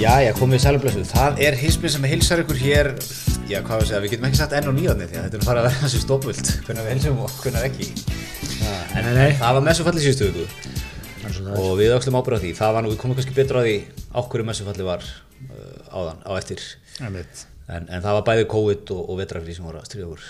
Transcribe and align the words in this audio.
Jæja, 0.00 0.30
komið 0.32 0.56
í 0.56 0.60
sælublessu. 0.62 1.00
Það 1.10 1.40
er 1.44 1.56
hismið 1.60 1.90
sem 1.92 2.04
hilsar 2.08 2.40
ykkur 2.40 2.56
hér, 2.56 2.88
já 3.50 3.58
hvað 3.66 3.82
við 3.82 3.88
segja, 3.90 3.98
við 4.00 4.12
getum 4.14 4.26
ekki 4.30 4.38
sagt 4.38 4.54
enn 4.56 4.68
og 4.70 4.76
nýjarni 4.78 5.08
því 5.10 5.18
að 5.18 5.26
þetta 5.26 5.36
er 5.36 5.42
farið 5.44 5.60
að 5.60 5.66
vera 5.66 5.80
þessi 5.82 5.98
stópvöld, 6.00 6.52
hvernig 6.64 6.86
við 6.86 6.94
hilsum 6.94 7.18
og 7.20 7.34
hvernig 7.42 7.66
ekki. 7.68 7.88
En 8.96 9.04
Nei, 9.04 9.10
nei. 9.18 9.34
það 9.36 9.58
var 9.58 9.66
messufalli 9.66 10.04
síðustu 10.04 10.30
viku 10.30 10.46
og 11.52 11.68
við 11.76 11.92
öxlum 11.98 12.16
ábyrða 12.16 12.38
því. 12.46 12.52
Það 12.62 12.72
var 12.78 12.86
nú, 12.86 12.92
við 12.94 13.00
komum 13.02 13.18
kannski 13.18 13.36
betra 13.36 13.60
á 13.60 13.62
því 13.66 13.74
á 14.16 14.20
hverju 14.24 14.46
messufalli 14.48 14.86
var 14.88 15.04
uh, 15.04 15.92
áðan, 15.92 16.24
á 16.24 16.30
eftir. 16.38 16.64
Einmitt. 17.04 17.44
En, 17.68 17.84
en 17.84 18.00
það 18.00 18.16
var 18.16 18.24
bæði 18.30 18.48
COVID 18.56 18.94
og, 18.96 19.02
og 19.04 19.20
vetrafrí 19.20 19.58
sem 19.58 19.68
voru 19.68 19.82
að 19.82 19.90
stríða 19.90 20.08
okkur. 20.08 20.24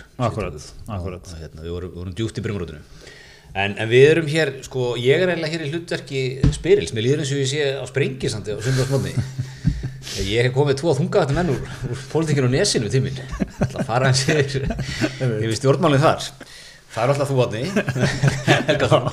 Og, 0.90 1.06
og, 1.14 1.30
hérna, 1.44 1.62
við 1.62 1.76
vorum, 1.76 1.94
vorum 2.00 2.18
djúpt 2.18 2.42
í 2.42 2.44
brimrótinu. 2.44 2.82
En, 3.54 3.78
en 3.78 3.88
við 3.90 4.04
erum 4.08 4.28
hér, 4.30 4.52
sko, 4.66 4.92
ég 5.00 5.22
er 5.22 5.30
eiginlega 5.32 5.54
hér 5.56 5.64
í 5.66 5.70
hlutverki 5.72 6.20
spyrils, 6.54 6.92
mér 6.94 7.06
líður 7.06 7.24
eins 7.24 7.32
og 7.34 7.40
ég 7.40 7.48
sé 7.50 7.64
á 7.78 7.84
sprengisandi 7.88 8.54
á 8.54 8.58
sundarsmónni. 8.62 9.14
Ég 10.18 10.42
hef 10.48 10.54
komið 10.56 10.80
tvo 10.80 10.92
þungavættum 10.98 11.36
menn 11.38 11.52
úr, 11.54 11.60
úr 11.86 12.00
pólitíkinu 12.10 12.48
og 12.48 12.54
nesinu 12.54 12.90
tíminn. 12.90 13.20
Það 13.60 13.76
að 13.78 13.86
fara 13.88 14.10
hans 14.10 14.24
yfir, 14.26 14.66
yfir 15.20 15.54
stjórnmálinn 15.60 16.02
þar. 16.02 16.26
Það 16.90 17.02
er 17.04 17.12
alltaf 17.14 17.30
þú 17.30 17.36
Helgason. 18.68 19.06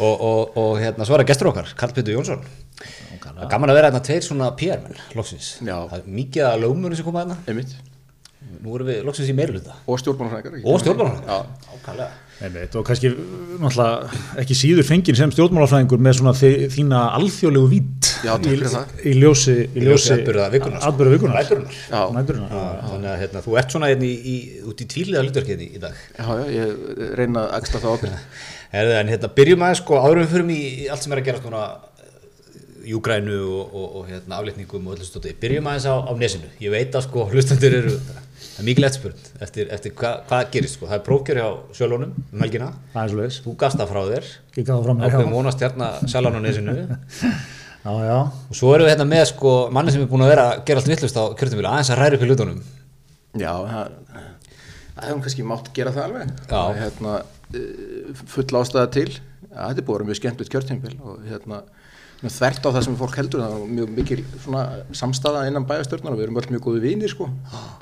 Og, 0.00 0.14
og, 0.24 0.56
og 0.62 0.70
hérna, 0.80 1.04
svo 1.04 1.16
er 1.16 1.24
það 1.24 1.30
gestur 1.32 1.50
okkar, 1.50 1.72
Karl 1.76 1.94
Pétur 1.96 2.14
Jónsson. 2.14 2.46
Er 2.80 3.50
gaman 3.50 3.72
að 3.72 3.80
vera 3.80 3.90
hérna 3.90 4.00
tveir 4.06 4.24
svona 4.24 4.52
PR-menn, 4.56 4.96
loksins. 5.18 5.50
Mikið 6.06 6.46
að 6.46 6.62
lögmunni 6.64 6.96
sem 7.00 7.04
koma 7.08 7.24
hérna. 7.24 7.36
einmitt 7.50 7.74
Nú 8.60 8.72
erum 8.76 8.88
við 8.88 9.02
loksins 9.04 9.28
í 9.28 9.34
meiruluta. 9.36 9.74
og 9.86 9.98
stjórnmálafræðingar 10.00 10.64
Og 10.64 10.80
stjórnmálafræðingar. 10.80 12.14
Einmitt. 12.40 12.76
Og 12.80 12.84
kannski 12.88 13.10
ekki 14.40 14.56
síður 14.56 14.86
fengin 14.88 15.16
sem 15.18 15.32
stjórnmálafræðingur 15.34 16.00
með 16.00 16.14
svona 16.20 16.32
þi, 16.38 16.50
þína 16.72 17.00
alþjóðlegu 17.18 17.68
vít 17.74 18.08
Já, 18.24 18.30
takk 18.32 18.46
í, 18.46 18.54
fyrir 18.54 18.72
það. 18.72 18.94
í 19.04 19.12
ljósi, 19.18 19.56
Í 19.76 19.84
ljósi 19.84 20.14
atburða 20.16 21.12
vikunar, 21.16 21.44
sko. 21.44 21.60
Þannig 21.90 23.10
að 23.12 23.20
hérna, 23.24 23.42
þú 23.44 23.58
ert 23.60 23.76
svona 23.76 23.90
hérna 23.92 24.08
í, 24.08 24.14
í, 24.16 24.36
út 24.72 24.80
í 24.80 24.88
tvíliða 24.94 25.24
hlutverki 25.26 25.54
hérna 25.54 25.66
í, 25.66 25.70
í 25.76 25.82
dag. 25.84 26.00
já, 26.16 26.24
já, 26.40 26.48
ég 26.56 27.14
reyna 27.20 27.44
að 27.44 27.54
axla 27.60 27.82
það 27.84 27.94
Herðu, 28.74 28.96
en 29.02 29.12
hérna, 29.12 29.32
byrjum 29.36 29.64
aðeins 29.66 29.80
sko, 29.84 30.00
en 30.00 30.20
við 30.24 30.34
förum 30.34 30.50
í, 30.54 30.58
í 30.84 30.90
allt 30.94 31.04
sem 31.04 31.12
er 31.16 31.20
að 31.20 31.28
gera 31.30 31.42
svona 31.42 31.62
júgrænu 32.90 33.38
og, 33.44 33.74
og, 33.74 33.86
og 34.00 34.08
hérna, 34.08 34.38
aflétningum 34.40 34.86
og 34.88 34.96
öllu 34.96 35.06
stóti. 35.06 35.34
Byrjum 35.40 35.68
aðeins 35.70 35.88
á, 35.90 35.94
á 36.08 36.12
nesinu. 36.16 36.48
Ég 36.62 36.72
veit 36.72 36.94
að 36.96 37.04
sko, 37.08 37.26
hlustandur 37.32 37.76
eru, 37.80 37.96
það 38.40 38.62
er 38.62 38.66
mikil 38.68 38.86
eftirspurn 38.88 39.44
eftir, 39.46 39.70
eftir 39.76 39.94
hva, 40.00 40.12
hvað 40.28 40.50
gerist 40.56 40.78
sko. 40.78 40.88
Það 40.90 40.98
er 40.98 41.04
prófkjör 41.06 41.40
hjá 41.40 41.48
sjálfónum 41.78 42.12
um 42.20 42.44
helgina. 42.44 42.72
Það. 42.94 43.16
Þú 43.44 43.56
gafst 43.60 43.80
það 43.80 43.92
frá 43.94 44.02
þér. 44.10 44.28
Það. 44.58 44.90
Ákveðum 45.06 45.36
vonast 45.36 45.64
hérna 45.64 45.90
sjálfán 46.04 46.38
á 46.38 46.42
nesinu. 46.44 46.76
já. 47.86 47.92
já. 48.10 48.18
Og 48.50 48.58
svo 48.58 48.74
erum 48.76 48.88
við 48.88 48.94
hérna 48.94 49.08
með 49.08 49.24
sko, 49.32 49.54
manni 49.74 49.94
sem 49.94 50.04
er 50.04 50.10
búin 50.10 50.26
að 50.26 50.34
vera 50.34 50.50
að 50.50 50.64
gera 50.68 50.82
allt 50.82 50.92
vittlust 50.92 51.20
á 51.20 51.24
kjörtumvili, 51.32 51.70
aðeins 51.70 51.92
að 51.94 52.02
ræra 52.02 52.18
upp 52.18 52.26
í 52.26 52.30
hlutunum. 52.30 52.62
já, 53.38 53.52
það 53.54 53.96
það 55.00 55.08
hefum 55.08 55.24
kannski 55.24 55.46
mátt 55.48 55.72
gera 55.76 55.92
það 55.94 56.06
alveg 56.06 56.30
Já. 56.30 56.46
Það 56.50 56.70
er, 56.70 56.80
hérna, 56.84 57.14
eh, 57.56 58.24
full 58.34 58.60
ástæða 58.60 58.90
til 58.96 59.08
já, 59.10 59.60
þetta 59.60 59.80
er 59.80 59.86
búið 59.86 59.94
að 59.94 59.98
vera 59.98 60.08
mjög 60.10 60.20
skemmtilegt 60.20 60.54
kjörtímbil 60.54 60.96
og 61.00 61.22
hérna 61.28 61.62
þvert 62.28 62.66
á 62.68 62.70
það 62.74 62.82
sem 62.84 62.96
fólk 63.00 63.14
heldur 63.16 63.40
það 63.40 63.54
er 63.56 63.68
mjög 63.78 63.92
mikil 63.96 64.20
svona 64.42 64.62
samstaða 65.00 65.46
innan 65.48 65.64
bæjastjórnar 65.68 66.12
og 66.12 66.18
við 66.20 66.26
erum 66.26 66.40
öll 66.40 66.50
mjög 66.52 66.64
góði 66.66 66.82
vinir 66.84 67.12
sko. 67.12 67.28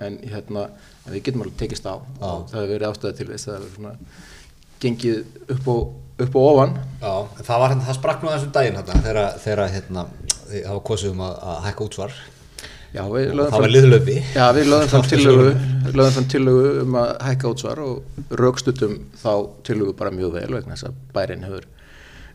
En 0.04 0.18
hérna 0.22 0.68
við 1.08 1.24
getum 1.26 1.42
alveg 1.42 1.56
tekist 1.58 1.88
á. 1.90 1.98
Og 1.98 2.44
það 2.50 2.60
hefur 2.60 2.72
verið 2.74 2.88
ástæða 2.92 3.16
til 3.18 3.28
þess 3.32 3.48
að 3.48 3.54
það 3.54 3.64
hefur 3.64 3.76
svona 3.80 3.94
gengið 4.78 5.54
upp 5.56 5.70
og, 5.74 5.80
upp 6.22 6.38
og 6.38 6.50
ofan. 6.52 6.74
Já, 7.02 7.14
það 7.42 7.62
var 7.64 7.72
hérna, 7.72 7.86
það 7.88 7.98
sprakk 7.98 8.22
nú 8.22 8.30
þessum 8.32 8.52
daginn 8.54 8.78
hérna, 8.78 8.98
þegar, 9.06 9.38
þegar 9.44 9.72
hérna, 9.74 10.04
þið 10.48 10.68
hafa 10.70 10.82
kosið 10.90 11.14
um 11.16 11.24
að, 11.26 11.40
að 11.50 11.64
hækka 11.66 11.88
útsvar. 11.88 12.20
Já, 12.88 13.02
það 13.04 13.56
var 13.58 13.72
liðlöfi. 13.72 14.14
Já, 14.32 14.44
við 14.56 14.70
lögðum 14.70 14.92
fram 14.92 15.08
tillögu, 15.12 15.48
lögðum 15.88 16.14
fram 16.14 16.28
tillögu 16.36 16.70
um 16.84 16.94
að 17.02 17.10
hækka 17.26 17.50
útsvar 17.52 17.82
og 17.84 18.30
raukstutum 18.38 18.94
þá 19.18 19.32
tillögu 19.66 19.96
bara 19.98 20.14
mjög 20.14 20.38
vel 20.38 20.52
vegna 20.54 20.76
þess 20.76 20.88
að 20.88 21.02
bærin 21.16 21.44
hefur 21.44 21.66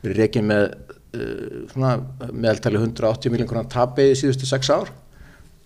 verið 0.04 0.20
reikið 0.20 0.46
með 0.52 0.68
svona 1.14 1.98
meðaltali 2.32 2.80
180 2.80 3.32
miljón 3.34 3.50
konar 3.50 3.68
tapi 3.72 4.04
í 4.12 4.18
síðustu 4.18 4.46
sex 4.50 4.70
ár. 4.74 4.88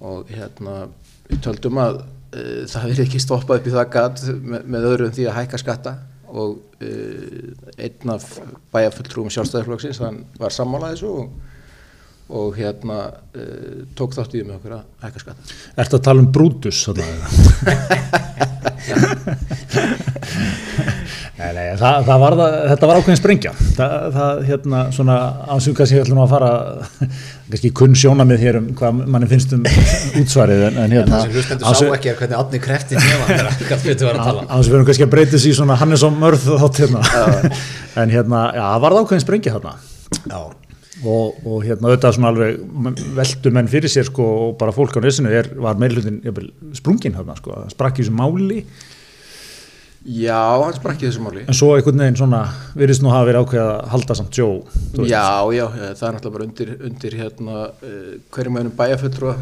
Og 0.03 0.17
hérna 0.29 0.73
við 1.29 1.39
töldum 1.47 1.75
að 1.81 1.95
uh, 2.01 2.63
það 2.69 2.87
verið 2.91 3.05
ekki 3.07 3.23
stoppað 3.23 3.57
upp 3.61 3.69
í 3.69 3.75
það 3.75 3.93
gat 3.95 4.17
með, 4.37 4.61
með 4.75 4.81
öðru 4.91 5.03
en 5.07 5.15
því 5.17 5.23
að 5.27 5.37
hækka 5.39 5.57
skatta. 5.63 5.93
Og 6.27 6.51
uh, 6.83 7.49
einn 7.79 8.07
af 8.13 8.23
bæjarfulltrúum 8.75 9.31
sjálfstæðarflokksins 9.33 10.01
hann 10.03 10.17
var 10.39 10.51
sammálað 10.55 10.93
þessu 10.97 11.11
og 11.23 11.27
og 12.27 12.59
hérna 12.59 12.97
uh, 13.07 13.87
tók 13.95 14.11
þátt 14.11 14.35
í 14.35 14.41
því 14.41 14.45
með 14.49 14.57
okkur 14.57 14.73
að 14.75 14.83
hækka 15.05 15.19
skatta. 15.23 15.41
Ertu 15.79 15.95
að 15.95 16.05
tala 16.09 16.19
um 16.19 16.27
Brutus? 16.35 16.79
nei, 21.37 21.49
nei, 21.53 21.65
það, 21.79 21.97
það 22.07 22.21
var, 22.23 22.35
þetta 22.71 22.89
var 22.89 22.99
ákveðin 22.99 23.19
sprengja. 23.19 23.53
Það, 23.77 23.95
það 24.17 24.41
hérna, 24.49 24.81
svona, 24.95 25.15
ásum 25.53 25.77
kannski 25.77 26.01
ætlum 26.01 26.21
að 26.23 26.33
fara, 26.33 26.51
kannski 27.51 27.71
kunn 27.77 27.97
sjónamið 27.97 28.45
hér 28.45 28.59
um 28.61 28.69
hvað 28.77 29.01
manni 29.15 29.29
finnst 29.31 29.55
um 29.57 29.65
útsvarið, 30.21 30.63
en, 30.69 30.79
en 30.83 30.95
hérna, 30.97 31.21
Það 31.21 31.25
sem 31.25 31.35
hlustendur 31.37 31.79
sá 31.81 31.97
ekki 31.97 32.13
er 32.13 32.19
hvernig 32.21 32.41
átni 32.43 32.61
krefti 32.67 32.99
nefn 32.99 33.25
þegar 33.31 33.51
Karl 33.63 33.83
Pétur 33.85 34.09
var 34.09 34.21
að 34.21 34.29
tala. 34.31 34.45
án 34.45 34.53
þess 34.53 34.59
að 34.59 34.71
við 34.71 34.79
erum 34.79 34.87
kannski 34.91 35.07
að 35.07 35.13
breyta 35.15 35.35
þessi 35.37 35.53
í 35.53 35.57
svona 35.61 35.81
Hannes 35.81 36.07
og 36.07 36.17
Mörð 36.17 36.47
þátt 36.63 36.81
hérna. 36.83 37.03
en 38.03 38.15
hérna, 38.17 38.45
já, 38.57 38.63
það 38.65 38.87
var 38.87 38.97
ákveðin 39.01 39.27
sprengja 39.27 39.57
þarna. 39.57 39.75
Já, 40.27 40.39
og, 41.05 41.39
og 41.45 41.63
hérna 41.65 41.91
auðvitað 41.91 42.17
svona 42.17 42.31
alveg 42.33 42.61
veldu 43.17 43.53
menn 43.53 43.69
fyrir 43.71 43.91
sér 43.91 44.07
sko 44.09 44.27
og 44.47 44.53
bara 44.59 44.73
fólk 44.75 44.97
á 44.97 45.01
nesinu 45.05 45.33
er, 45.33 45.49
var 45.61 45.77
meilhutin 45.81 46.21
sprungin 46.77 47.17
þarna 47.17 47.37
sko, 47.37 47.63
sprakk 47.73 48.01
í 48.01 48.05
þessu 48.05 48.15
máli 48.17 48.63
Já, 50.07 50.39
hann 50.63 50.75
sprakk 50.77 51.01
í 51.03 51.09
þessu 51.09 51.19
máli 51.25 51.41
en 51.43 51.57
svo 51.57 51.73
einhvern 51.75 51.99
veginn 51.99 52.19
svona 52.19 52.41
virðist 52.79 53.03
nú 53.03 53.11
hafa 53.11 53.27
verið 53.27 53.41
ákveð 53.43 53.63
að 53.63 53.89
halda 53.91 54.15
samt 54.15 54.37
sjó. 54.39 54.47
Já, 55.03 55.25
já, 55.51 55.65
það 55.67 56.05
er 56.07 56.15
náttúrulega 56.15 56.35
bara 56.37 56.47
undir, 56.47 56.71
undir 56.87 57.17
hérna, 57.19 57.65
uh, 57.67 58.13
hverjum 58.31 58.55
mönnum 58.55 58.77
bæjarfulltrú 58.77 59.33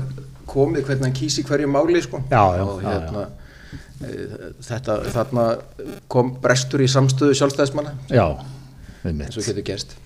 komið 0.50 0.88
hvernig 0.88 1.06
hann 1.06 1.18
kýsi 1.20 1.46
hverju 1.46 1.70
máli 1.70 2.02
sko. 2.02 2.24
Já, 2.32 2.42
já, 2.58 2.64
og 2.66 2.82
já, 2.82 2.90
hérna 2.96 3.28
uh, 3.30 4.50
þetta, 4.66 4.98
þarna 5.14 5.46
kom 6.12 6.34
brestur 6.42 6.82
í 6.82 6.90
samstöðu 6.90 7.38
sjálfstæðismanna 7.38 7.94
já, 8.10 8.26
eins 9.12 9.38
og 9.40 9.48
getur 9.48 9.66
gerst. 9.68 9.96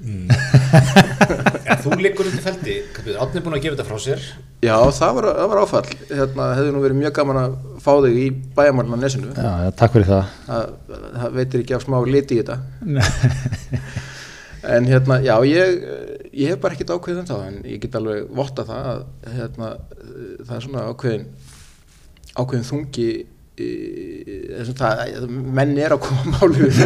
En 1.69 1.77
þú 1.83 1.97
liggur 2.01 2.25
undir 2.25 2.41
feldi, 2.41 2.75
átni 3.21 3.39
er 3.39 3.43
búin 3.45 3.55
að 3.59 3.63
gefa 3.63 3.75
þetta 3.77 3.85
frá 3.87 3.99
sér. 4.01 4.23
Já, 4.65 4.73
það 4.97 5.17
var, 5.19 5.27
það 5.37 5.49
var 5.51 5.59
áfall. 5.61 5.97
Hérna, 6.09 6.47
hefði 6.57 6.73
nú 6.73 6.81
verið 6.83 6.99
mjög 7.03 7.13
gaman 7.19 7.39
að 7.43 7.57
fá 7.85 7.91
þig 8.05 8.17
í 8.19 8.27
bæjarmálna 8.57 8.99
nesinu. 9.03 9.33
Já, 9.37 9.51
já, 9.67 9.69
takk 9.79 9.95
fyrir 9.95 10.09
það. 10.09 10.31
Það, 10.47 10.71
það 11.19 11.37
veitir 11.37 11.63
ekki 11.63 11.77
af 11.77 11.85
smá 11.85 11.99
liti 12.09 12.39
í 12.39 12.43
þetta. 12.43 12.59
En 14.69 14.83
hérna, 14.89 15.21
já, 15.23 15.37
ég 15.47 15.77
ég 16.33 16.51
hef 16.53 16.61
bara 16.61 16.75
ekkert 16.75 16.93
ákveðið 16.93 17.21
um 17.21 17.27
það 17.29 17.43
en 17.47 17.57
ég 17.67 17.81
get 17.83 17.97
alveg 17.99 18.29
votta 18.37 18.65
það 18.67 18.89
að 18.91 19.03
hérna, 19.35 19.69
það 20.45 20.55
er 20.55 20.65
svona 20.65 20.85
ákveðin 20.91 21.25
ákveðin 22.35 22.67
þungi 22.69 23.07
það, 24.79 25.23
menn 25.59 25.73
er 25.81 25.95
að 25.95 26.01
koma 26.05 26.33
málið 26.35 26.79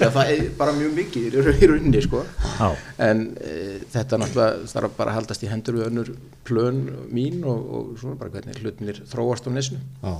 það 0.00 0.30
er 0.32 0.42
bara 0.58 0.74
mjög 0.76 0.94
mikið 0.96 1.26
í 1.26 1.32
raun- 1.44 1.60
í 1.62 1.68
rauninni 1.70 2.02
sko. 2.04 2.22
Já. 2.58 2.68
en 3.08 3.22
e, 3.40 3.56
þetta 3.94 4.20
náttúrulega 4.22 4.70
þarf 4.72 4.96
bara 4.98 5.12
að 5.14 5.18
haldast 5.20 5.44
í 5.46 5.50
hendur 5.50 5.78
við 5.78 5.86
önnur 5.90 6.12
plön 6.48 6.80
mín 7.12 7.44
og, 7.44 7.60
og 7.78 7.92
svona 8.00 8.18
bara 8.20 8.32
hvernig 8.34 8.60
hlutinir 8.62 9.02
þróast 9.10 9.46
á 9.46 9.50
nesinu 9.54 9.80
Já. 10.02 10.16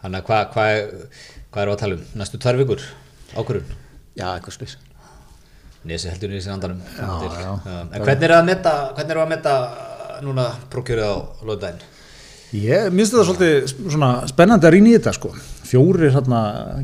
Þannig 0.00 0.22
að 0.22 0.28
hvað 0.30 0.54
hva, 0.54 0.66
hva 1.52 1.62
erum 1.64 1.72
við 1.72 1.76
að 1.76 1.80
tala 1.84 1.98
um? 1.98 2.04
Næstu 2.22 2.40
tvær 2.40 2.60
vikur 2.62 2.86
ákvörun? 3.36 3.74
já, 4.16 4.26
eitthvað 4.36 4.56
slús 4.56 4.78
Nesi 5.80 6.10
heldur 6.12 6.28
í 6.28 6.36
þessi 6.36 6.50
andanum. 6.52 6.80
Já, 6.92 7.06
já. 7.40 7.52
En 7.96 8.02
hvernig 8.04 8.26
er 8.26 8.34
að 8.36 8.42
metta, 8.50 8.72
hvernig 8.98 9.14
er 9.14 9.20
að 9.22 9.30
metta 9.30 9.52
núna 10.20 10.44
prókjörið 10.72 11.06
á 11.08 11.14
lögdæn? 11.48 11.78
Ég 12.56 12.88
minnst 12.94 13.14
þetta 13.14 13.26
svolítið 13.28 13.92
svona 13.94 14.12
spennandi 14.30 14.66
að 14.66 14.74
rýna 14.74 14.90
í 14.90 14.94
þetta 14.96 15.12
sko. 15.14 15.34
Fjórir 15.70 16.14
hérna 16.16 16.40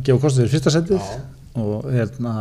gefa 0.06 0.22
kostið 0.22 0.44
fyrir 0.44 0.52
fyrsta 0.54 0.74
setið 0.76 1.08
og 1.56 1.88
hérna 1.90 2.34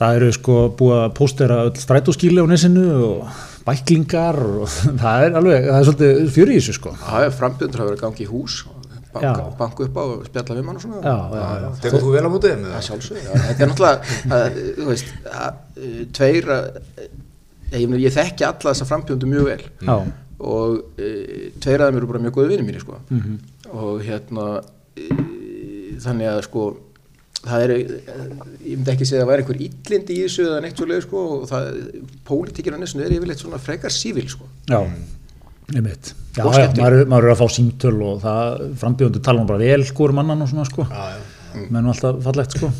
það 0.00 0.18
eru 0.18 0.32
sko 0.36 0.58
búið 0.76 0.98
að 1.04 1.14
póstera 1.16 1.62
öll 1.68 1.80
strætóskíli 1.80 2.40
á 2.40 2.46
nesinu 2.48 2.84
og 3.06 3.40
bæklingar 3.66 4.38
og 4.40 4.68
það 5.02 5.24
er 5.26 5.40
alveg, 5.40 5.66
það 5.70 5.78
er 5.78 5.88
svolítið 5.88 6.30
fjöri 6.36 6.56
í 6.56 6.60
þessu 6.60 6.76
sko. 6.78 6.94
það 7.04 7.26
er 7.26 7.34
frambjöndur 7.36 7.82
að 7.84 7.90
vera 7.90 8.02
gangi 8.04 8.24
í 8.24 8.30
hús 8.30 8.60
banka, 9.10 9.26
Já. 9.26 9.50
banka 9.58 9.84
upp 9.88 9.98
á 9.98 10.02
og 10.04 10.24
spjalla 10.28 10.56
við 10.56 10.66
mann 10.68 10.78
og 10.78 10.84
svona 10.84 11.00
Já, 11.02 11.16
já, 11.34 11.46
já. 11.64 11.68
Tekur 11.84 12.04
þú 12.04 12.12
vel 12.14 12.24
á 12.24 12.30
þeim? 12.44 12.64
Það 12.70 12.84
sjálfsög, 12.88 13.20
já, 13.24 13.30
þetta 13.46 13.64
er 13.64 13.70
náttúrulega 13.72 14.18
að, 14.36 14.58
þú 14.78 14.88
veist, 14.90 15.14
að, 15.34 15.60
uh, 15.80 16.00
tveir 16.18 16.50
að, 16.54 16.68
ég, 17.74 17.96
ég 18.04 18.14
þekki 18.16 18.46
alla 18.46 18.68
þessa 18.74 18.88
frambjöndu 18.92 19.30
mjög 19.30 19.48
vel 19.50 19.62
Já, 19.66 19.96
og 20.40 20.76
uh, 20.80 21.48
tveir 21.60 21.80
af 21.84 21.90
þeim 21.90 21.98
eru 22.00 22.10
bara 22.10 22.22
mjög 22.24 22.36
góði 22.38 22.52
vinni 22.54 22.66
mínir 22.70 22.84
sko. 22.84 23.00
Mhm. 23.10 23.38
og 23.70 24.00
hérna 24.06 24.46
uh, 24.60 25.98
þannig 26.00 26.30
að 26.32 26.40
sko 26.48 26.62
það 27.40 27.62
er, 27.64 27.70
ég 27.80 28.74
myndi 28.76 28.90
ekki 28.92 29.06
segja 29.08 29.22
að 29.22 29.24
það 29.24 29.30
væri 29.30 29.42
einhver 29.44 29.60
illindi 29.64 30.16
í 30.18 30.24
þessu 30.26 30.42
eða 30.44 30.58
neitt 30.64 30.76
svoleið 30.80 31.04
sko 31.06 31.20
og 31.36 31.44
það, 31.48 31.68
pólitíkir 32.28 32.76
á 32.76 32.78
nesunu 32.82 33.04
er 33.06 33.14
yfirleitt 33.16 33.40
svona 33.40 33.60
frekar 33.62 33.94
sífil 33.94 34.26
sko. 34.28 34.48
Já, 34.68 34.80
einmitt. 35.74 36.10
Já, 36.36 36.44
Og 36.46 36.54
já, 36.54 36.66
maður, 36.76 36.96
er- 37.00 37.08
maður 37.10 37.26
er 37.30 37.32
að 37.34 37.40
fá 37.40 37.48
símtöl 37.56 37.96
og 38.06 38.20
það 38.22 38.60
frambjöfundu 38.82 39.22
tala 39.24 39.40
um 39.42 39.48
bara 39.48 39.58
vel 39.64 39.82
hvort 39.88 40.14
mannan 40.14 40.44
og 40.44 40.50
svona 40.52 40.66
sko. 40.68 40.84
Já, 40.90 41.06
já. 41.16 41.22
Menn 41.70 41.86
var 41.86 41.94
alltaf 41.94 42.20
fallegt 42.24 42.54
sko. 42.56 42.70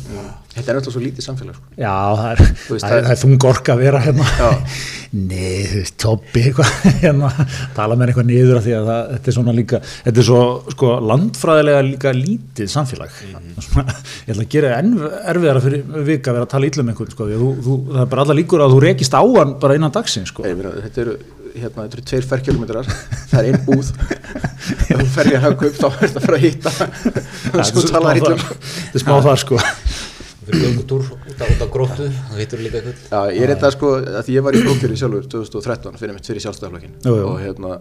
Þetta 0.51 0.71
er 0.71 0.77
náttúrulega 0.77 0.93
svo 0.93 1.01
lítið 1.01 1.25
samfélag 1.25 1.55
sko. 1.55 1.69
Já, 1.79 1.93
það 2.19 2.29
er, 2.31 2.41
veist, 2.67 2.83
það 2.83 2.95
er, 2.97 3.05
er 3.13 3.19
þung 3.21 3.45
orka 3.47 3.73
að 3.75 3.83
vera 3.85 4.01
hérna. 4.03 4.27
Nei, 5.31 5.81
eitthvað, 5.81 6.73
hérna, 7.03 7.29
tala 7.75 7.97
með 7.99 8.11
eitthvað 8.11 8.27
niður 8.29 8.59
af 8.59 8.65
því 8.67 8.75
að 8.77 8.89
það, 8.91 9.11
þetta 9.11 9.31
er 9.31 9.37
svona 9.37 9.55
líka, 9.55 9.81
þetta 10.05 10.23
er 10.23 10.27
svo, 10.27 10.41
sko, 10.75 10.91
landfræðilega 11.11 11.83
líka 11.87 12.13
lítið 12.15 12.71
samfélag. 12.71 13.19
Svona, 13.59 13.97
ég 14.25 14.33
ætla 14.35 14.45
að 14.47 14.53
gera 14.55 14.73
enn 14.79 14.95
erfiðara 15.33 15.63
fyrir 15.67 16.01
vika 16.11 16.31
að 16.31 16.39
vera 16.39 16.47
að 16.47 16.53
tala 16.55 16.71
illa 16.71 16.85
um 16.85 16.91
einhvern, 16.93 17.15
sko, 17.15 17.29
þú, 17.31 17.51
þú, 17.67 17.77
það 17.91 18.03
er 18.05 18.11
bara 18.15 18.25
alla 18.27 18.39
líkur 18.39 18.65
að 18.65 18.75
þú 18.75 18.81
rekist 18.87 19.15
á 19.19 19.23
hann 19.23 19.55
bara 19.63 19.79
innan 19.79 19.95
dagsins, 19.95 20.31
sko. 20.31 20.47
Ég 20.47 20.59
meina, 20.59 20.75
þetta 20.87 21.05
eru 21.05 21.17
hérna, 21.55 21.85
þetta 21.85 21.97
eru 21.99 22.05
tveir 22.11 22.27
ferkilometrar 22.31 22.89
það 23.31 23.39
er 23.41 23.49
einn 23.51 23.65
búð 23.67 23.91
ef 23.91 25.01
þú 25.01 25.07
ferði 25.15 25.35
að 25.37 25.43
hafa 25.45 25.67
upp 25.69 25.79
þá 25.81 25.87
er 25.89 25.99
þetta 26.05 26.23
fara 26.25 26.39
að 26.39 26.45
hitta 26.47 26.71
Það 26.71 27.59
er 27.61 27.69
smá 27.71 27.81
talar 27.91 28.21
þar- 28.21 29.41
sko. 29.43 29.59
Fyrir 30.41 30.63
göngutúr 30.65 31.03
út 31.05 31.41
á, 31.41 31.45
gróttu, 31.71 32.05
þá 32.09 32.37
hittur 32.41 32.61
líka 32.63 32.79
eitthvað. 32.79 33.01
Já, 33.11 33.19
ég 33.37 33.43
er 33.45 33.51
þetta 33.53 33.69
sko, 33.75 33.89
að 34.01 34.23
því 34.25 34.33
ég 34.39 34.45
var 34.47 34.57
í 34.57 34.61
prókjöri 34.65 34.95
sjálfur 34.97 35.27
2013 35.35 35.99
fyrir 36.01 36.15
mitt 36.17 36.25
fyrir 36.31 36.41
jú. 37.19 37.27
og 37.29 37.37
hérna 37.43 37.75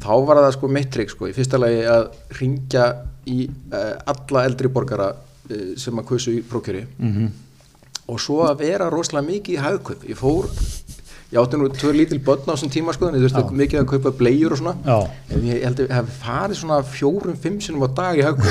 þá 0.00 0.12
var 0.28 0.40
það 0.44 0.54
sko 0.56 0.70
mitt 0.76 0.90
trikk 0.94 1.10
sko, 1.12 1.28
í 1.28 1.34
fyrsta 1.36 1.58
lagi 1.60 1.80
að 1.90 2.06
ringja 2.38 2.84
í 3.28 3.38
uh, 3.50 3.96
alla 4.14 4.44
eldri 4.48 4.70
borgara 4.72 5.10
uh, 5.16 5.64
sem 5.82 5.98
að 6.00 6.08
kusu 6.12 6.36
í 6.38 6.44
prókjöri 6.46 6.84
Mhm. 7.02 7.26
og 8.10 8.22
svo 8.22 8.40
að 8.46 8.62
vera 8.64 8.86
rosalega 8.90 9.26
mikið 9.28 9.58
í 9.58 9.60
hagkaup 9.66 10.06
ég 10.08 10.18
fór, 10.18 10.48
ég 11.30 11.38
átti 11.38 11.58
nú 11.60 11.68
tvö 11.70 11.92
lítil 11.94 12.18
börn 12.26 12.42
á 12.50 12.52
þessum 12.56 12.72
tíma 12.74 12.94
sko, 12.96 13.06
en 13.10 13.14
ég 13.20 13.22
þurfti 13.28 13.54
mikið 13.60 13.78
að 13.84 13.88
kaupa 13.92 14.10
bleiur 14.18 14.54
og 14.56 14.58
svona 14.58 14.74
Já. 14.82 14.98
en 15.30 15.44
ég 15.46 15.62
held 15.62 15.78
að 15.78 15.84
ég 15.86 15.94
hef 16.00 16.08
farið 16.24 16.56
svona 16.58 16.78
fjórum, 16.90 17.36
fimm 17.38 17.58
sinum 17.62 17.86
á 17.86 17.88
dag 18.00 18.18
í 18.18 18.26
hagkaup 18.26 18.50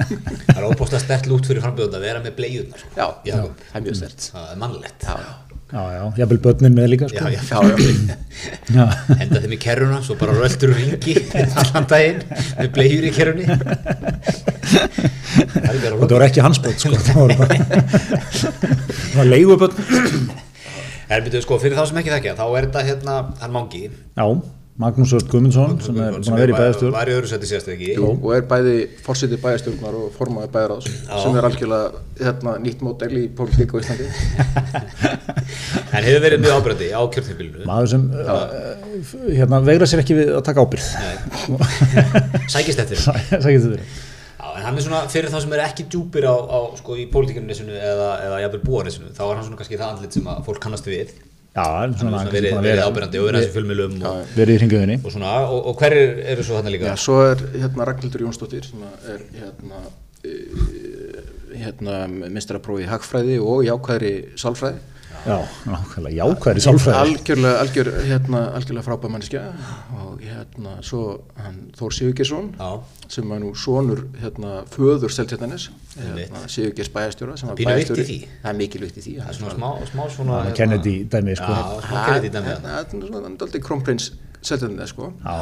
Það 0.46 0.56
er 0.60 0.68
óbúslega 0.70 1.02
stert 1.02 1.26
lút 1.30 1.44
fyrir 1.50 1.62
frambjöðund 1.66 1.98
að 1.98 2.04
vera 2.06 2.22
með 2.22 2.36
bleiðunar. 2.38 2.80
Sko. 2.84 2.90
Já, 2.96 3.06
Já, 3.26 3.36
það 3.70 3.78
er 3.80 3.86
mjög 3.88 3.96
stert 4.02 4.20
Það 4.30 4.50
er 4.54 4.60
mannlegt. 4.62 5.00
Já, 5.10 5.16
Já, 5.70 5.82
já, 5.94 6.02
jafnvel 6.18 6.40
börnin 6.42 6.74
með 6.74 6.86
líka, 6.90 7.06
Já, 7.06 7.12
sko. 7.14 7.30
já, 7.30 7.40
já, 7.46 7.58
já. 7.70 8.14
Já. 8.74 8.84
Henda 9.20 9.38
þeim 9.44 9.54
í 9.54 9.58
kerruna, 9.62 10.00
svo 10.02 10.16
bara 10.18 10.34
röldur 10.34 10.72
ringi 10.74 11.14
allan 11.62 11.86
daginn 11.92 12.24
með 12.58 12.68
bleiður 12.74 13.06
í 13.06 13.12
kerrunni. 13.14 13.46
Það 14.66 15.62
er 15.62 15.74
ekki 15.78 15.86
að 15.86 15.94
Og 15.94 16.02
það 16.10 16.16
var 16.16 16.26
ekki 16.26 16.42
hans 16.48 16.58
börn, 16.66 16.74
sko. 16.74 16.90
Það 17.06 17.18
var 17.22 17.30
bara, 19.62 19.78
það 21.10 21.18
var 21.18 21.18
leigubörn. 21.18 21.18
Er 21.18 21.26
byrjuð 21.26 21.44
sko, 21.44 21.58
fyrir 21.58 21.76
þá 21.76 21.84
sem 21.90 22.00
ekki 22.00 22.14
þekkja, 22.14 22.38
þá 22.38 22.46
er 22.46 22.66
þetta 22.70 22.86
hérna, 22.86 23.20
hann 23.40 23.54
Mangi, 23.54 23.84
Já, 23.90 24.26
Magnús 24.80 25.10
Ört 25.12 25.28
Guðmundsson 25.28 25.74
sem 25.84 25.98
er 26.00 26.14
búin 26.14 26.30
að 26.32 26.38
vera 26.40 26.52
í 26.54 26.56
bæðastjórn. 26.56 26.94
Var 26.94 27.10
í 27.10 27.12
öðru 27.12 27.28
seti 27.28 27.48
síðast 27.50 27.68
ekki. 27.68 27.88
Jú, 27.98 28.12
og 28.14 28.30
er 28.32 28.46
bæði 28.48 28.76
fórsetið 29.04 29.42
bæjarstjórnar 29.42 29.98
og 29.98 30.14
formaði 30.14 30.48
bæjaráðs 30.54 30.86
sem 31.10 31.36
er 31.36 31.48
algjörlega 31.50 32.00
hérna, 32.22 32.54
nýtt 32.64 32.84
mótel 32.86 33.10
í 33.12 33.26
pólitík 33.36 33.74
á 33.76 33.80
Íslandi 33.82 34.06
En 35.98 36.06
hefur 36.06 36.24
verið 36.24 36.40
mjög 36.46 36.56
ábyrgandi 36.56 36.88
á 36.96 37.02
kjörtíðbílunu. 37.12 37.66
Maður 37.68 37.92
sem 37.92 38.06
uh, 38.08 38.24
hérna, 39.26 39.60
vegra 39.68 39.90
sér 39.90 40.00
ekki 40.04 40.16
við 40.16 40.32
að 40.38 40.46
taka 40.48 40.64
ábyrð. 40.64 40.86
Sækist 42.54 42.80
eftir. 42.86 43.04
Verið. 43.44 43.84
Já, 43.90 44.09
en 44.56 44.62
hann 44.66 44.78
er 44.78 44.84
svona, 44.84 45.00
fyrir 45.12 45.32
þá 45.32 45.40
sem 45.44 45.52
er 45.56 45.62
ekki 45.64 45.84
djúpir 45.92 46.26
á, 46.28 46.34
á 46.36 46.58
sko, 46.78 46.96
í 47.00 47.06
pólitíkunisinu 47.12 47.74
eða, 47.76 48.10
eða 48.26 48.38
jafnvel 48.44 48.62
búanisinu, 48.66 49.10
þá 49.16 49.22
er 49.26 49.34
hann 49.38 49.46
svona 49.48 49.60
kannski 49.60 49.78
það 49.80 49.92
andlit 49.94 50.16
sem 50.18 50.30
að 50.32 50.40
fólk 50.48 50.62
kannast 50.64 50.88
við. 50.90 51.12
Já, 51.50 51.64
Hann 51.66 51.96
svona, 51.98 52.20
er 52.20 52.28
svona 52.28 52.34
verið, 52.36 52.52
verið 52.62 52.80
ábyrgandi 52.86 53.18
og 53.18 53.24
verið 53.26 53.42
þessi 53.42 53.54
fjölmjölum 53.56 53.94
og, 54.06 54.18
verið 54.36 54.54
í 54.54 54.58
hringuðinni. 54.60 54.98
og 55.02 55.14
svona, 55.16 55.32
og, 55.50 55.64
og 55.66 55.80
hver 55.80 55.96
eru 55.98 56.44
svo 56.46 56.60
þarna 56.60 56.74
líka? 56.76 56.92
Já, 56.92 57.00
svo 57.02 57.16
er 57.26 57.42
hérna 57.56 57.86
Ragnhildur 57.88 58.22
Jónsdóttir 58.22 58.68
sem 58.68 58.84
er 58.86 59.24
hérna, 59.34 59.80
uh, 60.30 61.18
hérna 61.64 61.96
mistraprófi 62.30 62.86
í 62.86 62.90
hagfræði 62.92 63.40
og 63.42 63.64
jákvæðri 63.66 64.12
sálfræði 64.38 64.78
Já, 65.26 65.36
nákvæmlega 65.68 66.16
jákvæðri 66.16 66.62
sálfræði. 66.64 66.96
algjörlega, 67.00 67.56
algjör, 67.62 67.88
hérna, 68.08 68.40
algjörlega 68.56 68.84
frábæð 68.86 69.12
mannskja 69.14 69.42
og 70.00 70.20
hérna 70.24 70.72
svo 70.86 71.02
hann 71.36 71.58
Þór 71.76 71.92
Sigurgeirsson 71.96 72.48
Já, 72.58 72.70
sem 73.08 73.32
er 73.36 73.42
nú 73.42 73.50
sonur 73.54 74.04
hérna 74.22 74.52
föður 74.72 75.12
Seltjarnanes 75.12 75.68
Einmitt. 75.98 76.30
hérna, 76.30 76.44
Sigurgeirs 76.48 76.88
bæjarstjóra 76.94 77.36
sem 77.36 77.48
var 77.52 77.56
Pínu 77.60 77.76
vitt 77.76 77.90
í 77.90 78.06
því. 78.08 78.18
það 78.44 78.50
er 78.54 78.58
mikil 78.62 78.80
vitt 78.86 78.96
í 78.96 79.04
því 79.06 79.14
það 79.20 79.28
er 79.28 79.38
svona 79.40 79.54
smá, 79.58 79.70
smá 79.92 80.02
svona... 80.16 80.40
Það 80.44 80.56
Kennedy 80.62 80.96
sko. 81.36 81.52
Já, 81.52 81.80
smá 81.88 82.04
Kennedy 82.06 82.32
dæmi. 82.38 82.56
Það 82.64 82.78
er 82.78 82.86
er 83.20 83.30
aldrei 83.44 83.60
krónprins 83.68 84.10
Seltjarnanes 84.40 84.94
sko 84.94 85.12
Já, 85.20 85.36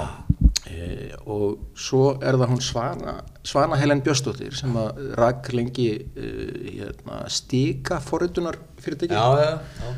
e, 0.68 1.10
og 1.26 1.58
svo 1.78 2.12
er 2.20 2.36
það 2.40 2.52
hún 2.52 2.62
Svana, 2.64 3.14
Svana 3.46 3.78
Helen 3.80 4.02
Björnsdóttir 4.04 4.54
sem 4.58 4.76
að 4.76 5.02
rak 5.18 5.48
lengi 5.56 5.88
e, 5.96 6.28
hérna, 6.78 7.24
stika 7.32 8.00
forritunar 8.04 8.58
fyrirtæki 8.82 9.14
Já, 9.16 9.26
já, 9.42 9.50
já. 9.82 9.92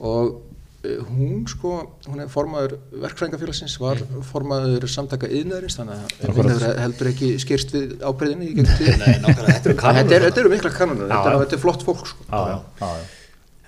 og 0.00 0.42
e, 0.84 0.96
hún 1.08 1.44
sko, 1.50 1.72
hún 2.06 2.22
er 2.22 2.28
formaður 2.32 2.76
verkfræðingafélagsins, 3.02 3.78
var 3.82 3.98
formaður 4.30 4.86
samtaka 4.90 5.26
yðnaðurins, 5.30 5.78
þannig 5.80 5.98
að 5.98 6.32
hún 6.38 6.50
hefur 6.52 6.80
heldur 6.84 7.10
ekki 7.12 7.30
skýrst 7.42 7.74
við 7.74 7.94
ábreyðinni 8.06 8.50
í 8.50 8.56
gegnum 8.58 8.78
tíðina. 8.78 9.06
Nei, 9.08 9.22
nákvæmlega, 9.24 9.60
þetta 9.98 10.18
eru 10.30 10.44
er- 10.46 10.52
mikla 10.54 10.74
kanonur, 10.76 11.08
þetta, 11.10 11.32
er- 11.32 11.40
þetta 11.44 11.58
er 11.58 11.64
flott 11.66 11.86
fólk 11.86 12.06
sko. 12.12 12.28
já, 12.30 12.92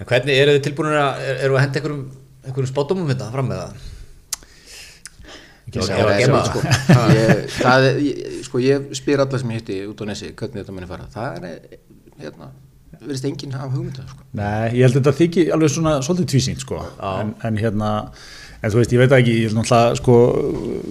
hvernig 0.06 0.38
eru 0.40 0.54
þið 0.56 0.62
tilbúinir 0.68 1.00
að, 1.02 1.24
er- 1.28 1.40
eru 1.48 1.56
að 1.58 1.64
henda 1.66 1.80
einhverjum, 1.80 2.04
einhverjum 2.46 2.70
spátumum 2.70 3.10
þetta 3.10 3.26
fram 3.34 3.50
með 3.50 3.58
það? 3.64 3.88
Ekki 5.70 5.78
Já, 5.78 5.86
segja 5.86 6.00
já, 6.02 6.08
það, 6.08 6.20
gema 6.24 6.40
sko. 6.48 6.62
það. 7.60 7.86
sko, 8.48 8.62
ég 8.64 8.90
spyr 8.98 9.22
alla 9.22 9.38
sem 9.38 9.54
hitti 9.54 9.78
út 9.86 10.02
á 10.02 10.04
nesi 10.10 10.32
hvernig 10.34 10.64
þetta 10.64 10.74
muni 10.74 10.90
fara. 10.90 11.06
Það 11.14 11.46
er, 11.46 11.78
hérna, 12.18 12.50
verðist 12.98 13.28
enginn 13.30 13.54
hafa 13.54 13.70
hugmynda, 13.76 14.04
sko. 14.10 14.26
Nei, 14.34 14.74
ég 14.74 14.82
held 14.84 14.96
að 14.96 14.98
þetta 14.98 15.16
þykji 15.20 15.44
alveg 15.54 15.74
svona 15.76 15.96
svolítið 16.04 16.30
tvísýnt 16.34 16.64
sko, 16.66 16.82
en, 17.14 17.34
en 17.46 17.60
hérna 17.60 17.90
en 18.60 18.72
þú 18.72 18.80
veist, 18.80 18.92
ég 18.92 19.00
veit 19.00 19.14
ekki, 19.16 19.36
ég 19.40 19.48
er 19.48 19.54
náttúrulega 19.56 19.96
sko, 20.00 20.16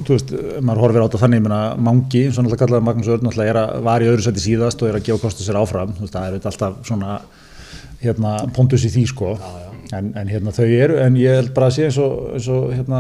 þú 0.08 0.16
veist, 0.16 0.32
maður 0.66 0.84
horfir 0.86 1.04
á 1.04 1.06
þetta 1.06 1.22
þannig, 1.22 1.42
ég 1.42 1.46
meina, 1.46 1.60
Mangi, 1.90 2.24
svona 2.34 2.50
alltaf 2.50 2.62
kallaði 2.64 2.86
Magnús 2.88 3.12
Örn 3.14 3.28
náttúrulega 3.28 3.54
er 3.54 3.60
að 3.62 3.84
var 3.86 4.06
í 4.06 4.10
öðru 4.10 4.26
seti 4.26 4.46
síðast 4.46 4.82
og 4.82 4.90
er 4.90 4.98
að 4.98 5.06
gefa 5.10 5.24
kostu 5.28 5.46
sér 5.46 5.60
áfram, 5.60 5.94
þú 5.98 6.08
veist, 6.08 6.16
það 6.16 6.40
er 6.40 6.50
alltaf 6.50 6.80
svona, 6.90 7.20
hérna, 8.02 8.34
pondus 8.56 8.88
í 8.90 8.94
því 8.96 9.06
sko, 9.12 9.36
En, 9.90 10.12
en 10.14 10.28
hérna 10.30 10.52
þau 10.54 10.68
eru, 10.68 10.98
en 11.02 11.16
ég 11.18 11.34
held 11.34 11.54
bara 11.56 11.72
að 11.72 11.80
sé 11.80 11.86
eins 11.88 11.96
og, 11.98 12.18
eins 12.38 12.48
og 12.54 12.68
hérna, 12.76 13.00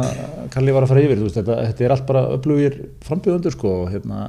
Kalli 0.50 0.74
var 0.74 0.88
að 0.88 0.94
fara 0.94 1.04
yfir, 1.06 1.20
veist, 1.22 1.36
þetta, 1.38 1.58
þetta 1.68 1.86
er 1.86 1.94
allt 1.94 2.08
bara 2.08 2.24
upplugir 2.34 2.78
frambjöðundur 3.06 3.54
sko, 3.54 3.74
og 3.84 3.92
hérna, 3.94 4.22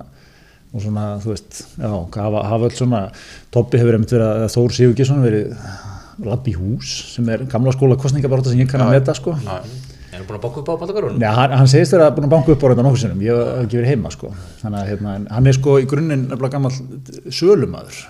og 0.74 0.84
svona, 0.84 1.06
þú 1.22 1.32
veist, 1.32 1.62
já, 1.80 1.88
hafa, 2.18 2.42
hafa 2.50 2.68
öll 2.68 2.76
svona, 2.76 3.00
Toppi 3.54 3.80
hefur 3.80 3.96
einmitt 3.96 4.12
verið 4.12 4.44
að 4.44 4.52
Þór 4.58 4.76
Sigur 4.76 4.98
Gisson 4.98 5.24
verið 5.24 5.54
lapp 6.26 6.52
í 6.52 6.54
hús, 6.58 6.92
sem 7.14 7.32
er 7.32 7.46
gamla 7.48 7.72
skóla 7.72 7.96
kostningabaróta 8.00 8.52
sem 8.52 8.60
ég 8.60 8.68
kann 8.68 8.84
að 8.84 8.92
meta, 8.98 9.16
sko. 9.16 9.38
Er 9.40 10.18
hann 10.18 10.28
búin 10.28 10.36
að 10.36 10.44
bóka 10.44 10.60
upp 10.60 10.68
á 10.68 10.80
bandagarunum? 10.84 11.20
Nei, 11.22 11.28
hann, 11.32 11.56
hann 11.56 11.70
segist 11.70 11.94
þér 11.94 12.10
að 12.10 12.16
búin 12.18 12.28
að 12.28 12.34
banka 12.34 12.52
upp 12.52 12.60
á 12.60 12.68
þetta 12.74 12.84
nokkuð 12.84 13.04
sinnum, 13.06 13.24
ég 13.24 13.40
hef 13.40 13.64
ekki 13.64 13.80
verið 13.80 13.92
heima, 13.94 14.12
sko. 14.12 14.36
Þannig 14.60 14.82
að 14.82 14.90
hérna, 14.92 15.14
hann 15.32 15.48
er 15.48 15.56
sko 15.56 15.80
í 15.80 15.86
grunninn 15.88 16.26
nefnilega 16.28 16.58
gammal 16.58 16.74
sölumadur, 17.40 18.00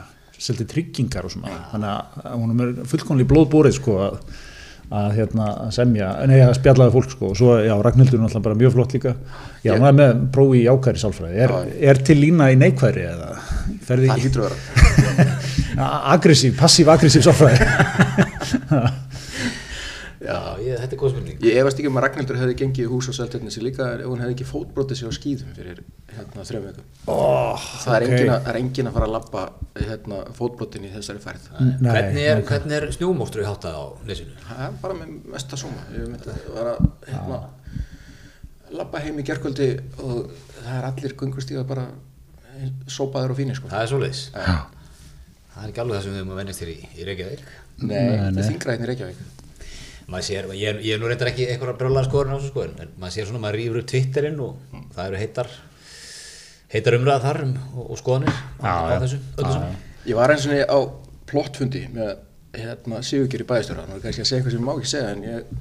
seldi 0.41 0.67
tryggingar 0.69 1.27
og 1.29 1.35
svona, 1.35 1.57
þannig 1.73 1.91
að 2.25 2.39
hún 2.39 2.55
er 2.65 2.73
fullkonlega 2.89 3.27
í 3.27 3.31
blóðbórið, 3.31 3.77
sko, 3.77 3.97
að, 4.07 4.15
að 5.01 5.11
hérna 5.19 5.49
semja, 5.75 6.09
nei 6.31 6.39
að 6.43 6.55
spjallaði 6.59 6.95
fólk 6.97 7.13
sko. 7.15 7.33
Og 7.33 7.39
svo, 7.39 7.59
já, 7.63 7.75
Ragnhildur 7.85 8.19
er 8.19 8.25
náttúrulega 8.25 8.47
bara 8.49 8.61
mjög 8.63 8.75
flott 8.79 8.97
líka. 8.97 9.15
Já, 9.67 9.75
hún 9.77 9.87
er 9.91 9.99
með 10.01 10.25
prófi 10.35 10.63
í 10.63 10.71
ákværi 10.73 11.03
sálfræði. 11.05 11.45
Er, 11.45 11.55
er 11.93 12.03
til 12.09 12.19
lína 12.23 12.49
í 12.55 12.59
neikværi 12.61 13.05
eða? 13.13 13.31
Ferði 13.87 14.15
að 14.17 14.41
vera. 14.41 15.37
aggressív, 16.15 16.57
passív-aggressív 16.59 17.25
sálfræði 17.29 17.69
Já, 20.21 20.37
ég, 20.61 20.77
þetta 20.77 20.93
er 20.93 20.99
góð 21.01 21.13
spurning. 21.15 21.37
Ég 21.49 21.59
efast 21.63 21.79
ekki 21.81 21.89
um 21.89 21.97
að 21.97 22.05
Ragnhildur 22.05 22.37
hefði 22.37 22.57
gengið 22.61 22.85
í 22.85 22.89
hús 22.91 23.07
á 23.09 23.13
Seltjarnesi 23.17 23.63
líka 23.65 23.87
ef 23.95 24.03
hún 24.05 24.21
hefði 24.21 24.35
ekki 24.35 24.47
fótbrotið 24.51 24.99
sig 24.99 25.09
á 25.09 25.13
skýðum 25.17 25.55
fyrir 25.57 25.79
hérna 26.13 26.45
þrejum 26.45 26.67
vikum. 26.67 26.91
oh, 27.15 27.65
Það 27.87 27.97
er, 27.97 28.05
engin 28.05 28.33
að, 28.35 28.51
er 28.53 28.59
engin 28.61 28.91
að 28.91 28.99
fara 28.99 29.09
að 29.09 29.15
labba 29.15 29.45
hérna, 29.79 30.19
fótbrotin 30.37 30.85
í 30.85 30.93
þessari 30.93 31.25
færð. 31.25 31.49
Nei, 31.57 31.89
hvernig 31.89 32.29
er, 32.35 32.43
hvernig 32.51 32.77
er 32.77 32.87
snjómóstru 32.99 33.47
háttað 33.49 33.81
á 33.81 33.85
nesinu? 34.11 34.37
Það 34.45 34.63
er 34.67 34.77
bara 34.85 34.99
með 35.01 35.17
mesta 35.33 35.61
sóma. 35.65 35.89
Ég 35.97 36.13
myndi 36.13 36.35
að 36.35 36.53
vera 36.59 36.77
hérna, 37.09 37.41
labba 38.77 39.03
heim 39.07 39.25
í 39.25 39.27
gerkvöldi 39.33 39.73
og 40.05 40.29
það 40.61 40.73
er 40.77 40.91
allir 40.93 41.17
gungustíða 41.25 41.65
bara 41.73 41.89
sópaður 42.93 43.33
og 43.33 43.41
fínir 43.41 43.57
sko. 43.57 43.73
Það 43.73 43.87
er 43.87 43.93
svoleiðis. 43.95 44.25
Já. 44.37 44.61
Það 45.51 45.65
er 45.65 45.73
ekki 45.73 45.83
alveg 45.83 45.97
það 45.97 46.05
sem 46.05 46.13
við 46.13 46.21
erum 46.21 46.33
að 46.37 46.41
vennast 46.45 46.61
þér 46.61 46.73
í, 46.77 46.81
í 46.93 47.09
Reykjavík. 47.09 47.53
Nei, 47.81 47.97
þetta 48.37 48.77
er 48.77 49.39
sér, 50.27 50.47
ég, 50.59 50.81
ég 50.85 50.95
er 50.97 51.01
nú 51.01 51.07
reyndar 51.11 51.29
ekki 51.31 51.47
eitthvað 51.47 51.77
brjólaða 51.81 52.09
skoðun 52.09 52.33
á 52.33 52.37
þessu 52.39 52.51
skoðun, 52.51 52.75
en 52.83 52.89
maður 52.99 53.15
sér 53.17 53.27
svona, 53.29 53.43
maður 53.45 53.59
rýfur 53.61 53.79
upp 53.83 53.87
Twitterinn 53.93 54.41
og 54.43 54.57
það 54.97 55.05
eru 55.11 55.21
heitar, 55.21 55.51
heitar 56.75 56.97
umræða 56.99 57.21
þar 57.27 57.41
um, 57.45 57.53
og, 57.77 57.85
og 57.95 58.01
skoðanir 58.01 58.41
á, 58.59 58.71
á 58.91 58.99
þessu, 59.05 59.19
saman. 59.39 59.77
Ég 60.09 60.17
var 60.19 60.35
eins 60.35 60.47
og 60.49 60.53
niður 60.55 60.71
á 60.75 60.79
plottfundi 61.31 61.83
með 61.95 62.11
hérna, 62.59 63.03
Sigurgjur 63.07 63.45
í 63.45 63.49
bæðistöra 63.53 63.85
og 63.87 64.01
kannski 64.03 64.25
að 64.25 64.31
segja 64.31 64.41
eitthvað 64.41 64.57
sem 64.57 64.63
ég 64.63 64.67
má 64.67 64.73
ekki 64.75 64.91
segja 64.91 65.13
en 65.15 65.23
ég, 65.29 65.53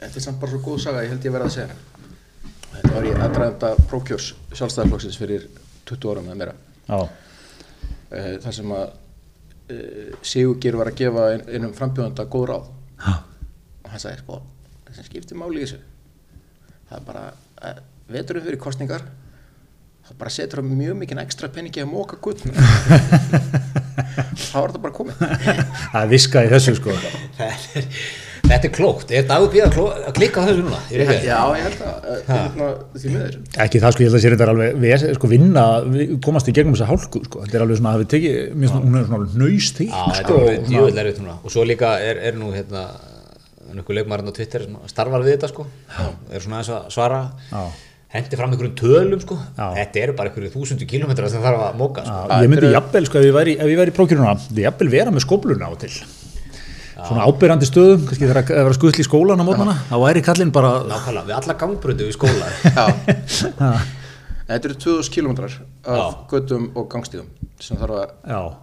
þetta 0.00 0.10
er 0.18 0.24
samt 0.26 0.40
bara 0.42 0.50
svo 0.54 0.62
góð 0.66 0.80
saga 0.82 1.04
ég 1.06 1.12
held 1.14 1.28
ég 1.28 1.34
verða 1.36 1.50
að 1.50 1.54
segja 1.56 1.68
hana. 1.70 1.92
Þetta 2.76 2.92
var 2.96 3.06
í 3.06 3.12
aðdraðanda 3.16 3.70
prókjörs 3.90 4.30
sjálfstæðarflokksins 4.58 5.20
fyrir 5.20 5.46
20 5.88 6.10
árum 6.12 6.26
eða 6.32 6.38
meira. 6.42 6.56
Já, 6.88 6.98
eh, 8.10 8.32
þar 8.42 8.56
sem 8.58 8.74
að 8.76 8.86
eh, 9.70 10.10
Sigurgjur 10.26 10.76
var 10.80 10.90
að 10.90 10.98
gefa 11.04 11.28
ein- 11.36 11.46
einum 11.54 11.72
frambjóðanda 11.78 12.26
góð 12.34 12.48
ráð 12.50 12.66
hann 13.96 14.04
sagði 14.04 14.22
sko, 14.22 14.40
það 14.86 14.98
sem 15.00 15.08
skiptir 15.10 15.40
máli 15.40 15.62
í 15.62 15.66
þessu 15.66 15.80
það 16.86 16.98
er 17.00 17.06
bara 17.08 17.24
að 17.70 17.80
veturum 18.12 18.46
fyrir 18.46 18.62
kostningar 18.62 19.08
það 20.06 20.20
bara 20.20 20.36
setur 20.36 20.62
það 20.62 20.76
mjög 20.82 21.00
mikið 21.02 21.24
ekstra 21.24 21.50
peningi 21.54 21.82
að 21.82 21.90
móka 21.90 22.20
gutt 22.22 22.44
þá 23.96 24.60
er 24.62 24.72
það 24.74 24.78
bara 24.84 24.94
komið. 24.94 25.18
Það 25.18 25.98
er 26.02 26.08
viska 26.12 26.44
í 26.44 26.52
þessu 26.52 26.76
sko. 26.78 26.94
Þetta 27.36 27.80
er, 27.80 27.88
þetta 28.46 28.68
er 28.68 28.72
klókt, 28.76 29.12
er 29.16 29.26
Dagur 29.28 29.50
Bíða 29.52 29.68
kló, 29.74 29.86
að 29.96 30.12
klikka 30.18 30.44
þessu 30.46 30.64
núna? 30.66 30.80
Já, 30.92 31.40
ég 31.56 31.64
held 31.66 31.82
að 31.86 32.06
eh, 32.12 32.20
hérna, 32.30 32.68
því 32.94 33.12
miður. 33.14 33.38
Ekki 33.66 33.82
það 33.82 33.96
sko, 33.96 34.04
ég 34.04 34.10
held 34.10 34.18
að 34.18 34.24
sér 34.24 34.36
þetta 34.36 34.46
er 34.46 34.52
alveg 34.54 34.78
við, 34.84 35.06
sko, 35.18 35.32
vinna, 35.32 35.66
við 35.96 36.14
komast 36.26 36.50
í 36.50 36.56
gegnum 36.56 36.76
þessa 36.76 36.90
hálku 36.92 37.24
sko. 37.26 37.42
þetta 37.44 37.58
er 37.58 37.66
alveg 37.66 37.80
svona 37.80 37.96
að 37.96 38.04
við 38.04 38.12
tekið, 38.14 38.38
hún 38.76 39.00
er 39.00 39.10
svona 39.10 39.42
nöys 39.42 39.72
þig 39.80 39.90
Já, 39.90 40.00
þetta 40.04 40.22
sko, 40.22 40.38
er 40.38 40.46
alveg 40.46 40.70
djúvel 40.70 41.02
erfitt 41.04 41.22
núna. 41.24 41.36
Og 41.42 41.56
svo 41.56 41.66
líka 41.68 41.92
er, 42.04 42.22
er 42.30 42.40
nú 42.40 42.52
hérna 42.54 42.86
einhver 43.72 43.98
leikmaðurinn 43.98 44.32
á 44.32 44.36
Twitter 44.36 44.64
sem 44.66 44.76
starfar 44.90 45.24
við 45.24 45.36
þetta 45.36 45.50
sko. 45.52 45.66
Er 46.30 46.44
svona 46.44 46.60
aðeins 46.60 46.72
að 46.76 46.88
svara. 46.94 47.20
Já. 47.50 47.62
hendi 48.16 48.38
fram 48.38 48.52
einhverjum 48.54 48.76
tölum 48.78 49.20
sko. 49.20 49.36
Já. 49.56 49.66
þetta 49.80 50.02
eru 50.04 50.14
bara 50.16 50.30
einhverju 50.30 50.52
þúsundu 50.54 50.86
kilómetrar 50.88 51.32
sem 51.32 51.42
þarf 51.44 51.64
að 51.66 51.80
móka 51.80 52.04
sko. 52.06 52.20
Já, 52.30 52.44
ég 52.46 52.52
myndi 52.52 52.70
jafnvel, 52.72 53.08
sko, 53.10 53.18
ef 53.20 53.26
ég 53.26 53.34
væri, 53.36 53.56
ef 53.58 53.72
ég 53.72 53.80
væri 53.82 53.92
í 53.92 53.96
prókjöruna, 53.98 54.36
jafnvel 54.62 54.88
vera 54.94 55.12
með 55.12 55.26
skópluna 55.26 55.68
á 55.68 55.74
til. 55.82 55.92
Svona 56.96 57.26
ábyrrandi 57.28 57.68
stöðum, 57.68 58.06
kannski 58.08 58.24
þegar 58.24 58.40
að 58.40 58.62
vera 58.62 58.78
skuðsli 58.78 59.04
í 59.04 59.06
skólan 59.06 59.42
á 59.42 59.44
mótana, 59.44 59.74
þá 59.90 59.96
væri 60.00 60.22
kallinn 60.24 60.54
bara, 60.54 60.70
nákvæmlega, 60.88 61.26
við 61.28 61.36
alla 61.36 61.56
gangbröðu 61.60 62.08
í 62.08 62.14
skóla 62.16 62.48
Þetta 64.46 64.68
eru 64.68 64.76
2000 64.84 65.10
kilometrar 65.16 65.54
af 65.90 66.18
göttum 66.30 66.68
og 66.78 66.86
gangstíðum 66.92 67.30
sem 67.58 67.78
þarf 67.80 67.96
að, 67.98 68.10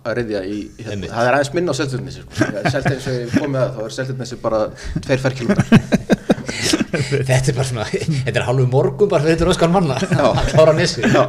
að 0.06 0.14
reyðja 0.20 0.42
í 0.48 0.60
hérna. 0.80 1.10
Það 1.12 1.28
er 1.28 1.38
aðeins 1.38 1.54
minna 1.58 1.74
á 1.74 1.80
Seltjarnesi 1.80 2.24
sko. 2.24 2.38
Seltjarnesi, 2.72 3.14
ef 3.14 3.34
ég 3.34 3.42
kom 3.42 3.52
með 3.56 3.64
það, 3.66 3.74
þá 3.76 3.84
er 3.84 3.96
Seltjarnesi 3.98 4.38
bara 4.44 4.62
tveir 5.04 5.24
ferkilometrar 5.26 6.13
þetta 7.30 7.52
er 7.52 7.58
bara 7.58 7.68
svona, 7.68 7.86
þetta 7.90 8.36
er 8.36 8.46
halvu 8.48 8.66
morgun 8.72 9.12
bara 9.12 9.26
þetta 9.26 9.48
röskan 9.50 9.74
manna 9.74 9.98
að 9.98 10.52
klára 10.52 10.76
nessi 10.78 11.04
já, 11.04 11.24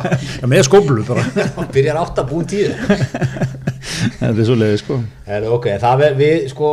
með 0.47 0.66
skóplu 0.69 1.04
bara, 1.09 1.25
byrjar 1.75 2.00
átt 2.02 2.23
að 2.23 2.31
búin 2.33 2.49
tíu. 2.50 2.73
Þetta 3.85 4.40
er 4.40 4.47
svo 4.47 4.54
leiði, 4.57 4.78
sko. 4.81 4.97
Er, 5.28 5.45
ok, 5.52 5.66
það 5.81 6.00
við, 6.00 6.14
við 6.19 6.47
sko 6.50 6.69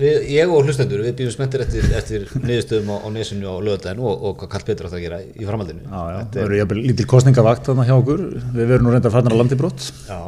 við, 0.00 0.18
ég 0.32 0.52
og 0.52 0.68
hlustendur, 0.68 1.02
við 1.04 1.14
býðum 1.18 1.32
spenntir 1.34 1.64
eftir, 1.64 1.86
eftir 1.96 2.26
niðurstöðum 2.36 2.92
á, 2.92 2.96
á 3.00 3.08
nesinu 3.14 3.52
á 3.52 3.56
lögadaginu 3.64 4.06
og, 4.10 4.26
og 4.28 4.36
hvað 4.40 4.52
Karl 4.54 4.66
Petur 4.68 4.88
átt 4.88 4.96
að 4.98 5.04
gera 5.06 5.20
í 5.24 5.48
framhaldinu. 5.48 5.86
Já, 5.86 6.00
já, 6.12 6.18
það 6.20 6.38
verður 6.42 6.60
jafnvel 6.60 6.84
lítil 6.84 7.08
kostningavakt 7.10 7.70
þarna 7.70 7.88
hjá 7.88 7.94
okkur, 7.96 8.22
við 8.56 8.72
verum 8.74 8.86
nú 8.86 8.94
reyndar 8.94 9.18
að 9.20 9.36
landi 9.40 9.60
brott. 9.60 9.88
Já, 10.08 10.20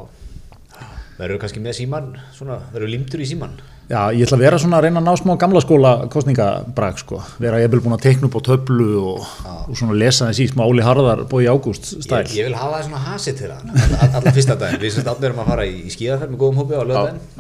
verður 1.23 1.41
kannski 1.45 1.61
með 1.65 1.77
síman 1.79 2.11
svona, 2.37 2.59
verður 2.75 2.93
límtur 2.97 3.23
í 3.23 3.29
síman 3.29 3.55
Já, 3.93 4.07
ég 4.15 4.23
ætla 4.25 4.37
að 4.39 4.43
vera 4.47 4.59
svona 4.63 4.79
að 4.79 4.85
reyna 4.87 5.01
að 5.03 5.07
ná 5.09 5.15
smá 5.21 5.33
gamla 5.43 5.61
skóla 5.61 5.91
kostningabrag, 6.13 7.01
sko, 7.03 7.19
vera 7.43 7.59
jafnvel 7.61 7.81
búin 7.85 7.97
að 7.97 8.05
teikna 8.07 8.29
upp 8.31 8.37
á 8.39 8.43
töflu 8.47 8.87
og, 9.03 9.27
og 9.67 9.75
svona 9.77 9.97
lesa 9.99 10.29
þessi 10.31 10.47
smá 10.53 10.63
Óli 10.65 10.85
Harðar 10.87 11.25
bói 11.29 11.43
ágúst 11.51 11.91
stæl. 11.99 12.23
ég, 12.23 12.37
ég 12.39 12.47
vil 12.49 12.57
hafa 12.57 12.79
það 12.79 12.87
svona 12.87 13.03
hasið 13.09 13.37
til 13.43 13.51
það 13.51 13.75
alla, 13.75 14.09
alla 14.21 14.35
fyrsta 14.39 14.57
daginn, 14.63 14.81
við 14.87 14.95
sem 14.95 15.11
áttum 15.13 15.27
erum 15.29 15.43
að 15.45 15.51
fara 15.53 15.67
í, 15.69 15.75
í 15.83 15.93
skíðaferð 15.93 16.33
með 16.33 16.41
góðum 16.45 16.63
hópi 16.63 16.79
á 16.79 16.83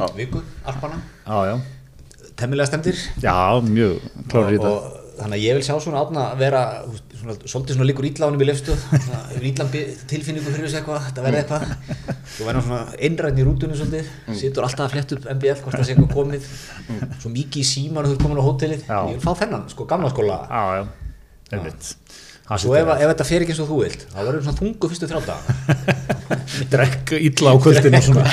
já. 0.02 0.10
viku, 0.18 0.42
alpana, 0.74 0.98
Já, 1.22 1.38
já, 1.52 1.54
temmilega 2.42 2.68
stemdir 2.72 3.00
já, 3.22 3.38
mjög 3.70 4.10
klárir 4.28 4.58
í 4.58 4.60
þetta. 4.60 5.00
þannig 5.22 5.38
að 5.38 5.46
ég 5.46 5.58
vil 5.60 5.66
sjá 5.70 5.74
svona 5.86 6.02
átna 6.04 6.26
vera 6.42 6.62
veist, 6.90 7.11
svona, 7.22 7.36
svolítið 7.46 7.76
svona 7.76 7.88
líkur 7.88 8.06
honum 8.24 8.42
í 8.42 8.46
lefstuð 8.48 8.80
ítlan 9.48 9.70
tilfinningu 10.10 10.48
fyrir 10.48 10.66
þessu 10.66 10.78
eitthvað 10.80 11.06
þetta 11.08 11.20
verði 11.26 11.38
eitthvað. 11.42 11.62
Þú 12.32 12.42
verður 12.48 12.64
svona 12.66 12.82
einræðin 12.98 13.40
í 13.40 13.46
rútunni 13.46 13.78
svolítið. 13.78 14.06
Mm. 14.26 14.36
situr 14.40 14.66
alltaf 14.66 14.84
að 14.86 14.92
fletta 14.96 15.12
upp 15.18 15.24
MBL 15.36 15.58
hvort 15.62 15.76
það 15.78 15.86
sé 15.86 15.92
eitthvað 15.94 16.12
komið. 16.16 16.42
Svo 17.22 17.28
mikið 17.32 17.60
í 17.62 17.64
síman 17.68 18.02
og 18.02 18.08
þú 18.10 18.14
ert 18.16 18.24
komin 18.26 18.42
á 18.42 18.48
hótelið. 18.48 18.82
Já. 18.88 18.98
ég 19.08 19.14
vil 19.16 19.24
fá 19.24 19.32
þennan, 19.42 19.64
sko, 19.72 19.82
gamla 19.90 20.08
skóla. 20.12 20.36
Já, 20.50 20.62
já, 20.78 20.84
einmitt. 21.56 21.84
svo 22.62 22.70
ef, 22.76 22.86
ef 22.96 23.08
þetta 23.12 23.28
fer 23.28 23.40
ekki 23.44 23.52
eins 23.54 23.62
og 23.62 23.70
þú 23.70 23.76
vilt 23.82 24.02
þá 24.12 24.18
verður 24.22 24.42
svona 24.46 24.60
þungu 24.60 24.84
fyrstu 24.92 25.06
þrjá 25.10 25.20
daga. 25.30 25.42
Drekk 26.72 27.06
illa 27.18 27.48
á 27.54 27.56
kvöldinu 27.62 27.96
og 27.98 28.04
svona. 28.08 28.24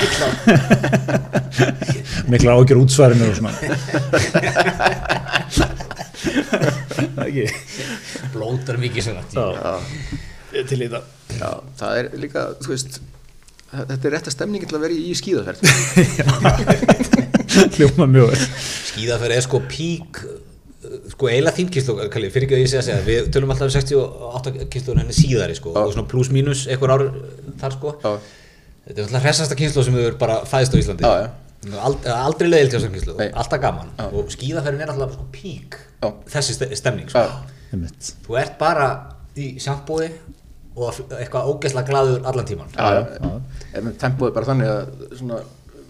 Mikla 2.30 2.50
ágjör 2.58 2.82
útsværinu 2.84 3.24
og 3.30 3.36
svona. 3.38 3.54
Það 6.30 7.22
ekki. 7.26 7.46
blótar 8.34 8.80
mikið 8.80 9.10
Ég 10.50 10.64
er 10.64 10.66
til 10.66 10.80
í 10.82 10.88
þetta. 10.90 11.00
Já, 11.38 11.50
það 11.78 11.98
er 12.00 12.08
líka, 12.18 12.40
þú 12.58 12.72
veist 12.72 12.96
þetta 13.70 14.08
er 14.08 14.14
rétta 14.16 14.32
stemningin 14.34 14.66
til 14.70 14.78
að 14.80 14.84
vera 14.88 14.96
í 14.98 15.12
skíðaferð 15.14 15.60
Hljóma 17.76 18.06
mjög 18.10 18.32
vel. 18.32 18.46
skíðaferð 18.90 19.36
er 19.36 19.44
sko 19.46 19.60
pík 19.70 20.18
sko 21.12 21.28
eiginlega 21.30 21.54
þín 21.58 21.70
kynslu, 21.70 21.94
Kalli, 22.10 22.30
fyrir 22.34 22.46
ekki 22.48 22.56
að 22.56 22.62
ég 22.64 22.70
segja 22.72 22.82
að 22.82 22.88
segja 22.88 23.06
við 23.06 23.30
tölum 23.34 23.52
alltaf 23.54 23.68
um 23.68 23.74
68 23.76 24.66
kynslu 24.72 24.96
henni 24.98 25.14
síðari 25.14 25.54
sko, 25.58 25.74
og 25.76 25.92
svona 25.94 26.08
pluss 26.10 26.32
mínus 26.34 26.64
einhver 26.70 26.94
ár 26.96 27.04
þar 27.60 27.76
sko 27.76 27.92
Já, 28.00 28.10
þetta 28.88 28.96
er 28.96 29.04
alltaf 29.06 29.26
hressasta 29.28 29.58
kynslu 29.60 29.84
sem 29.86 29.98
við 30.00 30.08
bara 30.18 30.40
fæðist 30.50 30.74
á 30.74 30.80
Íslandi 30.82 31.06
Já, 31.06 31.12
já. 31.26 31.28
Ald, 31.60 32.06
aldrei 32.08 32.48
leiðilt 32.48 32.72
hjá 32.72 32.78
þessum 32.78 32.94
kynslu, 32.96 33.14
Nei. 33.18 33.26
alltaf 33.36 33.60
gaman 33.60 33.90
og 34.08 34.30
skíðaferðin 34.32 34.80
er 34.86 34.92
alltaf 34.94 35.12
sko 35.18 35.26
pík 35.34 35.76
Já. 36.00 36.08
þessi 36.32 36.54
ste- 36.56 36.76
stemning 36.78 37.10
sko. 37.12 37.20
Já. 37.20 37.80
Þú 38.24 38.38
ert 38.40 38.54
bara 38.58 38.86
í 39.36 39.50
sjampói 39.60 40.06
og 40.80 41.00
eitthvað 41.18 41.50
ógeðslega 41.52 41.90
glaður 41.90 42.24
allan 42.30 42.46
tíman 42.48 42.72
já, 42.72 43.04
já. 43.20 43.40
Er 43.76 44.32
bara 44.32 44.46
þannig 44.48 44.70
að 44.72 45.18
svona 45.18 45.40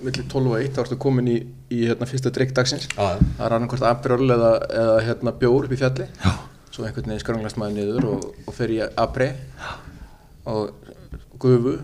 millir 0.02 0.26
12 0.32 0.50
og 0.50 0.58
1 0.64 0.74
þá 0.74 0.80
ertu 0.82 0.96
komin 0.98 1.28
í, 1.28 1.36
í 1.70 1.80
hérna, 1.86 2.08
fyrsta 2.08 2.32
drikk 2.34 2.54
dagsins 2.56 2.88
Já, 2.96 3.14
já. 3.14 3.18
það 3.38 3.46
er 3.46 3.54
annarkvort 3.56 3.86
abröll 3.86 4.30
eða, 4.34 4.52
eða 4.82 4.98
hérna, 5.06 5.32
bjór 5.38 5.68
upp 5.68 5.74
í 5.76 5.78
fjalli 5.80 6.06
já. 6.08 6.32
svo 6.72 6.86
einhvern 6.88 7.10
veginn 7.12 7.22
skranglast 7.22 7.60
maður 7.60 7.76
niður 7.78 8.08
og, 8.14 8.28
og 8.48 8.54
fer 8.56 8.72
í 8.74 8.80
abre 8.98 9.30
og 10.50 10.72
gufu 11.38 11.76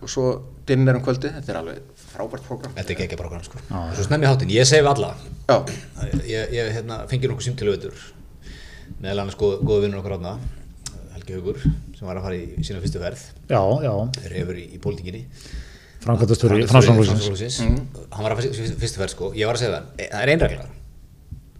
og 0.00 0.08
svo 0.10 0.26
dinner 0.68 0.96
um 0.98 1.04
kvöldi 1.04 1.32
þetta 1.34 1.52
er 1.52 1.60
alveg 1.60 1.82
frábært 2.16 2.46
program 2.48 2.72
þetta 2.76 2.94
er 2.96 3.02
ekki 3.06 3.18
program 3.20 3.42
sko. 3.46 3.60
svo 3.70 4.06
snemmi 4.08 4.26
hátin, 4.30 4.50
ég 4.56 4.66
segi 4.68 4.82
við 4.84 4.92
alla 4.94 5.10
já, 5.46 5.56
ég, 6.26 6.52
ég 6.56 6.72
hérna, 6.78 7.02
fengið 7.10 7.30
nokkuð 7.32 7.46
símtölu 7.50 7.74
veitur 7.76 7.94
meðal 9.02 9.22
annars 9.24 9.36
góð, 9.40 9.58
góða 9.66 9.84
vinnur 9.86 10.00
okkar 10.02 10.16
átna 10.18 10.36
Helgi 11.16 11.36
Haugur 11.36 11.58
sem 11.96 12.06
var 12.08 12.18
að 12.20 12.26
fara 12.28 12.36
í 12.38 12.64
sína 12.66 12.80
fyrstu 12.82 13.00
ferð 13.02 13.22
Já, 13.50 13.60
já, 13.86 13.92
þeir 14.20 14.36
hefur 14.40 14.60
í, 14.60 14.66
í 14.76 14.80
pólitíkinni 14.82 15.22
framkvæmtastöri 16.06 16.66
Framkvæmdastjóri 16.68 16.68
Framsóknarflokksins. 16.70 17.56
Framsóknarflokksins. 17.58 18.10
hann 18.14 18.26
var 18.26 18.34
að 18.34 18.40
fara 18.40 18.46
í 18.46 18.78
fyrstu 18.82 19.00
ferð 19.02 19.14
sko. 19.16 19.30
ég 19.34 19.48
var 19.48 19.58
að 19.58 19.62
segja 19.64 19.74
það, 19.74 19.88
e- 20.04 20.08
það 20.12 20.22
er 20.26 20.32
einregla 20.34 20.66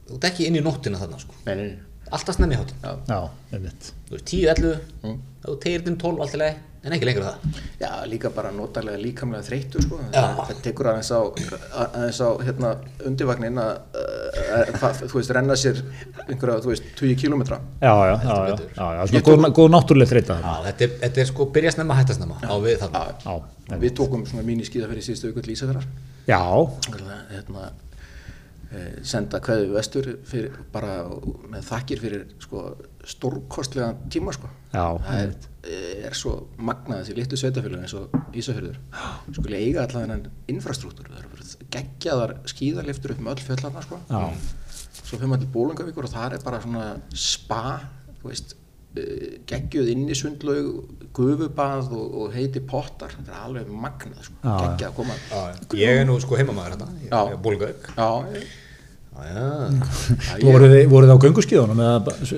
þú 0.07 0.19
ert 0.21 0.27
ekki 0.31 0.47
inn 0.47 0.59
í 0.61 0.63
nóttina 0.63 1.01
þarna 1.01 1.19
sko. 1.23 1.35
nei, 1.49 1.55
nei, 1.59 1.65
nei. 1.73 2.11
alltaf 2.15 2.37
snemmi 2.39 2.59
hátin 2.61 2.79
Já. 2.85 2.93
Já, 3.11 3.19
einmitt. 3.59 3.89
þú 4.07 4.15
veist 4.17 4.29
10, 4.31 4.47
11, 4.55 4.79
Mm. 5.03 5.17
þú 5.47 5.57
tegir 5.65 5.83
þinn 5.89 5.99
12 6.05 6.23
allt 6.23 6.37
í 6.37 6.41
lagi, 6.45 6.57
en 6.87 6.95
ekki 6.97 7.09
lengur 7.09 7.25
en 7.27 7.29
það. 7.29 7.61
Já, 7.83 7.89
líka 8.09 8.31
bara 8.35 8.53
notarlega 8.55 9.01
líkamlega 9.03 9.45
þreytur 9.47 9.85
sko. 9.85 9.99
Það, 10.15 10.53
tekur 10.65 10.89
aðeins 10.93 11.11
á, 11.13 11.21
aðeins 11.87 12.21
á 12.23 12.29
hérna, 12.47 12.73
undirvagnin 13.11 13.61
að 13.63 13.73
uh, 14.01 15.01
þú 15.03 15.19
veist, 15.19 15.33
renna 15.37 15.57
sér 15.59 15.81
einhverja, 16.27 16.61
þú 16.65 16.73
veist, 16.73 16.91
20 17.01 17.19
kilometra 17.21 17.59
Já, 17.83 17.93
já, 17.93 18.15
já, 18.15 18.31
já, 18.31 18.37
betur. 18.53 18.71
já, 18.77 18.87
já, 18.97 19.07
svona 19.11 19.25
góð, 19.29 19.49
góð 19.59 19.73
náttúrulega 19.75 20.13
þreita 20.15 20.39
Já, 20.43 20.53
þetta, 20.69 20.87
er, 20.89 20.95
þetta 21.05 21.23
er 21.25 21.31
sko 21.33 21.49
byrja 21.57 21.75
snemma 21.77 21.99
hætta 21.99 22.17
snemma 22.17 22.39
á 22.43 22.55
við 22.63 22.79
þarna. 22.85 23.39
Við 23.83 23.97
tókum 23.99 24.23
svona 24.29 24.47
míniskíðaferð 24.47 25.03
í 25.03 25.07
síðustu 25.09 25.33
aukur 25.33 25.51
Lísaferðar 25.51 25.89
já, 26.27 26.41
hérna, 27.33 27.69
eh, 28.71 28.93
senda 29.07 29.41
kveðu 29.43 29.73
vestur 29.77 30.09
fyrir, 30.27 30.55
bara 30.75 31.01
með 31.51 31.67
þakkir 31.71 32.03
fyrir 32.03 32.25
sko, 32.43 32.65
stórkostlega 33.07 33.95
tíma 34.11 34.35
sko. 34.35 34.51
Já, 34.73 34.99
það 35.07 35.21
er, 35.23 35.33
er 36.09 36.17
svo 36.19 36.35
magnað 36.59 37.03
þessi 37.03 37.17
litlu 37.17 37.39
sveitafélug 37.41 37.85
eins 37.85 37.95
og 37.97 38.17
Ísafjörður 38.37 38.79
skulle 39.31 39.61
eiga 39.63 39.85
allavega 39.85 40.17
þennan 40.17 40.53
infrastruktúr 40.53 41.09
það 41.13 41.23
eru 41.23 41.67
geggjaðar 41.77 42.37
skíðarliftur 42.51 43.15
upp 43.15 43.23
með 43.23 43.37
öll 43.37 43.47
fjallarna 43.47 43.85
sko. 43.87 44.01
Já. 44.11 44.23
svo 44.99 45.17
fyrir 45.17 45.31
maður 45.31 45.45
til 45.47 45.53
Bólangavíkur 45.55 46.09
og 46.09 46.15
það 46.17 46.37
er 46.39 46.47
bara 46.47 46.63
svona 46.65 46.87
spa 47.15 47.63
þú 48.21 48.31
veist 48.33 48.57
eh, 48.99 49.39
geggjuð 49.49 49.91
inn 49.95 50.05
í 50.11 50.19
sundlaug 50.19 51.09
gufubað 51.17 51.95
og, 51.97 52.21
og 52.21 52.37
heiti 52.37 52.63
pottar 52.67 53.15
þetta 53.15 53.33
er 53.33 53.49
alveg 53.49 53.73
magnað 53.87 54.29
sko. 54.29 54.39
Já, 54.43 54.51
já. 54.51 54.61
geggjað 54.67 54.89
að 54.91 54.97
koma 55.01 55.19
ég 55.79 56.03
er 56.03 56.07
nú 56.11 56.19
sko 56.23 56.39
heimamaður 56.43 56.77
hérna 56.77 56.93
ég 57.07 58.47
Já. 59.17 59.33
já, 59.33 59.77
já, 59.77 60.37
já. 60.39 60.45
voruð 60.47 60.73
þið, 60.75 60.85
voruð 60.93 61.09
þið 61.11 61.17
á 61.17 61.23
gönguskíðunum 61.25 61.81
eða 61.87 62.15
s- 62.23 62.35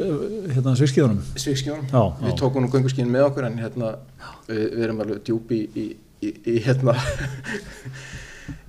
hérna 0.54 0.74
svikskíðunum? 0.78 1.18
Svíkskjónum, 1.42 1.86
Já, 1.92 2.02
við 2.22 2.30
já. 2.32 2.36
tókum 2.40 2.64
nú 2.64 2.70
gönguskín 2.72 3.10
með 3.12 3.26
okkur 3.30 3.48
en 3.48 3.58
hérna 3.62 3.90
við, 4.48 4.62
við 4.76 4.84
erum 4.86 5.00
alveg 5.04 5.24
djúpi 5.26 5.58
í, 5.64 5.84
í, 5.84 5.86
í, 6.28 6.32
í 6.54 6.56
hérna 6.64 6.94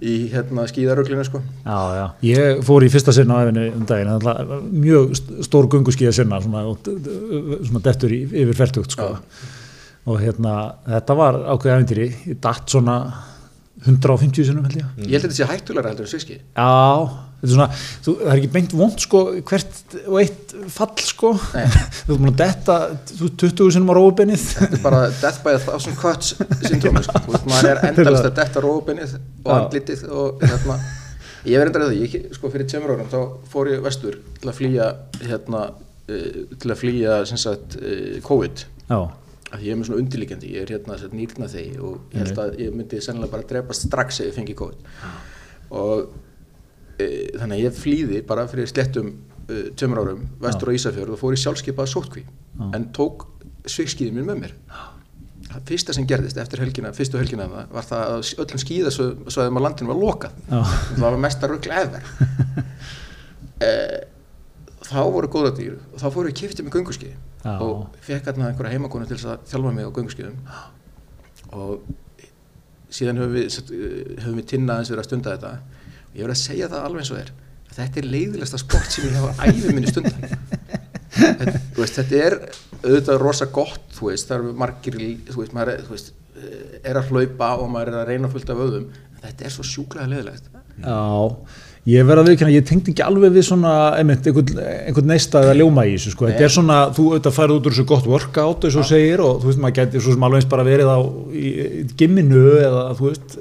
í 0.03 0.13
hérna 0.33 0.65
skíðaröglinu 0.69 1.23
sko 1.27 1.39
Já, 1.63 1.77
já, 1.99 2.05
ég 2.27 2.61
fór 2.67 2.83
í 2.87 2.89
fyrsta 2.91 3.13
sinna 3.15 3.39
á 3.39 3.43
efinu 3.45 3.65
um 3.77 3.85
daginn, 3.87 4.11
það 4.23 4.51
var 4.51 4.65
mjög 4.67 5.13
st- 5.19 5.39
stór 5.47 5.67
gunguskíða 5.71 6.13
sinna, 6.19 6.39
svona, 6.43 6.65
svona 7.69 7.83
dettur 7.85 8.11
í, 8.15 8.21
yfir 8.27 8.57
færtugt, 8.59 8.95
sko. 8.95 9.09
Og 10.09 10.19
hérna, 10.23 10.53
þetta 10.87 11.15
var 11.19 11.37
ákveðið 11.53 11.75
æfintýri, 11.77 12.05
ég 12.31 12.39
datt 12.43 12.71
svona 12.71 12.95
150 13.85 14.47
sinnum, 14.49 14.65
held 14.67 14.79
ég. 14.81 14.87
ég 15.05 15.13
held 15.15 15.23
að 15.23 15.27
þetta 15.29 15.37
sé 15.39 15.47
hættulega 15.53 15.91
heldur 15.93 16.07
en 16.07 16.11
sviski 16.11 16.39
Já, 16.39 16.69
þetta 17.39 17.47
er 17.49 17.53
svona, 17.55 17.67
þú, 18.05 18.13
það 18.19 18.31
er 18.33 18.39
ekki 18.41 18.51
beint 18.55 18.73
vond, 18.75 18.99
sko, 19.05 19.21
hvert 19.49 19.97
og 20.05 20.17
eitt 20.21 20.55
fall, 20.75 20.89
sko. 21.07 21.33
Þú 22.05 22.15
ert 22.15 22.23
múin 22.23 22.31
að 22.33 22.39
detta 22.43 22.77
þú- 23.15 23.31
20 23.45 23.73
sinnum 23.75 23.91
á 23.91 23.95
rófubennið. 23.99 24.45
þetta 24.59 24.79
er 24.79 24.83
bara 24.83 25.01
death 25.21 25.43
by 25.45 25.55
a 25.55 25.61
thousand 25.63 25.99
cuts 25.99 26.33
syndromi 26.67 27.03
sko, 27.05 27.21
þú 27.25 27.35
veist, 27.35 27.47
maður 27.51 27.69
er 27.71 27.83
endalist 27.89 28.27
að 28.29 28.35
detta 28.41 28.63
rófubinnið 28.65 29.15
og 29.45 29.53
andlitið 29.55 30.03
og 30.09 30.43
hérna 30.43 30.79
ég 31.47 31.55
verði 31.61 31.69
endar 31.71 31.85
að 31.85 31.93
það, 31.93 32.03
ég, 32.03 32.27
sko 32.35 32.51
fyrir 32.51 32.67
tjömmur 32.67 32.91
árum 32.97 33.11
þá 33.13 33.19
fór 33.53 33.71
ég 33.71 33.85
vestur 33.85 34.19
til 34.41 34.51
að 34.51 34.57
flýja 34.59 34.89
hérna, 35.23 35.61
uh, 36.11 36.43
til 36.59 36.73
að 36.75 36.79
flýja 36.83 37.17
sem 37.29 37.39
sagt 37.39 37.77
uh, 37.79 38.17
COVID. 38.27 38.65
Já, 38.89 38.99
að 39.49 39.63
ég 39.65 39.71
er 39.73 39.79
með 39.79 39.87
svona 39.87 40.01
undirlíkjandi, 40.03 40.49
ég 40.57 40.65
er 40.67 40.73
hérna 40.75 40.97
nýrna 41.15 41.47
þegi 41.49 41.79
og 41.81 42.11
ég 42.13 42.19
held 42.25 42.41
að 42.43 42.59
ég 42.61 42.75
myndi 42.75 42.99
sennilega 43.01 43.31
bara 43.33 43.47
drepast 43.49 43.87
strax 43.87 44.19
ef 44.21 44.27
ég 44.29 44.35
fengi 44.35 44.53
COVID. 44.59 44.91
Og 45.79 46.11
þannig 46.99 47.55
að 47.55 47.63
ég 47.63 47.75
flýði 47.79 48.21
bara 48.27 48.45
fyrir 48.51 48.69
slettum 48.69 49.11
e, 49.47 49.69
tjömmur 49.79 50.03
árum 50.03 50.23
vestur 50.43 50.71
á 50.71 50.77
Ísafjörð 50.77 51.15
og 51.15 51.21
fór 51.21 51.35
í 51.35 51.41
sjálfskeipaða 51.41 51.91
sótkví 51.93 52.25
en 52.75 52.89
tók 52.95 53.27
svikskíðin 53.69 54.17
minn 54.17 54.27
með 54.29 54.41
mér. 54.43 54.55
Það 55.49 55.63
fyrsta 55.71 55.95
sem 55.95 56.05
gerðist 56.09 56.37
eftir 56.37 56.61
helgina, 56.61 56.91
fyrstu 56.93 57.17
helgina 57.17 57.47
var 57.49 57.85
það 57.87 58.13
að 58.17 58.33
öllum 58.43 58.61
skíðasvæðum 58.61 59.59
á 59.59 59.61
landinu 59.65 59.89
var 59.89 60.01
lokað. 60.03 60.35
Það 60.49 61.05
var 61.05 61.17
mesta 61.23 61.49
rugl 61.49 61.73
efer 61.73 62.11
e, 63.69 63.71
þá 64.89 64.99
voru 65.07 65.31
góða 65.31 65.55
dýr 65.57 65.79
og 65.79 66.03
þá 66.03 66.07
fóru 66.13 66.29
ég 66.29 66.37
kiptið 66.41 66.67
með 66.67 66.77
gönguskíði 66.77 67.15
Já. 67.45 67.55
og 67.63 67.97
fekk 68.05 68.29
hérna 68.29 68.51
einhverja 68.51 68.75
heimakonu 68.75 69.07
til 69.07 69.17
þess 69.17 69.31
að 69.31 69.49
þjálfa 69.53 69.73
mig 69.75 69.89
á 69.89 69.95
gönguskíðum. 69.97 70.37
Og 71.55 71.89
síðan 72.93 73.21
höfum 73.21 73.35
við, 73.37 73.45
eh, 73.47 74.15
höfum 74.23 74.39
við 74.41 74.47
tinna 74.53 74.75
aðeins 74.75 74.91
verið 74.93 75.03
að 75.03 75.09
stunda 75.09 75.35
þetta 75.37 75.78
og 76.09 76.17
ég 76.17 76.25
verið 76.25 76.35
að 76.35 76.41
segja 76.43 76.71
það 76.71 76.87
alveg 76.89 77.03
eins 77.03 77.13
og 77.13 77.21
að 77.21 77.35
þetta 77.79 78.01
er 78.01 78.09
leiðilegsta 78.13 78.59
sport 78.59 78.93
sem 78.93 79.07
ég 79.07 79.17
hefa 79.19 79.49
æfið 79.49 79.75
minni 79.75 79.91
stundan 79.91 80.29
þetta, 81.19 81.55
veist, 81.77 81.99
þetta 81.99 82.21
er 82.25 82.37
auðvitað 82.83 83.21
rosa 83.21 83.49
gott 83.53 83.95
þú 83.95 84.11
veist, 84.11 84.29
það 84.29 84.37
eru 84.39 84.55
margir 84.63 84.99
þú 85.29 85.41
veist, 85.41 85.55
maður 85.55 85.83
þú 85.85 85.95
veist, 85.95 86.13
eh, 86.39 86.77
er 86.89 86.99
að 86.99 87.13
hlaupa 87.13 87.55
og 87.59 87.71
maður 87.73 87.93
er 87.93 88.01
að 88.01 88.13
reyna 88.13 88.31
fullt 88.31 88.53
af 88.53 88.63
öðum 88.65 88.91
þetta 89.19 89.47
er 89.47 89.55
svo 89.55 89.67
sjúklega 89.67 90.09
leiðilegt 90.11 90.49
Já, 90.79 90.99
ég 91.91 92.05
verð 92.07 92.21
að 92.21 92.29
viðkynna, 92.29 92.53
ég 92.55 92.67
tengdi 92.67 92.93
ekki 92.93 93.03
alveg 93.03 93.33
við 93.35 93.45
svona, 93.49 93.73
einmitt, 93.99 94.27
einhvern, 94.29 94.61
einhvern 94.63 95.09
neista 95.11 95.41
eða 95.43 95.57
ljóma 95.59 95.83
í 95.89 95.97
þessu, 95.97 96.13
sko, 96.13 96.29
þetta 96.29 96.45
er 96.45 96.53
svona, 96.53 96.77
þú 96.95 97.07
auðvitað 97.09 97.35
færið 97.35 97.57
út 97.57 97.67
úr 97.67 97.75
þessu 97.75 97.85
gott 97.89 98.07
workout, 98.07 98.67
eins 98.67 98.77
og 98.79 98.87
segir, 98.87 99.23
og 99.25 99.41
þú 99.41 99.49
veist, 99.49 99.61
maður 99.65 99.75
gæti 99.81 100.03
svo 100.03 100.15
sem 100.15 100.27
alveg 100.27 100.39
eins 100.39 100.49
bara 100.53 100.67
verið 100.67 100.93
á 100.93 100.99
í, 101.35 101.51
í 101.81 101.83
gimminu, 101.99 102.45
eða 102.61 102.85
þú 102.95 103.09
veist, 103.09 103.35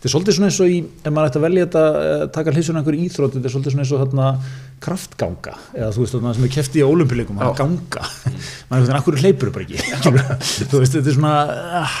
þetta 0.00 0.08
er 0.08 0.14
svolítið 0.14 0.36
svona 0.38 0.48
eins 0.48 0.58
og 0.64 0.72
í, 0.72 0.78
ef 1.04 1.12
maður 1.12 1.28
ætti 1.30 1.40
að 1.40 1.44
velja 1.44 1.66
þetta, 1.66 1.84
eh, 2.08 2.24
taka 2.32 2.54
hlýsuna 2.56 2.80
einhver 2.80 2.96
íþrótt, 2.96 3.34
þetta 3.36 3.50
er 3.50 3.54
svolítið 3.54 3.74
svona 3.74 3.84
eins 3.84 3.92
og 3.92 4.00
þarna 4.00 4.28
kraftganga, 4.80 5.54
eða 5.76 5.90
þú 5.92 6.04
veist, 6.04 6.14
þarna 6.16 6.34
sem 6.38 6.46
er 6.48 6.52
kefti 6.56 6.80
í 6.80 6.86
ólimpileikum, 6.88 7.36
maður 7.36 7.52
Já. 7.52 7.58
ganga, 7.60 8.04
maður 8.70 8.80
er 8.80 8.86
hvernig, 8.86 9.00
akkur 9.02 9.20
hleypur 9.20 9.52
bara 9.52 9.66
ekki, 9.68 9.78
þú 10.72 10.80
veist, 10.80 10.96
þetta 10.96 11.12
er 11.12 11.18
svona, 11.18 11.34
ah, 11.82 11.98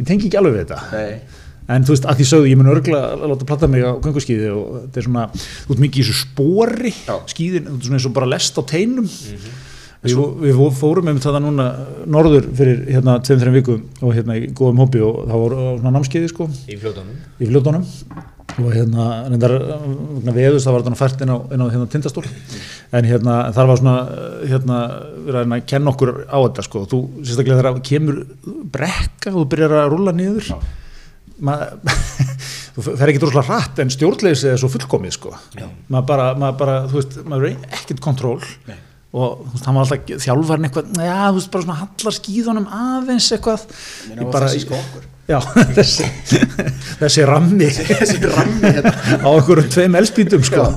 ég 0.00 0.08
tengi 0.10 0.26
ekki 0.26 0.40
alveg 0.40 0.56
við 0.58 0.64
þetta. 0.66 0.80
Nei. 0.96 1.42
En 1.66 1.82
þú 1.86 1.94
veist, 1.96 2.04
að 2.06 2.20
því 2.20 2.26
sögðu, 2.30 2.50
ég 2.50 2.58
mun 2.60 2.70
örgla 2.70 2.98
að 3.14 3.24
láta 3.32 3.46
platta 3.48 3.66
mig 3.70 3.82
á 3.82 3.98
gönguskíði 3.98 4.50
og 4.54 4.66
þetta 4.84 5.00
er 5.00 5.06
svona, 5.08 5.24
þú 5.66 5.74
ert 5.74 5.80
mikið 5.82 6.02
í 6.02 6.04
þessu 6.06 6.18
spori, 6.20 6.92
Já. 7.06 7.14
skíðin, 7.32 7.64
þetta 7.66 7.78
er 7.80 7.88
svona 7.88 7.98
eins 7.98 8.06
og 8.06 8.14
bara 8.18 8.28
lest 8.30 8.58
á 8.58 8.62
teinum. 8.70 9.08
Við, 10.04 10.20
við 10.44 10.62
fórum 10.78 11.08
með 11.08 11.20
þetta 11.24 11.42
núna 11.42 11.66
norður 12.06 12.48
fyrir 12.56 12.84
hérna 12.90 13.18
tveim, 13.24 13.42
þreim 13.42 13.58
vikum 13.60 13.84
og 14.02 14.16
hérna 14.16 14.38
í 14.38 14.46
góðum 14.52 14.82
hópi 14.84 15.02
og 15.04 15.20
það 15.26 15.44
voru 15.44 15.66
svona 15.80 15.94
námskeiði 15.96 16.32
sko. 16.32 16.48
Í 16.68 16.78
fljótunum? 16.80 17.20
Í 17.40 17.50
fljótonum 17.50 17.86
og 18.56 18.72
hérna 18.72 19.06
reyndar 19.28 19.52
veðust 20.32 20.64
það 20.64 20.76
var 20.76 20.84
þetta 20.86 20.98
fært 21.00 21.24
inn 21.24 21.32
á, 21.34 21.38
inn 21.52 21.64
á 21.64 21.66
hérna 21.72 21.88
tindastól. 21.92 22.24
En 22.96 23.08
hérna 23.08 23.36
þar 23.56 23.70
var 23.70 23.80
svona 23.82 23.96
hérna 24.46 24.78
að 24.86 25.30
reyna 25.36 25.58
að 25.58 25.66
kenna 25.72 25.92
okkur 25.92 26.14
á 26.24 26.38
þetta 26.38 26.64
sko. 26.64 26.84
Þú 26.88 27.02
sérstaklega 27.20 27.60
þegar 27.60 27.82
kemur 27.90 28.22
brekka 28.72 29.34
og 29.34 29.42
þú 29.42 29.46
byrjar 29.52 29.76
að 29.82 29.92
rúlla 29.92 30.16
niður. 30.16 30.50
Maður 31.44 31.76
þú 32.76 32.86
fer 32.86 33.12
ekki 33.12 33.22
droslega 33.26 33.46
hratt 33.50 33.82
en 33.84 33.92
stjórnleysi 33.92 34.50
er 34.54 34.60
svo 34.60 34.72
fullkomið 34.72 35.16
sko. 35.18 35.36
Maður 35.92 36.08
bara, 36.08 36.32
maður 36.40 36.60
bara, 36.62 36.80
þú 36.88 37.00
veist, 37.02 37.18
maður 37.28 37.50
er 37.50 37.78
ekkert 37.80 38.04
kontról. 38.04 38.38
Nei. 38.70 38.78
Og 39.16 39.42
þú 39.46 39.52
veist, 39.56 39.66
hann 39.68 39.78
var 39.78 39.86
alltaf 39.86 40.24
þjálfarinn 40.26 40.68
eitthvað, 40.68 40.94
já, 41.08 41.18
þú 41.26 41.36
veist, 41.40 41.52
bara 41.56 41.66
svona 41.66 41.80
hallar 41.82 42.16
skíðunum 42.20 42.70
aðeins 42.84 43.28
eitthvað 43.36 43.66
á 43.66 44.24
bara- 44.28 44.48
þessi 44.50 44.66
skokkur 44.66 45.12
Já, 45.26 45.40
þessi, 45.76 46.04
þessi 47.00 47.24
rammi 47.26 47.66
þessi 47.74 48.20
rammi 48.30 48.70
hérna 48.76 48.92
á 49.26 49.28
einhverjum 49.32 49.72
tveim 49.74 49.96
elspítum 49.98 50.44
sko. 50.46 50.68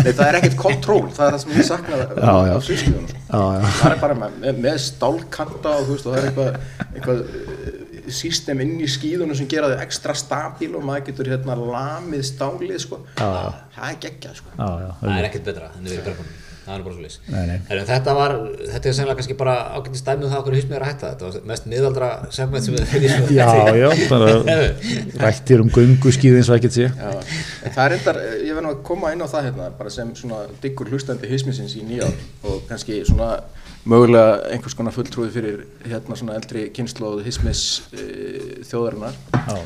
Nei, 0.00 0.08
það 0.08 0.22
er 0.24 0.38
ekkert 0.38 0.56
kontról, 0.62 1.02
það 1.12 1.26
er 1.26 1.34
það 1.34 1.42
sem 1.42 1.52
ég 1.58 1.68
sakna 1.68 1.98
Já, 2.00 2.32
já. 2.48 2.54
af 2.54 2.64
sviðskjöðunum 2.64 3.10
sko. 3.10 3.20
Já, 3.28 3.42
já. 3.58 3.68
það 3.82 3.92
er 3.92 4.00
bara 4.06 4.16
með, 4.22 4.48
með, 4.64 4.80
stálkanta 4.86 5.74
og 5.76 5.84
þú 5.84 5.96
veist 5.98 6.08
og 6.08 6.16
það 6.16 6.20
er 6.22 6.28
eitthvað, 6.30 6.58
eitthvað 6.94 7.22
eh, 7.28 8.10
system 8.22 8.64
inn 8.64 8.74
í 8.80 8.88
skíðunum 8.96 9.36
sem 9.36 9.52
gera 9.52 9.68
þau 9.74 9.84
ekstra 9.84 10.16
stabíl 10.16 10.72
og 10.80 10.86
maður 10.88 11.10
getur 11.10 11.34
hérna 11.34 11.58
lamið 11.60 12.24
stálið 12.32 12.78
sko. 12.86 13.02
Já, 13.20 13.26
já. 13.28 13.50
það 13.76 13.90
er 13.92 14.00
geggjað 14.06 14.40
sko. 14.40 14.54
Já, 14.56 14.70
já, 14.86 14.92
það 15.04 15.18
er 15.18 15.28
ekkert 15.28 15.50
betra 15.52 15.74
en 15.76 15.84
það 15.84 15.98
er 15.98 16.08
brekkunum 16.08 16.38
það 16.70 16.78
er 16.78 16.84
bara 16.86 16.96
svo 16.96 17.34
nei. 17.34 17.84
þetta 17.88 18.14
var, 18.16 18.34
þetta 18.60 18.90
er 18.90 18.96
sennilega 18.96 19.18
kannski 19.18 19.36
bara 19.38 19.54
ágætið 19.74 20.00
stæmið 20.00 20.32
það 20.32 20.40
okkur 20.40 20.56
hýst 20.56 20.70
mér 20.70 20.84
að 20.84 20.90
hætta. 20.90 21.10
Þetta 21.12 21.28
var 21.28 21.48
mest 21.50 21.68
miðaldra 21.70 22.10
segment 22.36 22.66
sem 22.66 22.76
við 22.76 22.90
fyrir 22.90 23.32
já, 23.34 23.48
já, 23.80 23.88
bara 24.10 24.34
rættir 25.24 25.64
um 25.64 25.72
gönguskíði 25.74 26.40
eins 26.40 26.50
og 26.50 26.58
ekkert 26.58 26.76
sé. 26.76 26.88
Já, 26.90 27.10
en 27.66 27.74
það 27.76 27.82
er 27.84 27.96
endar, 27.98 28.20
ég 28.46 28.58
verð 28.58 28.66
nú 28.66 28.74
að 28.74 28.82
koma 28.90 29.12
inn 29.14 29.24
á 29.24 29.28
það 29.32 29.48
hérna, 29.48 29.70
bara 29.80 29.94
sem 29.94 30.12
svona 30.18 30.42
diggur 30.62 30.92
hlustandi 30.92 31.30
hismisins 31.30 31.76
í 31.80 31.84
nýja 31.86 32.10
og 32.46 32.62
kannski 32.70 33.02
svona 33.08 33.32
mögulega 33.88 34.52
einhvers 34.52 34.76
konar 34.76 34.94
fulltrúi 34.94 35.30
fyrir 35.32 35.64
hérna 35.86 36.18
svona 36.18 36.36
eldri 36.36 36.68
kynnslóð 36.76 37.24
hismis 37.26 37.64
e, 37.96 38.06
þjóðarinnar. 38.68 39.16
Já, 39.34 39.58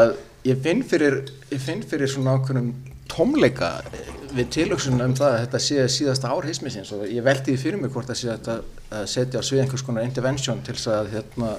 að 0.00 0.16
ég 0.48 0.60
finn 0.64 0.82
fyrir, 0.88 1.22
ég 1.52 1.60
finn 1.62 1.84
fyrir 1.84 2.10
svona 2.10 2.38
ákveðnum 2.38 2.72
tómleika 3.12 3.78
eh, 3.92 4.23
við 4.34 4.50
tilöksun 4.56 5.02
um 5.02 5.14
það 5.16 5.30
að 5.30 5.40
þetta 5.44 5.60
sé 5.62 5.86
síðasta 5.92 6.32
ár 6.32 6.46
hismisins 6.48 6.90
og 6.94 7.06
ég 7.06 7.24
veldi 7.24 7.52
því 7.52 7.60
fyrir 7.62 7.80
mig 7.82 7.92
hvort 7.94 8.10
það 8.10 8.20
sé 8.20 8.28
þetta 8.32 8.54
að 8.98 9.08
setja 9.12 9.40
á 9.42 9.46
svið 9.46 9.62
einhvers 9.64 9.86
konar 9.86 10.06
intervention 10.06 10.62
til 10.66 10.76
þess 10.76 10.90
að 10.94 11.10
hérna 11.14 11.50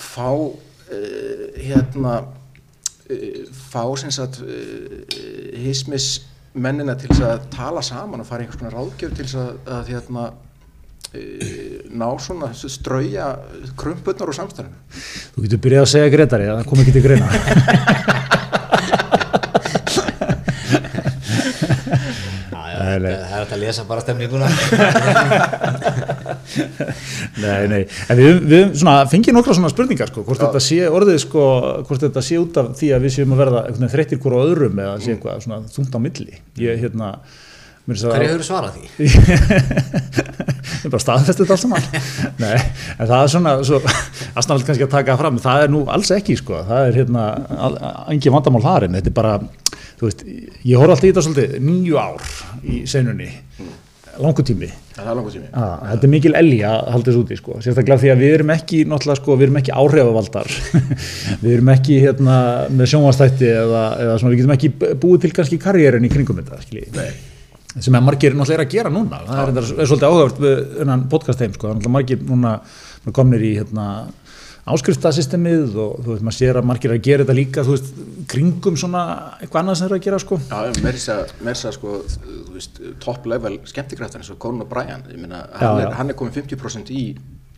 fá 0.00 0.30
uh, 0.30 1.46
hérna 1.60 2.14
uh, 2.24 3.40
fá 3.70 3.84
sem 4.00 4.12
sagt 4.14 4.40
uh, 4.44 4.50
hismis 5.60 6.06
mennina 6.54 6.96
til 6.98 7.10
þess 7.12 7.26
að 7.28 7.48
tala 7.54 7.82
saman 7.84 8.22
og 8.22 8.28
fara 8.28 8.44
einhvers 8.44 8.60
konar 8.60 8.78
ráðgjöf 8.78 9.12
til 9.16 9.26
þess 9.26 9.40
að, 9.42 9.52
að 9.78 9.92
hérna 9.94 10.30
ná 11.10 12.06
svona 12.22 12.52
strauja 12.54 13.32
krumputnar 13.78 14.30
og 14.30 14.36
samstæðinu 14.36 14.78
þú 15.34 15.42
getur 15.42 15.62
byrjað 15.64 15.82
að 15.82 15.92
segja 15.96 16.12
Gretari 16.14 16.46
að 16.46 16.60
það 16.60 16.68
kom 16.70 16.82
ekki 16.84 16.94
til 16.94 17.02
greina 17.02 17.26
Já, 22.50 22.62
já, 22.70 22.78
Nei, 22.78 22.78
nei. 22.78 22.79
Það 22.90 23.06
er 23.10 23.32
hægt 23.34 23.54
að 23.56 23.62
lesa 23.64 23.84
bara 23.88 24.04
stemninguna. 24.04 24.48
Nei, 27.40 27.62
nei, 27.70 27.82
en 28.10 28.18
við, 28.18 28.40
við 28.50 28.72
svona, 28.80 28.94
fengið 29.10 29.36
nokkra 29.36 29.54
svona 29.56 29.70
spurningar 29.70 30.10
sko, 30.10 30.24
hvort 30.26 30.40
þetta 30.42 30.62
sé 30.64 30.80
orðið 30.90 31.18
sko, 31.22 31.44
hvort 31.86 32.02
þetta 32.02 32.22
sé 32.26 32.40
út 32.40 32.58
af 32.60 32.72
því 32.80 32.88
að 32.96 33.06
við 33.06 33.14
séum 33.14 33.34
að 33.36 33.42
verða 33.44 33.90
þreyttir 33.92 34.20
hvort 34.22 34.36
á 34.36 34.40
öðrum 34.42 34.82
eða 34.82 34.96
sé 35.04 35.14
eitthvað 35.14 35.44
svona 35.44 35.60
þungt 35.70 35.94
á 35.94 36.00
milli. 36.02 36.40
Ég 36.60 36.82
hérna 36.82 37.12
er 37.90 37.96
hverju 37.98 38.34
hefur 38.34 38.46
svarað 38.46 38.76
því? 38.76 39.06
ég 40.80 40.84
er 40.86 40.92
bara 40.92 41.02
staðfestið 41.02 41.46
þetta 41.46 41.56
alls 41.56 41.64
saman. 41.64 41.86
Nei, 42.42 42.58
en 42.96 43.08
það 43.10 43.16
er 43.16 43.32
svona 43.34 43.54
svo, 43.66 43.80
aðsnáðilegt 44.34 44.68
kannski 44.70 44.86
að 44.86 44.92
taka 44.94 45.16
fram 45.20 45.40
það 45.42 45.64
er 45.64 45.72
nú 45.74 45.82
alls 45.90 46.12
ekki 46.14 46.36
sko, 46.38 46.60
það 46.68 46.90
er 46.90 47.00
hérna 47.00 47.24
engin 48.12 48.36
vandamál 48.36 48.62
þar 48.66 48.86
en 48.86 48.98
þetta 49.00 49.12
er 49.12 49.16
bara 49.16 49.34
þú 50.00 50.08
veist, 50.08 50.26
ég 50.64 50.80
horf 50.80 50.94
alltaf 50.96 51.06
í 51.06 51.12
þetta 51.12 51.24
svolítið 51.28 51.56
nýju 51.68 52.00
ár 52.00 52.28
í 52.64 52.82
senunni 52.88 53.30
langu 54.20 54.44
tími. 54.44 54.68
Það 54.94 55.06
er 55.06 55.16
langur 55.16 55.34
tími. 55.34 55.48
Ah, 55.56 55.74
þetta 55.92 56.06
er 56.06 56.12
mikil 56.12 56.32
elgi 56.40 56.60
að 56.66 56.78
halda 56.94 57.08
þessu 57.08 57.22
úti 57.22 57.38
sko. 57.38 57.56
sérstaklega 57.64 58.02
því 58.02 58.12
að 58.12 58.22
við 58.24 58.34
erum 58.36 58.52
ekki 58.54 58.80
sko, 59.20 59.36
við 59.36 59.46
erum 59.46 59.58
ekki 59.60 59.74
áhrifavaldar. 59.76 60.52
Við 61.42 61.50
erum 61.54 61.72
ekki 61.72 61.98
hérna, 62.02 62.36
með 62.68 62.92
sjónvastætti 62.92 63.48
eða, 63.48 63.84
eða 64.04 64.18
svona, 64.20 64.32
við 64.34 64.42
getum 64.42 64.54
ekki 64.56 64.70
búið 65.00 65.24
til 65.24 65.32
kannski 65.38 65.58
karriérin 65.62 66.04
í 66.04 66.12
kringum 66.12 66.40
þetta 66.40 66.60
sem 67.78 67.94
er 67.94 68.02
margir 68.02 68.34
náttúrulega 68.34 68.56
er 68.58 68.64
að 68.64 68.72
gera 68.72 68.90
núna. 68.90 69.20
Það 69.28 69.40
er, 69.42 69.58
er, 69.60 69.86
svolítið 69.86 70.06
áhugavert 70.08 70.40
við 70.42 70.62
unnan 70.82 71.04
podcast 71.12 71.44
heim 71.44 71.52
sko. 71.54 71.74
margir 71.86 72.24
núna 72.26 72.56
komnir 73.14 73.44
í 73.46 73.52
hérna, 73.60 73.84
áskriftasystemið 74.74 75.74
og 75.84 75.92
þú 76.04 76.08
veist, 76.14 76.24
maður 76.26 76.36
sér 76.38 76.58
að 76.60 76.68
margir 76.70 76.94
að 76.94 77.00
gera 77.06 77.24
þetta 77.24 77.36
líka, 77.38 77.64
þú 77.66 77.72
veist, 77.76 77.88
kringum 78.30 78.76
svona 78.80 79.02
eitthvað 79.40 79.60
annað 79.62 79.76
sem 79.80 79.84
þeir 79.86 79.90
eru 79.94 79.98
að 80.00 80.06
gera, 80.06 80.18
sko. 80.24 80.34
Já, 80.50 80.58
mér 80.84 80.94
þess 81.50 81.64
að 81.70 81.76
sko, 81.78 81.96
þú 82.20 82.54
veist, 82.56 82.80
top 83.04 83.26
level 83.32 83.54
skemmtikraftan 83.70 84.20
eins 84.24 84.30
og 84.34 84.38
Conan 84.42 84.64
O'Brien, 84.66 85.02
ég 85.10 85.18
meina, 85.22 85.38
Já, 85.50 85.58
hann, 85.66 85.80
er- 85.86 85.94
hann 86.00 86.08
er 86.14 86.18
komið 86.20 86.40
50% 86.44 86.92
í 86.94 87.02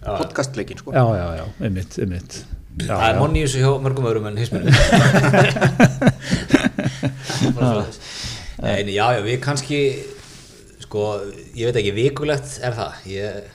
podcastleikin, 0.03 0.79
sko. 0.83 0.91
Já, 0.97 1.05
já, 1.21 1.27
já, 1.43 1.45
einmitt, 1.69 1.99
einmitt. 2.03 2.41
Já, 2.81 2.95
það 2.97 3.09
er 3.13 3.19
monni 3.21 3.43
í 3.43 3.45
þessu 3.45 3.61
hjá 3.61 3.71
mörgum 3.85 4.07
öðrum 4.09 4.27
en 4.31 4.39
hisminu 4.41 4.71
Nei, 8.63 8.85
já, 8.95 9.07
já, 9.17 9.21
við 9.25 9.39
kannski 9.43 9.79
sko, 10.85 11.03
ég 11.59 11.69
veit 11.69 11.79
ekki, 11.81 11.93
vikulegt 11.97 12.59
er 12.65 12.77
það 12.77 13.07
ég, 13.11 13.51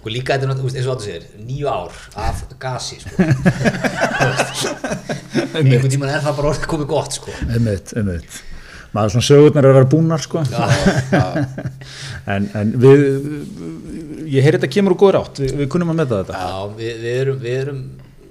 sko 0.00 0.08
líka 0.12 0.32
þetta 0.36 0.44
er 0.46 0.50
náttúrulega, 0.54 0.78
eins 0.80 0.88
og 0.88 0.92
áttu 0.96 1.06
sér 1.10 1.22
nýju 1.44 1.66
ár 1.70 1.92
af 2.26 2.36
gasi 2.62 2.96
sko. 3.02 3.14
einhvern 5.60 5.90
tímann 5.92 6.12
er 6.14 6.22
það 6.24 6.36
bara 6.38 6.48
orðið 6.54 6.68
komið 6.70 6.88
gott 6.90 7.12
sko. 7.18 7.30
Einmitt, 7.50 7.88
einmitt. 8.00 8.30
Maður 8.90 9.10
svona 9.14 9.26
sögurnar 9.28 9.64
er 9.68 9.70
að 9.70 9.76
vera 9.78 9.90
búnar, 9.92 10.20
sko. 10.24 10.38
en, 12.34 12.42
en 12.58 12.66
við, 12.82 12.98
ég 14.34 14.40
heyri 14.42 14.56
þetta 14.58 14.72
kemur 14.74 14.92
úr 14.96 15.00
góður 15.04 15.18
átt, 15.20 15.36
við, 15.44 15.50
við 15.60 15.66
kunnum 15.70 15.92
að 15.94 15.98
meta 16.02 16.14
þetta. 16.24 16.34
já, 16.42 16.50
við, 16.80 16.92
við 17.04 17.14
erum 17.20 17.38
við 17.44 17.54
erum, 17.60 17.80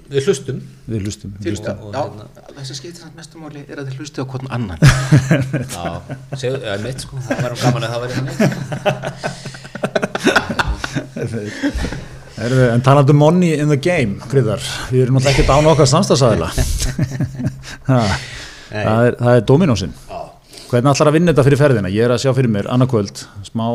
við 0.09 0.19
hlustum 0.27 0.57
Við 0.89 0.99
hlustum. 1.05 1.29
við 1.39 1.47
hlustum. 1.53 1.77
og 1.85 1.89
já, 1.95 2.01
hérna- 2.01 2.27
þess 2.59 2.71
að 2.73 2.77
skiptir 2.81 3.01
samt 3.05 3.15
mestumáli 3.21 3.61
er 3.69 3.77
að 3.79 3.85
þið 3.91 3.95
hlusti 4.01 4.17
á 4.19 4.25
hvern 4.33 4.47
annan. 4.57 4.79
já, 5.77 5.89
segðu, 6.41 6.57
ja, 6.65 6.73
mitt 6.83 6.99
sko 7.05 7.13
það 7.23 7.37
væri 7.45 7.55
gaman 7.63 7.85
að 7.87 7.91
það 7.93 8.01
væri 8.03 8.13
þannig 8.17 8.35
Heyrðu, 8.39 8.63
En 12.39 12.81
talandi 12.85 13.11
um 13.11 13.19
money 13.19 13.53
in 13.59 13.67
the 13.67 13.77
game, 13.77 14.19
Gryðar, 14.31 14.63
við 14.93 15.05
erum 15.05 15.17
náttúrulega 15.17 15.35
ekkert 15.35 15.51
án 15.51 15.69
okkar 15.73 15.89
samstagsæðila. 15.91 16.49
það, 17.89 18.13
er, 18.71 19.17
það 19.19 19.33
er 19.33 19.47
dominósinn. 19.49 19.95
Hvernig 20.69 20.91
ætlar 20.93 21.09
að 21.09 21.15
vinna 21.17 21.33
þetta 21.33 21.45
fyrir 21.47 21.59
ferðina? 21.59 21.89
Ég 21.91 22.05
er 22.05 22.13
að 22.13 22.21
sjá 22.23 22.31
fyrir 22.37 22.51
mér 22.53 22.69
annarkvöld, 22.71 23.23
smá 23.47 23.65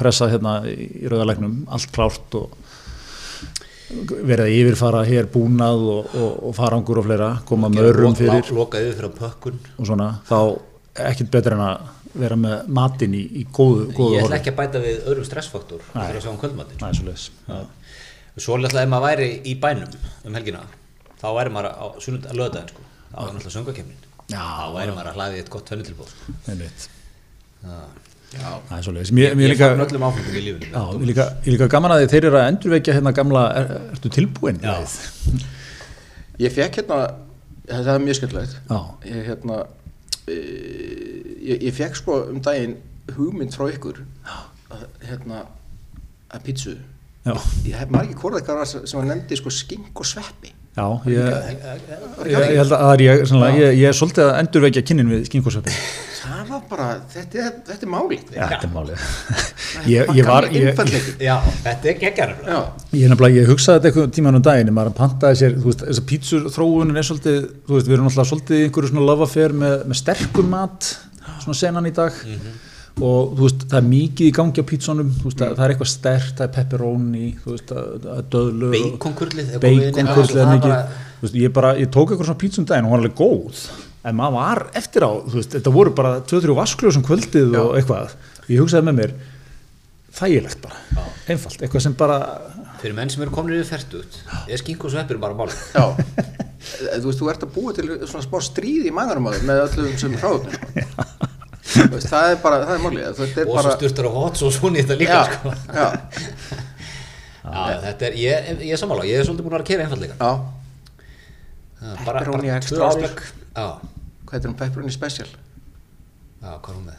pressa 0.00 0.28
hérna 0.32 0.58
í 0.66 1.06
rauðarleiknum, 1.06 1.60
allt 1.70 1.92
klárt 1.94 2.36
og 2.40 2.56
verið 3.90 4.44
að 4.44 4.56
yfirfara 4.56 5.04
hér 5.06 5.28
búnað 5.30 5.86
og, 5.94 6.10
og, 6.14 6.34
og 6.48 6.56
farangur 6.58 7.00
og 7.00 7.06
fleira, 7.06 7.30
koma 7.46 7.70
mörrum 7.72 8.14
fyrir 8.18 8.50
lokaðið 8.54 8.92
fyrir 8.98 9.14
pökkun 9.16 9.56
og 9.76 9.88
svona, 9.88 10.10
þá 10.28 10.38
ekkert 11.10 11.32
betur 11.34 11.56
en 11.56 11.64
að 11.64 11.88
vera 12.14 12.36
með 12.36 12.66
matinn 12.68 13.14
í, 13.14 13.22
í 13.40 13.44
góðu, 13.54 13.86
góðu 13.94 14.16
ég 14.16 14.24
ætla 14.26 14.38
ekki 14.40 14.50
að 14.52 14.58
bæta 14.60 14.82
við 14.82 15.04
öðrum 15.06 15.26
stressfaktor 15.28 15.82
fyrir 15.92 16.18
að 16.18 16.24
sjá 16.24 16.30
um 16.32 16.38
kvöldmatinn 16.42 16.82
Næ, 16.82 16.90
svo 16.98 17.06
leiðis. 17.06 17.30
Svo 18.40 18.56
alltaf 18.56 18.80
ef 18.82 18.88
maður 18.90 19.06
væri 19.08 19.30
í 19.46 19.54
bænum 19.60 19.96
um 20.26 20.34
helgina 20.38 20.64
þá 21.20 21.26
væri 21.36 21.54
maður 21.54 21.70
á 21.76 21.86
sunnund 22.02 22.26
að 22.30 22.38
löðaðin 22.40 22.70
sko. 22.72 22.82
þá 23.10 23.18
er 23.20 23.32
náttúrulega 23.34 23.56
söngakefnin 23.56 24.06
Já, 24.30 24.42
þá 24.42 24.66
væri 24.78 24.94
maður 24.96 25.10
að 25.10 25.18
hlaði 25.20 25.40
eitt 25.42 25.50
gott 25.50 25.70
sko. 25.70 26.06
Einmitt. 26.48 26.88
Það- 27.64 27.98
Það 28.30 28.76
er 28.76 28.82
svo 28.86 28.92
leiðis. 28.94 29.10
Mér, 29.10 29.32
mér 29.34 29.48
ég 29.48 29.56
líka, 29.56 29.68
fann 29.72 29.80
öllum 29.82 30.04
áfengum 30.06 30.36
í 30.38 30.42
lífinu 30.44 30.68
já, 30.70 30.82
mér 31.00 31.08
líka, 31.10 31.24
ég 31.42 31.50
líka 31.56 31.66
gaman 31.72 31.90
að 31.90 32.02
þið 32.04 32.12
þeir 32.12 32.26
eru 32.28 32.38
að 32.38 32.44
endurvekja 32.52 32.94
hérna 32.94 33.12
gamla, 33.16 33.40
er, 33.58 33.72
ertu 33.96 34.12
tilbúin? 34.14 34.60
Ég 36.38 36.54
fekk 36.54 36.78
hérna, 36.78 36.98
það 37.66 37.90
er 37.96 38.04
mjög 38.04 38.18
skemmtilegt, 38.20 38.54
Já. 38.70 38.78
ég 39.10 39.26
hérna, 39.32 39.56
e, 40.30 40.36
ég, 41.50 41.66
ég 41.68 41.76
fekk 41.76 41.98
sko 42.00 42.20
um 42.30 42.40
daginn 42.44 42.78
hugmynd 43.16 43.56
frá 43.56 43.66
ykkur, 43.72 44.00
að, 44.70 44.86
hérna, 45.08 45.44
að 46.30 46.46
pítsu. 46.46 46.78
Já. 47.26 47.34
Ég 47.66 47.76
hef 47.76 47.90
hvort 48.22 48.38
eitthvað 48.38 48.64
sem 48.70 49.02
að 49.02 49.10
nefndi 49.10 49.38
sko 49.38 49.52
skink 49.52 50.00
og 50.00 50.08
sveppi. 50.08 50.54
Já, 50.70 50.86
ég, 51.10 51.18
ég, 52.30 52.30
ég 52.30 52.60
held 52.60 52.70
að 52.70 52.78
það 52.78 52.92
er 52.92 53.02
ég, 53.02 53.22
sannlega, 53.26 53.58
ég, 53.58 53.72
ég 53.80 53.90
er 53.90 53.96
svolítið 53.98 54.28
að 54.28 54.36
endurvekja 54.38 54.82
kynnin 54.86 55.08
við 55.10 55.24
skinkosöpi. 55.26 55.72
Það 56.20 56.52
var 56.52 56.60
bara, 56.70 56.86
þetta 57.10 57.40
er, 57.42 57.56
þetta 57.66 57.86
er 57.86 57.90
málið. 57.90 58.22
Já, 58.36 58.44
þetta 58.52 58.68
er 58.68 58.72
málið. 58.76 59.02
Ég, 59.90 60.12
ég 60.18 60.26
var. 60.28 60.46
Já, 60.50 61.34
þetta 61.64 61.90
er 61.90 61.98
geggjar 62.00 62.32
Já, 62.46 62.56
ég 62.94 63.10
nefnilega, 63.10 63.40
ég 63.40 63.50
hugsaði 63.50 63.80
þetta 63.80 63.90
eitthvað 63.90 64.14
tíman 64.16 64.38
um 64.38 64.44
daginn, 64.46 64.72
maður 64.76 64.96
pantaði 65.00 65.40
sér, 65.42 65.58
þú 65.58 65.72
veist, 65.72 65.84
þessar 65.88 66.06
pítsur 66.12 66.48
þróunin 66.54 67.02
er 67.02 67.08
svolítið, 67.10 67.38
þú 67.66 67.76
veist, 67.76 67.90
við 67.90 67.96
erum 67.96 68.10
alltaf 68.10 68.30
svolítið 68.30 68.60
í 68.60 68.64
einhverju 68.68 68.92
svona 68.92 69.06
love 69.10 69.26
affair 69.26 69.56
með, 69.64 69.76
með 69.90 70.00
sterkum 70.04 70.50
mat, 70.54 70.90
svona 71.44 71.58
senan 71.60 71.86
í 71.90 71.94
dag. 71.96 72.12
Og 73.00 73.30
þú 73.38 73.42
veist, 73.46 73.60
það 73.70 73.78
er 73.78 73.84
mikið 73.88 74.24
í 74.28 74.32
gangi 74.36 74.60
á 74.60 74.64
pítsunum, 74.66 75.10
þú 75.20 75.24
veist, 75.30 75.38
það, 75.40 75.50
það 75.56 75.64
er 75.64 75.70
eitthvað 75.74 75.90
stert, 75.92 76.32
það 76.36 76.44
er 76.46 76.50
pepperoni, 76.56 77.28
þú 77.44 77.48
veist, 77.54 77.68
það, 77.70 77.84
er 78.16 78.24
döðlur 78.34 78.72
og- 78.74 78.80
Baconkurlið 78.98 79.46
baconkurlið 79.62 80.40
er 80.42 80.50
mikið. 80.50 80.74
þú 81.20 81.24
veist, 81.24 81.36
ég, 81.44 81.50
bara, 81.56 81.70
ég 81.80 81.88
tók 81.94 82.08
eitthvað 82.12 82.28
svona 82.28 82.42
pítsum 82.42 82.64
daginn 82.68 82.84
og 82.84 82.88
hún 82.90 82.96
var 82.98 83.02
alveg 83.04 83.16
góð. 83.16 83.56
En 84.04 84.14
maður 84.16 84.32
var 84.36 84.60
eftir 84.80 85.02
á 85.06 85.10
þú 85.22 85.34
veist, 85.38 85.52
þetta 85.56 85.72
voru 85.72 85.90
bara 85.96 86.12
2-3 86.20 86.54
vaskljóð 86.56 86.92
sem 86.98 87.04
kvöldið 87.04 87.48
og 87.62 87.70
eitthvað, 87.78 88.08
ég 88.48 88.58
hugsaði 88.60 88.84
með 88.90 88.96
mér 89.00 89.10
þægilegt 90.20 90.60
bara, 90.64 90.76
einfalt 91.30 91.60
eitthvað 91.62 91.82
sem 91.86 91.94
bara, 91.94 92.18
Fyrir 92.80 92.94
menn 92.96 93.10
sem 93.12 93.22
eru 93.22 93.30
komin 93.30 93.60
er 96.60 96.96
já. 96.96 97.00
Þú 97.00 97.06
veist, 97.10 97.20
þú 97.20 97.30
ert 97.32 97.44
að 97.46 97.52
búa 97.56 97.74
til 97.76 97.86
svona 98.06 98.24
smá 98.26 98.38
stríð 98.44 98.88
í 98.90 98.92
á 99.26 99.30
þér 99.36 99.46
með 99.50 99.62
öllum 99.66 99.98
sem 100.02 100.16
hráðum. 100.20 100.46
Þú 101.70 101.86
veist, 101.94 102.08
það 102.10 102.30
er 102.34 102.38
bara, 102.42 102.60
það 102.66 102.74
er 102.76 102.82
er 103.44 103.50
og 103.50 103.56
bara, 103.56 103.64
svo 103.68 103.76
styrtar 103.78 104.08
á 104.08 104.12
hot 104.16 104.40
og 104.46 104.54
svona 104.56 104.80
í 104.80 104.84
þetta 104.84 104.96
líka 105.00 105.18
já, 105.18 105.22
sko. 105.30 105.52
já, 105.70 105.88
Já, 107.50 107.80
þetta 107.86 108.06
er, 108.10 108.16
ég, 108.20 108.48
ég 108.66 108.72
er 108.74 108.80
sammála, 108.80 109.04
ég 109.08 109.20
er 109.20 109.24
svolítið 109.26 109.46
búin 109.46 109.54
að 109.54 109.56
vera 109.56 109.64
að 109.64 109.70
kera 109.70 109.84
einfallega 109.86 110.16
já. 110.20 110.32
bara, 112.04 112.20
Pepperoni 112.20 112.50
extra 112.54 112.90
Já, 113.56 113.68
Hvað 114.28 114.36
er 114.44 114.50
um 114.50 114.58
pepperoni 114.60 114.92
special? 114.94 115.30
já, 116.40 116.50
hvað 116.52 116.68
er 116.70 116.76
hún 116.76 116.84
með? 116.90 116.98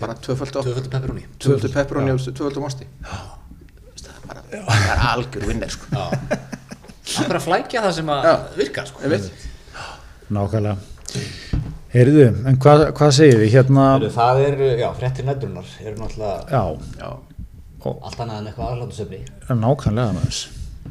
Bara 0.00 0.16
Tvöföldu 0.24 0.88
pepperoni 0.90 1.26
Tvöföldu 1.38 1.72
pepperoni 1.74 2.14
og 2.14 2.24
tvöföldu 2.24 2.62
mosti. 2.64 2.88
Það 3.02 4.08
er 4.08 4.26
bara, 4.30 4.42
það 4.50 4.88
er 4.94 5.04
algjör 5.12 5.46
vinner, 5.50 5.76
sko. 5.76 6.06
Það 7.02 7.28
er 7.28 7.38
að 7.38 7.44
flækja 7.46 7.82
það 7.82 7.94
sem 7.98 8.10
að 8.14 8.26
Já. 8.28 8.34
virka 8.56 8.84
sko. 8.86 9.00
Nákvæmlega. 10.32 10.76
Heyrðu, 11.92 12.22
en 12.48 12.56
hvað, 12.62 12.82
hvað 12.96 13.10
segir 13.12 13.40
þið 13.42 13.50
hérna, 13.52 13.82
Heyrðu, 13.98 14.10
Það 14.14 14.38
er, 14.46 14.60
já, 14.80 14.86
fréttir 14.96 15.26
nætturinnar 15.28 15.72
eru 15.84 15.98
náttúrulega 16.00 16.38
já, 16.48 16.62
Já. 17.02 17.10
allt 17.92 18.22
annað 18.22 18.38
en 18.38 18.46
eitthvað 18.48 18.70
aðhlátusefni 18.70 19.18
nákvæmlega 19.60 20.14
með 20.16 20.24
þess 20.30 20.40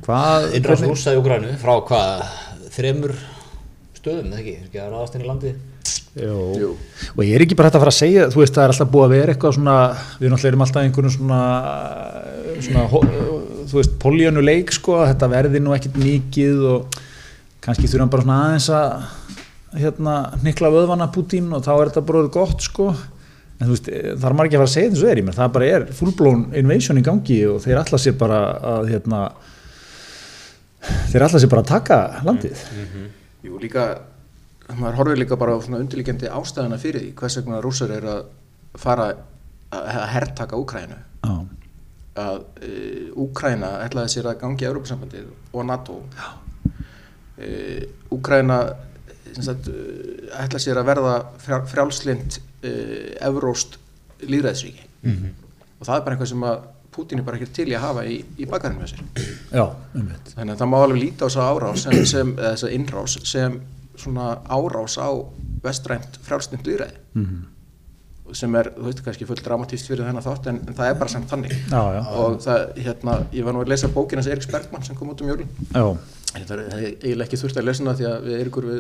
hvað, 0.06 0.46
Innráð 0.60 0.84
rúsa 0.92 1.16
í 1.16 1.22
Ukrænu 1.24 1.56
frá 1.64 1.74
hvað 1.90 2.22
þremur 2.76 3.16
stöðum, 3.98 4.30
eða 4.30 4.44
ekki, 4.44 4.54
er 4.60 4.68
ekki 4.68 4.84
að 4.84 4.94
ráðast 4.94 5.18
inn 5.18 5.26
í 5.26 5.30
landi 5.32 5.56
Jú. 6.12 6.74
Og 7.16 7.22
ég 7.24 7.38
er 7.38 7.46
ekki 7.46 7.56
bara 7.56 7.70
hægt 7.70 7.78
að 7.78 7.86
fara 7.86 7.94
að 7.94 8.02
segja 8.02 8.26
þú 8.34 8.42
veist 8.42 8.56
það 8.58 8.66
er 8.66 8.74
alltaf 8.74 8.90
búið 8.92 9.06
að 9.06 9.14
vera 9.16 9.34
eitthvað 9.34 9.54
svona 9.56 9.76
við 10.20 10.34
náttúrulega 10.34 10.50
erum 10.52 10.66
alltaf 10.66 10.84
einhvern 10.84 11.14
svona, 11.14 11.40
svona 12.66 12.84
þú 13.72 13.78
veist 13.78 13.96
políönu 14.02 14.44
leik 14.44 14.74
sko 14.76 14.98
að 15.00 15.14
þetta 15.14 15.32
verði 15.32 15.62
nú 15.64 15.76
ekkit 15.78 15.96
mikið 16.02 16.66
og 16.74 17.00
kannski 17.64 17.88
þurfum 17.88 18.12
bara 18.12 18.26
svona 18.26 18.42
aðeins 18.50 18.70
að 18.76 19.80
hérna 19.80 20.18
nikla 20.44 20.74
vöðvana 20.74 21.08
Putin 21.16 21.48
og 21.56 21.64
þá 21.64 21.72
er 21.78 21.92
þetta 21.94 22.06
bara 22.10 22.22
orðið 22.26 22.36
gott 22.36 22.66
sko. 22.66 22.90
En 23.62 23.70
þú 23.70 23.76
veist 23.76 23.90
er 23.94 24.36
maður 24.36 24.50
ekki 24.50 24.58
að 24.58 24.64
fara 24.64 24.68
að 24.68 24.76
segja 24.76 24.92
þessu 24.92 25.10
er 25.14 25.24
menn 25.24 25.38
það 25.38 25.56
bara 25.56 25.72
er 25.78 25.88
fullblown 25.96 26.46
invasion 26.60 27.00
í 27.00 27.06
gangi 27.06 27.40
og 27.48 27.60
þeir 27.64 27.80
alltaf 27.86 28.02
sér 28.04 28.16
bara 28.20 28.40
að 28.74 28.92
hérna 28.92 29.20
þeir 31.12 31.28
alltaf 31.28 31.44
sér 31.44 31.52
bara 31.52 31.64
að 31.64 31.72
taka 31.72 32.00
landið. 32.26 32.64
Jú, 33.46 33.60
líka, 33.62 33.86
maður 34.78 35.00
horfir 35.02 35.20
líka 35.20 35.38
bara 35.40 35.58
á 35.58 35.64
svona 35.64 35.82
undirlíkjandi 35.84 36.30
ástæðana 36.32 36.80
fyrir 36.82 37.04
því 37.04 37.12
hvers 37.20 37.38
vegna 37.40 37.62
rússar 37.64 37.94
er 37.96 38.08
að 38.12 38.24
fara 38.80 39.10
að 39.12 39.22
að 39.72 40.08
herrtaka 40.12 40.60
Úkrænu 40.60 40.98
Já, 41.22 41.36
að 42.22 42.40
uh, 42.42 43.20
Úkræna 43.24 43.72
ætlaði 43.86 44.14
sér 44.16 44.32
að 44.32 44.40
gangi 44.42 44.68
Európa-sambandið 44.68 45.30
og 45.54 45.68
NATO. 45.68 46.00
Uh, 47.38 47.86
Úkræna 48.12 48.60
sem 49.32 49.46
sagt, 49.46 49.70
uh, 49.72 50.28
ætlaði 50.42 50.66
sér 50.66 50.82
að 50.82 50.92
verða 50.92 51.16
frjál, 51.44 51.62
frjálslind 51.72 52.42
uh, 52.42 53.08
evróst 53.30 53.80
líðræðsríki 54.22 54.90
og 55.02 55.88
það 55.88 55.96
er 55.96 56.04
bara 56.06 56.16
eitthvað 56.16 56.32
sem 56.36 56.48
að 56.52 56.70
Pútín 56.92 57.22
er 57.22 57.24
bara 57.24 57.38
ekki 57.40 57.54
til 57.56 57.70
í 57.72 57.74
að 57.78 57.86
hafa 57.86 58.02
í, 58.04 58.18
í 58.36 58.46
bakarinn 58.52 58.82
með 58.82 58.90
sér. 58.92 59.04
Já, 59.56 59.62
Þannig 59.94 60.50
að 60.52 60.58
það 60.60 60.68
má 60.68 60.76
alveg 60.82 60.98
líta 61.00 61.24
á 61.24 61.28
þessa 61.30 61.46
árás 61.48 61.86
sem, 61.86 61.94
sem, 62.04 62.34
eða 62.36 62.50
þessa 62.52 62.72
innrás 62.76 63.14
sem 63.32 63.56
svona 64.02 64.28
árás 64.50 64.98
á 65.02 65.10
vestrænt 65.64 66.20
frjálsnind 66.26 66.66
líðræði 66.68 66.98
Mhm. 67.16 67.40
sem 68.34 68.54
er, 68.56 68.70
þú 68.78 68.86
veist 68.88 69.02
kannski 69.04 69.26
fullt 69.28 69.42
dramatíst 69.44 69.90
fyrir 69.92 70.06
þennan 70.08 70.24
þátt 70.24 70.46
en, 70.48 70.60
en 70.68 70.74
það 70.78 70.90
er 70.90 70.94
bara 71.02 71.10
samt 71.12 71.28
þannig. 71.28 71.52
Já, 71.68 71.82
já. 71.98 72.02
og 72.16 72.38
það, 72.40 72.62
hérna, 72.86 73.16
ég 73.36 73.44
var 73.44 73.54
nú 73.58 73.64
að 73.66 73.72
lesa 73.74 73.90
bókina 73.92 74.22
hans 74.22 74.30
Eriks 74.32 74.48
Bergmann 74.48 74.84
sem 74.88 74.96
kom 74.96 75.10
út 75.12 75.22
um 75.22 75.28
jólin. 75.34 75.50
Já, 75.74 75.84
þetta 76.38 76.56
er 76.56 76.62
eiginlega 77.02 77.26
ekki 77.28 77.40
þurft 77.42 77.60
að 77.60 77.68
lesa 77.68 77.84
hana 77.84 77.96
því 78.00 78.08
að 78.08 78.30
við 78.30 78.38
Erikur 78.46 78.68
við 78.70 78.80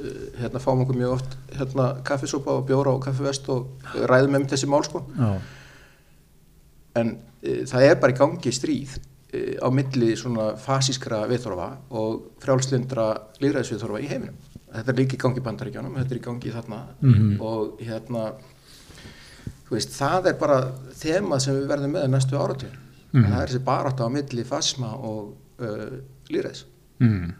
uh, 0.00 0.14
hérna 0.40 0.62
fáum 0.64 0.80
okkur 0.86 0.96
mjög 0.96 1.12
oft 1.18 1.36
hérna 1.58 1.90
kaffisópa 2.08 2.54
og 2.56 2.64
bjóra 2.70 2.94
og 2.96 3.02
kaffivest 3.04 3.50
og 3.52 3.68
ræðum 4.08 4.38
um 4.40 4.46
þessi 4.48 4.70
mál 4.72 4.82
sko. 4.88 5.04
Já, 5.18 5.28
en 7.00 7.12
uh, 7.18 7.62
það 7.68 7.84
er 7.90 8.00
bara 8.00 8.14
í 8.14 8.18
gangi 8.18 8.52
stríð. 8.54 8.96
e, 8.96 9.09
á 9.30 9.68
milli 9.70 10.14
svona 10.18 10.52
fasískra 10.58 11.22
viðþorfa 11.30 11.66
og 11.98 12.22
frjálslindra 12.42 13.06
líðræðisviðþorfa 13.42 14.00
í 14.02 14.08
heiminum. 14.10 14.38
Þetta 14.70 14.92
er 14.92 14.98
líka 14.98 15.16
í 15.16 15.20
gangi 15.22 15.40
í 15.42 15.44
bandaríkjónum, 15.46 15.98
þetta 15.98 16.14
er 16.14 16.20
í 16.20 16.24
gangi 16.24 16.54
þarna 16.54 16.80
og 17.46 17.82
hérna, 17.82 18.24
þú 19.66 19.76
veist, 19.76 19.94
það 19.94 20.30
er 20.30 20.38
bara 20.40 20.58
þemað 20.98 21.44
sem 21.46 21.58
við 21.58 21.68
verðum 21.70 21.94
með 21.96 22.08
næstu 22.10 22.38
áratugin. 22.38 22.80
Það 23.10 23.40
er 23.40 23.50
þessi 23.50 23.62
barátt 23.66 24.02
á 24.02 24.06
milli 24.14 24.44
fasisma 24.46 24.90
og 24.94 25.32
uh, 25.58 25.96
líðræðis. 26.30 26.64
mm. 27.02 27.30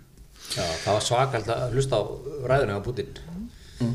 Já, 0.51 0.65
það 0.83 0.97
var 0.97 1.05
svakalt 1.07 1.51
að 1.53 1.75
hlusta 1.77 1.99
á 2.01 2.03
ræðuna 2.51 2.79
á 2.81 2.83
Putin 2.83 3.11
mm. 3.79 3.93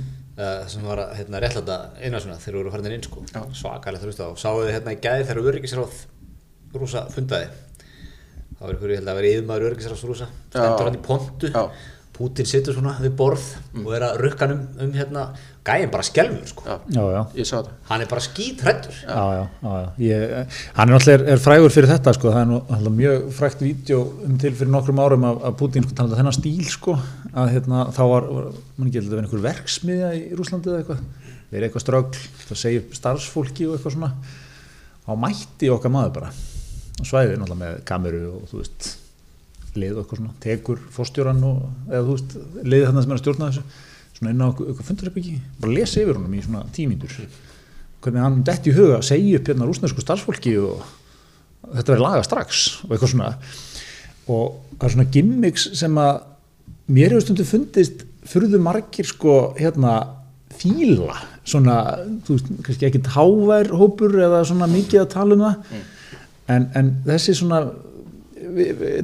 sem 0.72 0.86
var 0.86 1.02
að 1.04 1.16
hérna, 1.18 1.42
réttlæta 1.44 1.78
eina 2.00 2.22
svona 2.24 2.38
þegar 2.40 2.54
við 2.54 2.60
vorum 2.62 2.76
farin 2.76 2.96
inn 2.96 3.04
sko. 3.04 3.24
Svakalt 3.58 4.00
að 4.00 4.06
hlusta 4.08 4.30
á 4.30 4.40
sáðu 4.40 4.68
þið 4.68 4.76
hérna 4.78 4.94
í 4.96 5.02
gæði 5.04 5.26
þegar 5.26 5.50
öryggisráð 5.52 5.98
rúsa 6.76 7.04
fundaði 7.12 7.50
það 8.60 8.68
var 8.68 8.78
ykkur, 8.78 8.94
ég 8.96 9.02
held 9.02 9.12
að 9.12 9.20
vera 9.20 9.34
yfirmaður 9.34 9.68
öryggisráðs 9.72 10.08
rúsa 10.08 10.32
stendur 10.48 10.88
hann 10.90 10.98
í 10.98 11.04
pontu. 11.06 11.52
Já. 11.52 11.68
Putin 12.16 12.48
situr 12.48 12.72
svona 12.72 12.94
við 13.04 13.12
borð 13.20 13.44
og 13.82 13.90
er 13.92 14.06
að 14.08 14.22
rukka 14.22 14.46
hann 14.48 14.54
um, 14.56 14.62
um 14.86 14.92
hérna, 14.96 15.26
gæðin 15.68 15.90
bara 15.92 16.06
skelfur 16.08 16.48
sko. 16.48 16.64
Já, 16.64 16.78
já, 16.96 17.02
já. 17.12 17.20
Ég 17.42 17.50
sá 17.50 17.56
það. 17.58 17.74
hann 17.90 18.04
er 18.06 18.10
bara 18.14 18.24
skítrættur 18.24 19.02
Já, 19.02 19.26
já, 19.36 19.42
já, 19.66 19.74
já. 19.82 19.90
Ég, 20.06 20.56
hann 20.78 20.88
er 20.88 20.96
náttúrulega 20.96 21.34
er 21.34 21.44
frægur 21.44 21.76
fyrir 21.76 21.92
þetta 21.92 22.14
sko, 22.16 22.32
það 22.32 22.56
er 22.78 22.86
nú 22.86 22.94
mjög 23.02 23.28
frægt 23.36 23.66
vídeo 23.66 24.00
um 24.30 24.40
til 24.40 24.54
fyrir 24.56 24.72
nokkrum 24.72 25.04
árum 25.04 25.28
að, 25.28 25.44
að 25.50 25.60
Putin 25.60 25.84
sko 25.90 26.00
talaði 26.00 26.22
þennan 26.22 26.38
stíl 26.40 26.72
sko, 26.72 26.96
að 27.36 27.52
hérna 27.58 27.84
þá 28.00 28.02
var, 28.14 28.32
var 28.40 28.50
mann 28.56 28.88
ekki 28.88 29.02
held 29.02 29.12
að 29.12 29.18
vera 29.18 29.28
einhver 29.28 29.46
verksmiðja 29.50 30.16
í 30.16 30.24
Rúslandi 30.40 30.72
eða 30.72 30.84
eitthvað, 30.86 31.06
verið 31.52 31.68
eitthvað 31.68 31.88
strögl, 31.90 32.26
það 32.48 32.64
segir 32.64 32.88
starfsfólki 32.96 33.68
og 33.68 33.76
eitthvað 33.76 33.98
svona, 34.00 34.14
á 35.04 35.12
mætti 35.20 35.76
okkar 35.76 35.92
maður 36.00 36.16
bara, 36.22 36.32
á 37.00 37.04
svæði 37.04 37.40
náttúrulega 37.40 37.62
með 37.62 37.82
kameru 37.90 38.22
og 38.34 38.46
þú 38.52 38.62
veist, 38.62 38.92
lið 39.76 39.98
og 39.98 40.04
eitthvað 40.04 40.22
svona, 40.22 40.36
tekur 40.46 40.84
fórstjóran 40.96 41.44
og, 41.48 41.66
eða 41.90 42.04
þú 42.06 42.16
veist, 42.16 42.38
liðið 42.64 42.88
þarna 42.90 43.04
sem 43.04 43.12
er 43.12 43.18
að 43.18 43.24
stjórna 43.24 43.50
þessu, 43.50 43.82
svona 44.16 44.32
inn 44.32 44.46
á 44.46 44.48
eitthvað, 44.48 44.86
fundarherbyggi, 44.90 45.36
bara 45.64 45.76
lesa 45.76 46.02
yfir 46.02 46.20
honum 46.20 46.38
í 46.38 46.46
svona 46.46 46.64
tímíndur 46.76 47.18
hvernig 48.06 48.22
hann 48.22 48.44
detti 48.46 48.72
í 48.72 48.76
huga 48.76 49.00
að 49.00 49.08
segja 49.08 49.40
upp 49.40 49.50
hérna 49.50 49.68
rúsnesku 49.68 50.04
starfsfólki 50.04 50.54
og 50.62 50.84
þetta 51.72 51.94
verið 51.94 52.04
laga 52.06 52.26
strax 52.26 52.66
og 52.86 52.94
eitthvað 52.94 53.12
svona. 53.16 53.32
Og 54.30 54.60
það 54.76 54.88
er 54.88 54.94
svona 54.96 55.14
gimmicks 55.16 55.66
sem 55.80 55.98
að 56.02 56.20
mér 56.96 57.16
hefur 57.16 57.26
stundu 57.26 57.48
fundist 57.50 58.06
fyrðu 58.30 58.60
margir 58.62 59.10
sko 59.10 59.56
hérna 59.58 59.96
fíla 60.56 61.18
svona, 61.46 61.80
þú 62.26 62.38
veist, 62.38 62.54
kannski 62.66 62.90
ekki 62.90 63.04
hávær 63.16 63.74
hópur 63.76 64.16
eða 64.28 64.44
svona 64.48 64.70
mikið 64.72 65.04
að 65.04 65.12
tala 65.14 65.38
um 65.38 65.46
það 65.46 65.82
en, 66.48 66.70
en 66.76 66.90
þessi 67.08 67.36
svona 67.40 67.64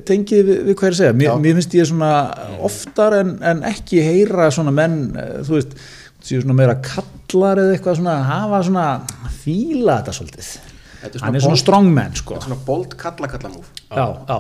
tengið 0.07 0.43
við, 0.45 0.59
við 0.67 0.75
hvað 0.77 0.87
er 0.87 0.93
að 0.95 0.99
segja 0.99 1.15
mér, 1.17 1.31
mér 1.41 1.55
finnst 1.57 1.73
ég 1.77 1.87
svona 1.89 2.11
oftar 2.67 3.15
en, 3.21 3.31
en 3.51 3.63
ekki 3.71 4.01
heyra 4.05 4.49
svona 4.53 4.73
menn 4.75 4.99
eh, 5.17 5.39
þú 5.47 5.57
veist, 5.57 5.73
séu 6.21 6.43
svona 6.43 6.57
meira 6.59 6.75
kallar 6.85 7.61
eða 7.63 7.73
eitthvað 7.77 7.97
svona, 8.01 8.17
hafa 8.27 8.59
svona 8.67 8.85
fíla 9.41 9.97
þetta 10.01 10.13
svolítið. 10.19 10.51
Þetta 11.01 11.09
er 11.09 11.17
svona 11.17 11.25
hann 11.25 11.35
er 11.39 11.41
svona 11.41 11.55
bold- 11.55 11.63
strongman 11.63 12.15
sko. 12.19 12.35
Þetta 12.37 12.45
er 12.45 12.51
svona 12.51 12.65
bold 12.67 12.95
kalla-kalla-múf. 13.01 13.71
já, 13.89 14.07
já, 14.29 14.39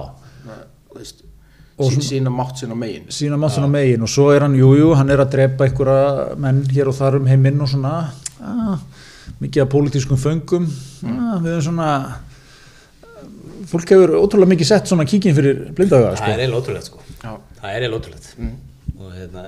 Veist, 0.95 1.23
Og 1.81 1.87
sí, 1.89 1.95
svona- 1.95 2.07
sína 2.11 2.29
mátt 2.35 2.59
sína 2.61 2.75
megin. 2.77 3.05
sína 3.09 3.37
maður 3.41 3.55
svona 3.55 3.71
megin 3.73 4.03
og 4.05 4.09
svo 4.11 4.27
er 4.35 4.43
hann, 4.45 4.53
jújú, 4.53 4.77
jú, 4.83 4.89
hann 4.99 5.09
er 5.09 5.23
að 5.23 5.31
drepa 5.33 5.65
einhverja 5.65 6.35
menn 6.37 6.59
hér 6.69 6.87
og 6.91 6.93
þar 6.99 7.15
um 7.17 7.25
heiminn 7.31 7.61
og 7.63 7.69
svona. 7.71 8.11
Ah, 8.43 8.77
mikið 9.41 9.63
af 9.63 9.69
pólitískum 9.73 10.19
föngum. 10.21 10.67
Ah, 11.07 11.39
við 11.41 11.55
erum 11.55 11.63
svona 11.71 11.87
fólk 13.71 13.91
hefur 13.95 14.13
ótrúlega 14.19 14.51
mikið 14.53 14.69
sett 14.71 14.89
svona 14.91 15.05
kíkin 15.07 15.35
fyrir 15.37 15.61
blindaga 15.77 16.11
það 16.11 16.17
sko. 16.21 16.31
er 16.31 16.41
eiginlega 16.43 16.61
ótrúlegt 16.61 16.89
sko. 16.89 16.99
Já. 17.21 17.31
það 17.61 17.69
er 17.71 17.85
eiginlega 17.85 17.99
ótrúlegt. 18.01 18.27
Og 19.01 19.13
hérna 19.17 19.43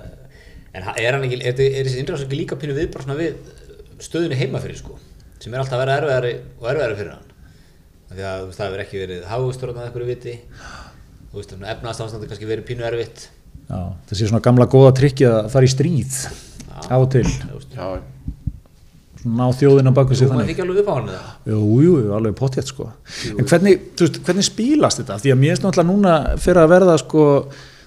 en 0.74 0.84
ha- 0.88 0.96
er 0.98 1.14
hann 1.18 1.26
ekki, 1.28 1.40
er, 1.44 1.60
er 1.60 1.86
þessi 1.90 2.00
innræðs 2.02 2.24
ekki 2.26 2.40
líka 2.40 2.58
pínu 2.62 2.74
við 2.78 2.90
bara 2.94 3.06
svona 3.06 3.18
við 3.20 3.36
stöðunni 4.04 4.40
heima 4.40 4.60
fyrir 4.64 4.80
sko, 4.80 4.98
sem 5.40 5.54
er 5.54 5.62
alltaf 5.62 5.78
að 5.78 5.84
vera 5.86 5.98
erfiðari 6.00 6.34
og 6.60 6.70
erfiðari 6.72 6.98
fyrir 7.02 7.12
hann? 7.14 7.30
Af 8.10 8.18
því 8.18 8.26
að 8.30 8.40
þú 8.42 8.48
veist, 8.48 8.58
það 8.60 8.68
hefur 8.70 8.84
ekki 8.84 9.02
verið 9.04 9.22
hagustur 9.30 9.70
að 9.74 9.84
einhverju 9.84 10.10
viti. 10.10 10.34
Þú 11.34 11.40
veist, 11.40 11.54
efnaðast 11.74 12.04
ástandi 12.06 12.28
kannski 12.30 12.50
verið 12.50 12.66
pínu 12.68 12.86
erfitt. 12.90 13.28
Já, 13.70 13.80
það 14.10 14.18
sé 14.20 14.28
svona 14.30 14.44
gamla 14.46 14.68
góða 14.70 14.92
trikki 15.00 15.26
að 15.30 15.48
fara 15.54 15.66
í 15.66 15.72
stríð 15.72 16.18
á 16.74 16.96
og 17.00 17.08
til, 17.14 17.24
þú 17.26 17.56
veist, 17.58 17.78
Já, 17.78 17.88
ná 19.26 19.46
þjóðina 19.58 19.94
baku 19.96 20.16
sig 20.16 20.28
þú 20.28 20.34
maður 20.34 20.42
þannig. 20.44 20.54
ekki 20.54 20.64
alveg 20.66 20.80
upp 20.82 20.90
á 20.90 20.96
hann 20.98 21.12
eða? 21.14 21.34
Jú, 21.52 21.60
jú, 21.84 21.94
jú, 22.04 22.10
alveg 22.18 22.34
potjett 22.40 22.72
sko. 22.72 22.90
En 23.34 23.46
hvernig, 23.50 23.86
veist, 24.00 24.20
hvernig 24.26 24.48
spílast 24.48 25.00
þetta? 25.02 25.20
Því 25.24 25.34
að 25.34 25.40
mér 25.44 25.54
finnst 25.54 25.68
náttúrulega 25.68 25.92
núna 25.92 26.16
fyrir 26.44 26.64
að 26.64 26.74
verða 26.74 26.98
sko 27.02 27.28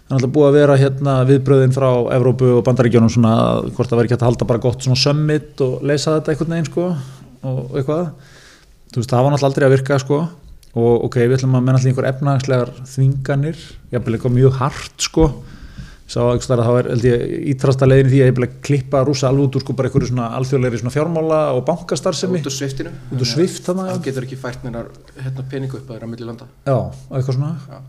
Það 0.07 0.15
er 0.15 0.23
náttúrulega 0.23 0.35
búið 0.37 0.47
að 0.47 0.57
vera 0.57 0.75
hérna 0.79 1.13
viðbröðin 1.27 1.73
frá 1.75 1.89
Evrópu 2.15 2.49
og 2.55 2.61
Bandaríkjónum 2.69 3.11
svona 3.11 3.31
hvort 3.75 3.91
það 3.91 3.99
væri 3.99 4.07
ekki 4.07 4.15
hægt 4.15 4.23
að 4.23 4.29
halda 4.29 4.47
bara 4.47 4.63
gott 4.63 4.85
svona 4.87 4.99
summit 5.01 5.63
og 5.67 5.81
leysa 5.83 6.13
þetta 6.15 6.31
einhvern 6.31 6.53
veginn 6.55 6.69
sko 6.69 6.85
og 7.43 7.75
eitthvað. 7.81 8.05
Þú 8.95 9.01
veist, 9.01 9.11
það 9.11 9.25
var 9.27 9.35
náttúrulega 9.35 9.51
aldrei 9.51 9.67
að 9.67 9.75
virka 9.75 9.99
sko. 10.05 10.21
Og 10.77 11.09
ok, 11.09 11.19
við 11.25 11.35
ætlum 11.41 11.59
að 11.59 11.67
menna 11.67 11.81
allir 11.81 11.91
einhver 11.91 12.09
efnahagslegar 12.13 12.71
þvinganir, 12.93 13.67
jafnvel 13.97 14.15
eitthvað 14.15 14.37
mjög 14.37 14.61
hart 14.61 15.07
sko 15.09 15.27
sá 16.07 16.21
að 16.23 16.47
það 16.47 16.77
er 16.79 16.87
ítrasta 17.51 17.87
leiðin 17.89 18.11
því 18.13 18.21
að 18.23 18.47
klippa 18.63 19.03
rúsa 19.07 19.27
alveg 19.31 19.49
út 19.49 19.59
úr 19.59 19.65
sko 19.65 19.75
bara 19.75 19.89
einhverju 19.91 20.11
svona 20.13 20.29
alþjóðlegri 20.39 20.79
svona 20.79 20.95
fjármála 20.95 21.41
og 21.57 21.65
bankastarfsemi 21.67 22.39
út 22.39 22.47
úr 22.47 22.55
sviftinu. 22.55 22.93
út 23.11 23.25
úr 23.25 23.27
svift 23.27 23.67
þarna, 23.67 23.89
já. 23.89 23.93
Það 23.97 24.07
getur 24.07 24.27
ekki 24.29 24.39
fært 24.39 24.65
neinar 24.67 24.89
hérna, 25.19 25.47
peningu 25.51 25.81
upp 25.81 25.91
að 25.91 25.97
þeirra 25.97 26.11
milli 26.13 26.29
landa. 26.29 26.47
Já, 26.67 26.79
eitthvað 27.11 27.39
svona 27.41 27.53
Já. 27.67 27.81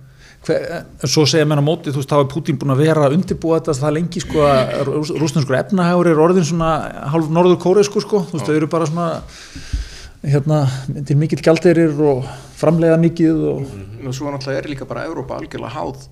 Hver, 0.48 0.66
en 1.04 1.10
svo 1.12 1.26
segja 1.28 1.46
menn 1.50 1.60
á 1.60 1.66
móti, 1.66 1.92
þú 1.92 2.00
veist, 2.02 2.12
þá 2.14 2.20
er 2.22 2.28
Putin 2.32 2.58
búin 2.62 2.72
að 2.72 2.82
vera 2.86 3.06
að 3.08 3.16
undirbúa 3.18 3.58
þetta 3.58 3.74
það 3.82 3.96
lengi 3.98 4.22
sko 4.22 4.44
að 4.48 4.74
rús- 4.88 5.14
rússneskur 5.18 5.58
efnahægur 5.58 6.10
er 6.12 6.22
orðin 6.24 6.46
svona 6.46 6.70
hálf 7.12 7.30
norður 7.34 7.58
kóreisku 7.62 8.02
sko, 8.06 8.22
þú 8.30 8.38
veist, 8.38 8.46
þau 8.48 8.56
eru 8.56 8.70
bara 8.72 8.88
svona 8.88 9.08
hérna, 10.24 10.60
til 11.06 11.18
mikill 11.20 11.42
gjaldeirir 11.44 11.98
og 12.02 12.24
framleiða 12.58 13.00
mikið 13.02 13.44
og 13.52 13.66
Nú 13.98 14.14
svo 14.14 14.30
náttúrulega 14.32 14.62
er 14.62 14.70
líka 14.72 14.88
bara 14.88 15.06
Evrópa 15.10 15.36
algjörlega 15.42 15.74
háð 15.74 16.06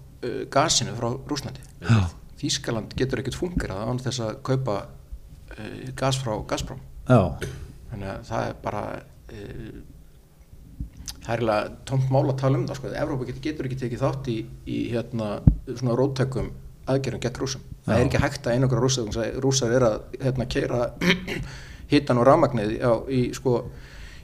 gasinu 0.54 0.96
frá 0.98 1.10
Rúslandi. 1.30 1.64
Þískaland 2.40 2.94
getur 3.00 3.22
ekkert 3.22 3.38
fungerað 3.40 3.84
án 3.90 4.00
þess 4.04 4.22
að 4.26 4.40
kaupa 4.46 4.78
uh, 4.86 5.92
gas 5.98 6.20
frá 6.22 6.34
Gazprom. 6.50 6.82
já, 7.08 7.22
Þannig 7.92 8.10
að 8.12 8.26
það 8.28 8.48
er 8.50 8.58
bara 8.64 8.82
uh, 8.96 9.78
það 11.26 11.32
er 11.32 11.40
eiginlega 11.40 11.72
tómt 11.90 12.12
mál 12.14 12.26
að 12.30 12.38
tala 12.42 12.60
um 12.60 12.68
það 12.70 12.80
sko. 12.82 12.92
Evrópa 13.06 13.30
getur, 13.30 13.42
getur 13.48 13.70
ekki 13.70 13.80
tekið 13.86 14.04
þátt 14.04 14.30
í, 14.34 14.38
í 14.68 14.82
hérna 14.92 15.30
svona 15.72 15.96
róttökum 15.98 16.52
aðgerðum 16.92 17.24
gegn 17.24 17.40
rúsum. 17.42 17.64
Það 17.86 17.96
er 18.00 18.06
ekki 18.06 18.22
hægt 18.22 18.48
að 18.50 18.58
einangra 18.60 18.82
rúsa 18.84 19.02
þannig 19.06 19.22
að 19.24 19.40
rúsar 19.46 19.74
er 19.74 19.86
að 19.88 19.98
hérna 20.22 20.46
keira 20.50 20.82
hittan 21.94 22.20
og 22.22 22.28
rafmagnið 22.30 22.76
á, 22.82 22.94
í 23.10 23.22
sko 23.38 23.58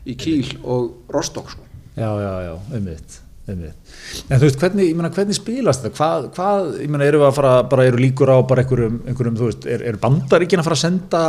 í 0.06 0.16
Kíl 0.18 0.58
og 0.66 1.10
Rostok 1.14 1.52
sko. 1.54 1.66
já, 1.96 2.10
já, 2.22 2.34
já, 2.48 2.54
umvitt. 2.78 3.18
En 3.52 4.40
þú 4.40 4.46
veist, 4.48 4.60
hvernig, 4.62 4.88
ég 4.90 4.96
meina, 4.98 5.10
hvernig 5.16 5.38
spilast 5.38 5.84
þetta? 5.86 5.98
Hvað, 6.00 6.26
hvað, 6.36 6.72
ég 6.84 6.90
meina, 6.92 7.06
eru 7.08 7.22
við 7.22 7.28
að 7.30 7.38
fara, 7.38 7.54
bara 7.72 7.86
eru 7.90 8.02
líkur 8.02 8.32
á 8.32 8.38
bara 8.48 8.64
einhverjum, 8.66 8.98
einhverjum 9.08 9.38
þú 9.40 9.48
veist, 9.52 9.68
er, 9.76 9.84
er 9.92 10.00
bandaríkin 10.02 10.60
að 10.62 10.68
fara 10.70 10.78
að 10.80 10.84
senda 10.84 11.22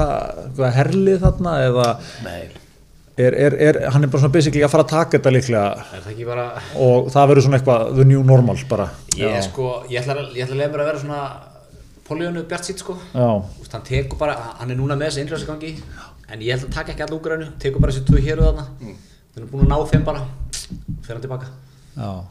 eitthvað 0.47 0.75
herlið 0.79 1.21
þarna 1.27 1.55
eða 1.69 1.87
Nei. 2.25 2.43
er, 3.27 3.37
er, 3.47 3.57
er, 3.69 3.79
hann 3.95 4.05
er 4.07 4.13
bara 4.13 4.23
svona 4.25 4.33
basically 4.35 4.65
að 4.67 4.73
fara 4.75 4.87
að 4.87 4.93
taka 4.97 5.19
þetta 5.19 5.35
líklega? 5.37 5.87
Það 6.09 6.25
bara 6.33 6.47
og 6.89 7.09
það 7.15 7.31
verður 7.33 7.47
svona 7.47 7.61
eitthvað 7.61 7.95
the 8.01 8.05
new 8.09 8.23
normal 8.27 8.59
bara. 8.73 8.89
Ég, 9.19 9.39
sko, 9.47 9.71
ég 9.93 10.01
ætla, 10.03 10.19
að- 10.23 10.37
ég 10.37 10.47
ætla 10.47 10.57
að 10.57 10.63
leiða 10.63 10.73
mér 10.77 10.85
að 10.87 10.91
vera 10.93 11.03
svona 11.07 11.23
Poljónu 12.09 12.43
Bjart 12.51 12.67
sýtt 12.67 12.83
sko. 12.83 12.97
Já, 13.15 13.29
veist, 13.61 13.73
hann 13.73 13.85
tekur 13.87 14.19
bara, 14.19 14.35
hann 14.59 14.71
er 14.75 14.77
núna 14.81 14.97
með 14.99 15.13
þessi 15.13 15.23
innræðsgangi 15.27 15.71
en 16.33 16.41
ég 16.43 16.57
held 16.57 16.67
að 16.67 16.75
taka 16.75 16.93
ekki 16.93 17.05
alla 17.07 17.17
úgrænu 17.21 17.47
tekur 17.63 17.81
bara 17.85 17.93
þessi 17.95 18.09
tvö 18.09 18.21
hér 18.25 18.43
og 18.43 18.49
þarna. 18.51 18.67
Mm. 18.83 18.97
Að 21.97 22.23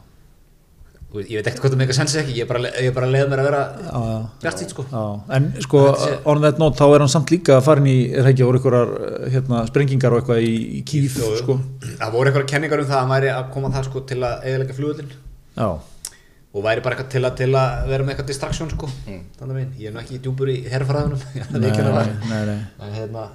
veist, 1.12 1.28
ég 1.30 1.38
veit 1.38 1.48
ekkert 1.48 1.62
hvað 1.62 1.72
það 1.72 1.78
með 1.78 1.84
eitthvað 1.84 1.98
sensi 1.98 2.18
ekki 2.22 2.34
ég 2.38 2.46
er 2.46 2.48
bara, 2.50 2.72
ég 2.72 2.88
er 2.88 2.96
bara 2.96 3.08
að 3.08 3.14
leiða 3.16 3.28
mér 3.30 3.42
að 3.42 3.48
vera 3.48 3.60
já, 3.68 4.00
já. 4.08 4.16
bjart 4.42 4.64
sko. 4.72 4.84
Já, 4.88 5.02
en 5.36 5.48
sko 5.66 5.84
on 6.32 6.42
that 6.44 6.60
note 6.62 6.80
þá 6.80 6.84
er 6.88 7.04
hann 7.04 7.12
samt 7.12 7.32
líka 7.34 7.58
að 7.58 7.64
fara 7.68 7.82
inn 7.82 7.90
í 7.92 7.96
er 8.08 8.24
það 8.24 8.32
ekki 8.32 8.48
voru 8.48 8.60
einhverjar 8.60 9.30
hérna, 9.36 9.62
sprengingar 9.68 10.16
og 10.16 10.22
eitthvað 10.22 10.48
í, 10.48 10.52
í 10.78 10.82
kýf 10.88 11.20
jú. 11.20 11.30
sko? 11.40 11.58
Það 11.86 12.16
voru 12.16 12.32
eitthvað 12.32 12.50
kenningar 12.54 12.82
um 12.82 12.88
það 12.88 12.98
að 12.98 13.04
hann 13.04 13.14
væri 13.16 13.32
að 13.36 13.48
koma 13.56 13.72
það 13.76 13.88
sko 13.90 14.04
til 14.12 14.20
að 14.24 14.46
flugullin 14.78 15.12
já, 15.12 15.68
og 16.52 16.66
væri 16.66 16.84
bara 16.84 16.96
eitthvað 16.96 17.12
til 17.12 17.24
að, 17.24 17.32
til 17.42 17.50
að 17.60 17.86
vera 17.92 18.06
með 18.06 18.14
eitthvað 18.14 18.32
distraksjón 18.32 18.72
sko. 18.72 18.90
Þannig 19.38 19.58
minn, 19.58 19.72
ég 19.80 19.92
er 19.92 19.96
nú 19.96 20.02
ekki 20.02 20.20
djúpur 20.24 20.52
í 20.52 20.58
nei, 21.52 21.72
nei, 22.28 22.42
nei. 22.48 22.58
en 22.80 22.96
hérna 22.96 23.28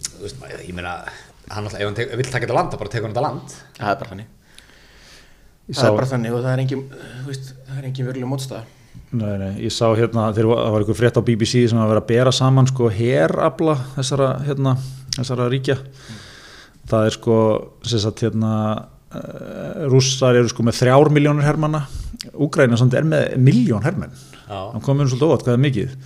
þú 0.00 0.24
veist 0.24 0.40
maður, 0.40 0.64
ég 0.64 0.76
meina 0.76 0.98
hann 1.50 1.66
alltaf, 1.66 1.80
ef 1.80 1.88
hann 1.88 2.20
vill 2.20 2.28
taka 2.30 2.46
þetta 2.46 2.56
land 2.56 2.72
þá 2.72 2.78
bara 2.80 2.92
tekur 2.92 3.08
hann 3.08 3.16
þetta 3.16 3.24
land 3.26 4.36
Það 5.76 5.88
er 5.90 5.96
bara 5.96 6.10
þannig. 6.10 6.30
Það 6.30 6.34
er 6.34 6.38
og 6.38 6.44
það 6.46 6.52
er 6.56 6.62
engin, 6.64 6.84
þú 7.22 7.26
veist, 7.30 7.50
það 7.68 7.78
er 7.80 7.88
engin 7.90 8.08
veruleg 8.10 8.30
mótstaða. 8.30 8.62
nei, 9.10 9.34
nei, 9.38 9.50
ég 9.64 9.72
sá 9.74 9.86
hérna 9.98 10.28
þegar 10.34 10.50
það 10.60 10.72
var 10.74 10.82
einhver 10.84 10.98
frétt 10.98 11.18
á 11.18 11.22
BBC 11.26 11.64
sem 11.70 11.78
var 11.78 11.86
að 11.88 11.92
vera 11.92 12.02
að 12.04 12.08
bera 12.10 12.32
saman 12.34 12.66
sko 12.70 12.88
herabla 12.94 13.74
þessara 13.96 14.28
hérna, 14.46 14.76
þessara 15.16 15.48
ríkja 15.50 15.76
það 16.90 17.06
er 17.08 17.16
sko 17.16 17.36
sem 17.90 18.02
sagt 18.04 18.22
hérna 18.22 18.52
uh, 18.78 19.88
rússar 19.90 20.38
eru 20.38 20.50
sko 20.52 20.62
með 20.66 20.78
þrjár 20.82 21.10
miljónir 21.14 21.46
hermanna 21.46 21.84
Úgræna 22.38 22.78
samt 22.78 22.94
er 22.94 23.06
með 23.08 23.34
miljón 23.42 23.82
hermenn 23.86 24.14
Já. 24.46 24.60
hann 24.76 24.82
komur 24.84 25.10
svolítið 25.10 25.26
óvart 25.30 25.46
hvað 25.46 25.58
er 25.58 25.64
mikið 25.66 25.96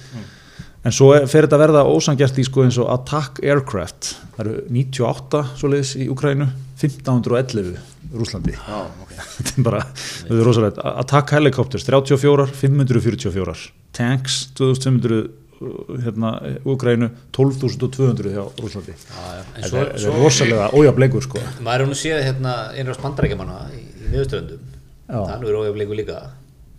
en 0.85 0.93
svo 0.97 1.11
er- 1.17 1.29
fer 1.29 1.45
þetta 1.45 1.59
að 1.59 1.65
verða 1.67 1.85
ósangjart 1.93 2.41
í 2.41 2.45
sko 2.49 2.65
eins 2.65 2.81
og 2.81 2.89
attack 2.93 3.41
aircraft 3.45 4.15
það 4.37 4.47
eru 4.47 4.57
98 4.81 5.45
svoleiðis 5.61 5.93
í 6.01 6.09
Úgrænu 6.13 6.49
1511 6.81 7.94
Rúslandi 8.15 8.55
Já, 8.57 8.81
ok. 9.05 9.15
þetta 9.37 9.55
er 9.55 9.65
bara, 9.67 9.81
þetta 9.95 10.37
er 10.39 10.45
rosalegt. 10.49 10.83
Attack 11.05 11.33
helicopters 11.37 11.87
34, 11.89 12.47
544 12.61 13.57
tanks 13.95 14.39
2500 14.59 15.19
uh, 15.25 15.97
hérna, 16.05 16.35
Úgrænu 16.69 17.11
12.200 17.37 18.35
hjá 18.35 18.45
Rúslandi 18.63 18.95
Já, 18.95 19.25
já. 19.39 19.43
En 19.43 19.67
þetta 19.67 19.71
svo, 19.71 19.83
er, 19.85 19.93
er 19.99 20.23
rosalega 20.23 20.69
ójafleikur 20.79 21.27
sko. 21.27 21.43
Maður 21.65 21.87
er 21.87 21.93
nú 21.93 21.99
séð 21.99 22.23
hérna 22.27 22.55
einra 22.75 22.97
spandarækjamanna 22.99 23.59
í, 23.75 23.83
í 23.85 24.13
miðustöndum 24.13 24.71
Já. 25.05 25.19
það 25.21 25.49
er 25.51 25.59
ójöfleiku 25.61 25.97
líka. 25.99 26.21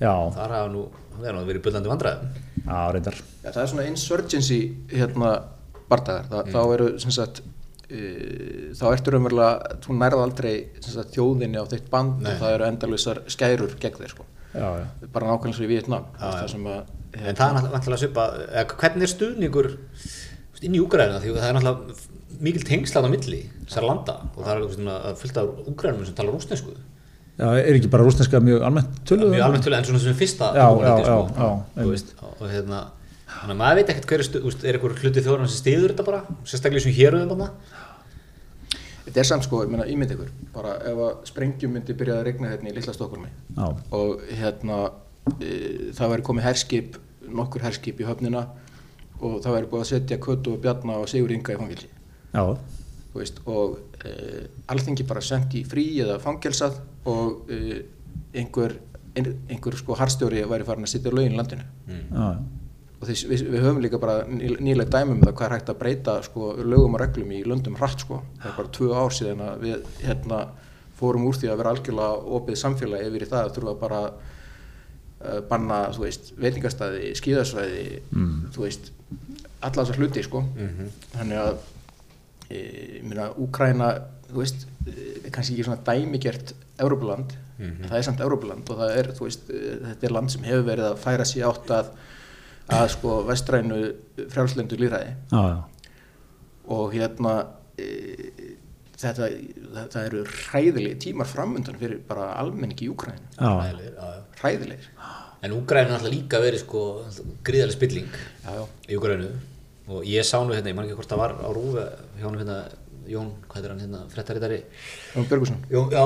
Já, 0.01 0.11
þar 0.35 0.55
hafa 0.57 0.69
nú, 0.73 0.85
það 1.17 1.27
er 1.29 1.35
nú 1.37 1.43
verið 1.47 1.65
bullandi 1.67 1.91
vandræðum. 1.91 2.31
Já, 2.65 2.79
reyndar. 2.91 3.19
Já, 3.43 3.49
það 3.51 3.61
er 3.61 3.69
svona 3.71 3.85
insurgency 3.91 4.57
hérna 4.91 5.33
bardagar, 5.91 6.25
Þa, 6.31 6.41
þá 6.49 6.61
eru 6.75 6.87
sem 7.01 7.13
sagt 7.13 7.43
þá 7.85 8.85
ertu 8.91 9.13
raunverulega 9.13 9.79
þú 9.83 9.97
nærða 9.99 10.23
aldrei 10.25 10.53
sem 10.79 10.91
sagt, 10.95 11.13
þjóðinni 11.13 11.61
á 11.61 11.65
þitt 11.69 11.89
band 11.91 12.23
Nei. 12.23 12.31
og 12.31 12.39
það 12.41 12.55
eru 12.55 12.67
endalausar 12.69 13.21
skærur 13.29 13.75
gegn 13.81 13.99
þér 13.99 14.13
sko. 14.15 14.25
já, 14.55 14.67
já. 14.81 14.85
bara 15.13 15.29
nákvæmlega 15.29 15.57
svo 15.59 15.67
í 15.67 15.69
Vietnam 15.69 16.07
Já, 16.15 16.17
þú 16.17 16.25
veist, 16.25 16.35
já. 16.35 16.41
það 16.41 16.51
sem 16.55 16.67
að 16.73 16.81
en 17.15 17.37
það 17.37 17.45
er 17.45 17.69
náttúrulega 17.75 18.01
svipa 18.01 18.25
eða 18.49 18.65
hvernig 18.81 19.05
er 19.05 19.13
stuðningur 19.13 19.71
inn 20.65 20.75
í 20.75 20.81
Úgræna 20.81 21.21
því 21.21 21.31
að 21.31 21.39
það 21.43 21.49
er 21.49 21.57
náttúrulega 21.59 22.41
mikil 22.45 22.65
tengslat 22.67 23.07
á 23.07 23.09
milli 23.11 23.41
þessar 23.67 23.87
landa 23.87 24.17
og 24.33 24.41
það 24.41 24.51
er 24.55 24.75
svona 24.75 24.97
fullt 25.21 25.39
af 25.39 25.69
Úgrænum 25.69 26.07
sem 26.07 26.17
tala 26.17 26.33
rúsnesku 26.33 26.73
já, 26.73 27.47
er 27.53 27.77
ekki 27.77 27.91
bara 27.91 28.07
rúsneska 28.07 28.41
mjög 28.43 28.65
almennt 28.67 29.01
töluð 29.07 29.35
mjög 29.35 29.47
almennt 29.47 29.67
tölu 29.67 29.77
en 29.77 29.87
svona 29.87 30.03
sem 30.03 30.17
fyrsta 30.17 30.51
Já, 30.57 30.67
sko. 31.05 31.17
og, 31.85 32.31
og 32.39 32.47
hérna 32.51 32.85
þannig 33.45 33.55
að 33.55 33.61
maður 33.61 33.79
veit 33.79 33.91
ekkert 33.93 34.07
hver 34.09 34.21
er, 34.23 34.27
stu, 34.27 34.39
úst, 34.49 34.63
er 34.65 34.77
einhver 34.79 34.95
hluti 34.97 35.21
þjóðan 35.21 35.51
sem 35.51 35.61
stiður 35.61 35.93
þetta 35.93 36.05
bara? 36.07 36.37
Sérstaklega 36.49 36.85
sem 36.85 36.95
hér 36.95 37.17
um 37.19 37.29
þetta 37.29 37.49
þetta 39.05 39.21
er 39.21 39.27
samt 39.29 39.45
sko, 39.45 39.61
ég 39.65 39.71
meina 39.71 39.87
ímynd 39.89 40.13
ykkur. 40.15 40.31
Bara 40.55 40.75
ef 40.89 41.01
að 41.05 41.17
sprengjum 41.29 41.75
myndi 41.77 41.95
byrja 41.97 42.19
að 42.19 42.27
regna 42.29 42.51
hérna 42.51 42.71
í 42.71 42.75
litla 42.75 42.95
Stokkurmi 42.95 43.29
já, 43.29 43.67
og 43.95 44.23
hérna 44.31 44.79
e, 45.37 45.51
það 45.95 46.15
væri 46.15 46.25
komið 46.29 46.47
herskip 46.47 46.97
nokkur 47.25 47.65
herskip 47.65 48.01
í 48.01 48.07
höfnina 48.07 48.47
og 49.21 49.37
það 49.43 49.59
væri 49.59 49.69
búið 49.71 49.85
að 49.85 49.91
setja 49.91 50.19
Kötu 50.25 50.55
og 50.55 50.65
Bjarna 50.65 50.97
og 51.03 51.07
Sigur 51.11 51.33
Inga 51.35 51.53
í 51.53 51.61
fangilsi 51.61 51.89
já, 52.33 52.43
þú 53.13 53.21
veist, 53.21 53.39
og 53.45 53.77
e, 54.01 54.43
alþingi 54.73 55.07
bara 55.07 55.23
sendt 55.25 55.55
í 55.57 55.63
frí 55.69 55.85
eða 56.03 56.17
fangelsað 56.23 56.81
og 57.09 57.53
e, 57.53 57.79
einhver, 58.35 58.79
ein, 59.15 59.31
einhver 59.47 59.77
sko 59.79 59.97
harstjóri 60.01 60.43
væri 60.49 60.67
farin 60.67 60.89
að 60.89 60.95
sitja 60.97 61.13
lögin 61.13 61.37
í 61.37 61.39
landinu. 61.39 61.65
Já, 62.09 62.27
og 63.01 63.07
þess, 63.09 63.25
við, 63.29 63.41
við 63.51 63.63
höfum 63.65 63.81
líka 63.83 63.99
bara 63.99 64.21
ný- 64.27 64.55
nýleg 64.63 64.89
dæmum 64.93 65.19
það 65.23 65.33
hvað 65.35 65.47
er 65.49 65.55
hægt 65.57 65.69
að 65.73 65.79
breyta 65.81 66.13
sko, 66.23 66.53
lögum 66.63 66.95
og 66.95 67.01
reglum 67.01 67.31
í 67.35 67.41
löndum 67.47 67.75
hratt 67.79 67.99
sko. 68.05 68.21
það 68.41 68.51
er 68.51 68.57
bara 68.61 68.73
tvö 68.77 68.93
ár 68.95 69.11
síðan 69.17 69.41
að 69.49 69.65
við 69.65 69.89
hérna, 70.05 70.39
fórum 70.95 71.25
úr 71.27 71.35
því 71.35 71.49
að 71.51 71.57
vera 71.59 71.73
algjörlega 71.75 72.23
opið 72.39 72.55
samfélagi 72.61 73.09
yfir 73.09 73.25
í 73.25 73.29
það 73.33 73.41
að 73.49 73.53
þurfa 73.57 73.73
bara 73.81 74.01
uh, 74.05 75.39
banna 75.49 75.79
veitingastæði, 76.39 77.13
skíðasvæði 77.19 77.85
Mm. 78.15 78.49
þú 78.55 78.61
veist 78.63 78.91
alla 79.61 79.83
þessar 79.83 79.97
hluti 79.99 80.23
sko. 80.23 80.43
þannig 81.15 81.39
að 81.41 81.57
e, 82.49 82.57
ég 82.99 83.03
meina, 83.03 83.29
Úkraina 83.41 83.89
þú 84.29 84.39
veist, 84.39 84.65
e, 84.87 85.29
kannski 85.33 85.55
ekki 85.55 85.65
svona 85.67 85.81
dæmigert 85.85 86.53
Európuland, 86.79 87.33
en 87.59 87.87
það 87.89 87.97
er 87.97 88.03
samt 88.07 88.19
Európuland 88.21 88.69
og 88.69 88.77
það 88.81 88.95
er, 88.99 89.07
þú 89.17 89.23
veist, 89.27 89.49
e, 89.49 89.77
þetta 89.89 90.07
er 90.09 90.11
land 90.15 90.31
sem 90.31 90.43
hefur 90.43 90.65
verið 90.67 90.87
að 90.91 90.97
færa 91.03 91.25
sig 91.25 91.43
átt 91.43 91.71
að 91.71 91.91
að 92.73 92.87
sko 92.95 93.19
vestrænu 93.27 93.79
frjálslendu 94.31 94.77
líðræði 94.79 95.13
og 96.73 96.93
hérna 96.95 97.33
e, 97.77 97.89
þetta, 98.97 99.27
þetta 99.75 100.05
eru 100.07 100.23
hræðilegi 100.25 101.01
tímar 101.07 101.29
framundan 101.29 101.77
fyrir 101.79 101.99
bara 102.07 102.31
almenningi 102.41 102.87
í 102.87 102.95
já. 102.95 103.51
hræðilegir 104.41 104.89
en 105.45 105.53
Úgræna 105.53 105.91
er 105.91 105.97
alltaf 105.99 106.13
líka 106.13 106.39
verið 106.41 106.63
sko 106.63 106.81
gríðarlega 107.45 107.75
spilling 107.75 108.09
já, 108.09 108.55
já. 108.55 108.63
í 108.89 108.97
Úgrænu 108.97 109.29
og 109.85 110.07
ég 110.09 110.25
sá 110.25 110.39
nú 110.41 110.55
hérna, 110.55 110.71
ég 110.71 110.77
man 110.77 110.87
ekki 110.87 110.97
hvort 110.97 111.11
það 111.11 111.21
var 111.21 111.35
á 111.37 111.49
rúfi 111.53 111.85
hjá 112.17 112.25
hann 112.25 112.39
hérna, 112.41 112.57
Jón, 113.05 113.27
hvað 113.51 113.67
er 113.67 113.73
hann 113.75 113.83
hérna, 113.83 113.99
frettarittari 114.09 114.63
Jón 115.13 115.27
Björgusson 115.29 115.59
Jón, 115.69 115.91
já, 115.93 116.05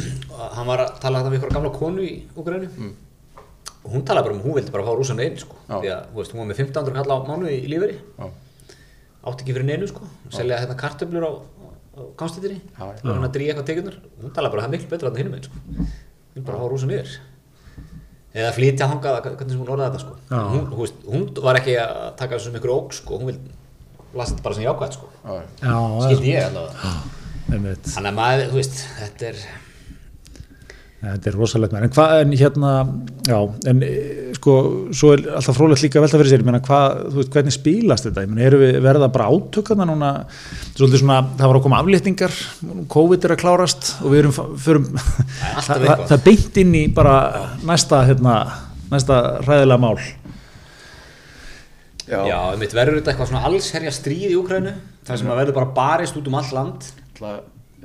hann 0.56 0.66
var 0.66 0.82
að 0.82 0.98
tala 1.04 1.20
þetta 1.20 1.30
við 1.30 1.38
ykkur 1.38 1.54
gamla 1.54 1.72
konu 1.76 2.02
í 2.02 2.16
Úgrænu 2.34 2.72
og 2.72 2.90
hún 3.84 4.04
talaði 4.04 4.26
bara 4.26 4.34
um 4.36 4.40
að 4.40 4.46
hún 4.48 4.58
vildi 4.58 4.74
bara 4.74 4.84
fá 4.86 4.92
rúsan 4.98 5.22
einn 5.24 5.38
sko, 5.40 5.56
því 5.70 5.90
að 5.94 6.12
veist, 6.18 6.34
hún 6.34 6.42
var 6.42 6.50
með 6.50 6.60
1500 6.66 6.98
kall 6.98 7.14
á 7.14 7.18
mánu 7.28 7.48
í 7.48 7.60
líferi 7.70 7.96
já, 7.96 8.26
átti 9.30 9.44
ekki 9.44 9.56
fyrir 9.56 9.68
neinu 9.70 9.88
sko, 9.88 10.08
selja 10.34 10.60
hérna 10.60 10.76
kartöflur 10.80 11.24
á, 11.24 11.32
á 11.96 12.00
já. 12.60 12.84
og 12.84 13.10
hann 13.14 13.26
að 13.26 13.34
dríja 13.36 13.54
eitthvað 13.54 13.68
tegunar 13.72 13.96
hún 14.20 14.34
talaði 14.36 14.52
bara 14.54 14.62
að 14.62 14.66
það 14.66 14.70
er 14.70 14.76
miklu 14.76 14.92
betra 14.94 15.10
en 15.10 15.20
hinum 15.20 15.36
einn 15.38 15.48
sko. 15.48 15.88
Hún 16.30 16.44
bara 16.46 16.58
að 16.58 16.62
fá 16.62 16.70
rúsan 16.70 16.92
yfir. 16.94 17.14
Eða 18.30 18.50
flytja 18.54 18.86
hangað, 18.86 19.16
hvernig 19.24 19.50
sem 19.50 19.58
hún 19.58 19.72
orðaði 19.74 19.90
þetta 19.90 20.02
sko. 20.04 20.18
Hún, 20.52 20.66
hún, 20.76 20.92
hún 21.10 21.24
var 21.42 21.58
ekki 21.58 21.72
að 21.82 21.96
taka 22.20 22.36
þessu 22.36 22.46
sem 22.46 22.58
ykkur 22.60 22.72
óg 22.76 22.92
sko, 22.94 23.18
hún 23.18 23.32
vildi 23.32 23.56
lasa 24.14 24.36
þetta 24.36 24.44
bara 24.46 24.58
sem 24.58 24.66
jákvæð 24.68 24.94
sko. 24.94 25.08
Skildi 26.04 26.30
ég 26.30 26.46
allavega. 26.46 26.92
Einmitt. 27.50 27.88
þannig 27.90 28.12
að 28.12 28.18
maður, 28.20 28.44
þú 28.52 28.58
veist, 28.60 28.76
þetta 29.00 29.28
er 29.32 29.40
Þetta 31.00 31.30
er 31.30 31.36
rosalegt 31.38 31.72
með, 31.72 31.84
en 31.86 31.92
hvað, 31.94 32.10
en 32.20 32.32
hérna, 32.36 32.70
já, 33.24 33.36
en 33.70 33.78
e, 33.86 33.92
sko, 34.36 34.54
svo 34.92 35.14
er 35.14 35.22
alltaf 35.38 35.56
frólægt 35.56 35.86
líka 35.86 36.02
velta 36.04 36.18
fyrir 36.20 36.28
sér, 36.28 36.42
ég 36.42 36.48
meina, 36.50 36.58
hvað, 36.66 36.98
þú 37.06 37.20
veist, 37.22 37.30
hvernig 37.32 37.54
spílast 37.54 38.04
þetta, 38.04 38.24
ég 38.26 38.34
meina, 38.34 38.42
eru 38.44 38.58
við 38.60 38.76
verða 38.84 39.08
bara 39.14 39.30
átökana 39.32 39.86
núna, 39.88 40.10
svolítið 40.74 41.00
svona, 41.00 41.16
það 41.38 41.52
var 41.52 41.58
að 41.60 41.64
koma 41.64 41.78
afléttingar, 41.80 42.36
COVID 42.92 43.24
er 43.24 43.34
að 43.34 43.40
klárast 43.40 43.88
og 44.02 44.12
við 44.12 44.20
erum, 44.26 44.36
förum, 44.66 44.90
er 45.00 45.64
það, 45.70 45.86
það 46.02 46.14
er 46.18 46.22
beint 46.28 46.60
inn 46.66 46.76
í 46.82 46.84
bara 47.00 47.16
næsta, 47.72 48.02
hérna, 48.10 48.36
næsta 48.92 49.22
hræðilega 49.46 49.80
mál. 49.86 49.94
já, 52.04 52.20
Já, 52.28 52.38
mitt 52.60 52.76
verður 52.76 53.00
þetta 53.00 53.14
eitthvað 53.14 53.32
svona 53.32 53.46
allsherja 53.48 53.96
stríð 53.96 54.34
í 54.34 54.36
Úkrænu 54.36 54.76
þar 55.08 55.24
sem 55.24 55.32
að 55.32 55.42
verður 55.46 55.60
bara 55.62 55.74
barist 55.80 56.20
út 56.20 56.28
um 56.28 56.36
all 56.44 56.54
land? 56.60 56.92
Ætla, 57.14 57.38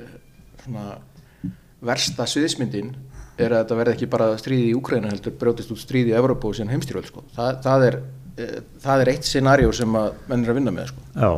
eh, 0.04 0.16
svona 0.66 0.88
versta 1.86 2.26
sviðismyndin 2.28 2.94
er 3.36 3.52
að 3.52 3.62
þetta 3.62 3.78
verði 3.80 3.94
ekki 3.96 4.08
bara 4.12 4.28
stríði 4.40 4.70
í 4.70 4.76
Úkraina 4.78 5.10
heldur 5.12 5.34
brjótist 5.40 5.72
út 5.74 5.80
stríði 5.82 6.12
í 6.12 6.16
Evropa 6.16 6.48
og 6.48 6.56
síðan 6.56 6.72
heimstyrjöld 6.74 7.10
sko. 7.10 7.24
Þa, 7.36 7.48
það, 7.64 7.84
er, 7.88 7.98
eh, 8.40 8.58
það 8.84 9.04
er 9.04 9.10
eitt 9.12 9.28
scenarió 9.28 9.72
sem 9.76 9.98
að 10.00 10.12
menn 10.30 10.44
er 10.44 10.52
að 10.52 10.58
vinna 10.60 10.74
með 10.76 10.92
sko. 10.92 11.06
Já, 11.14 11.30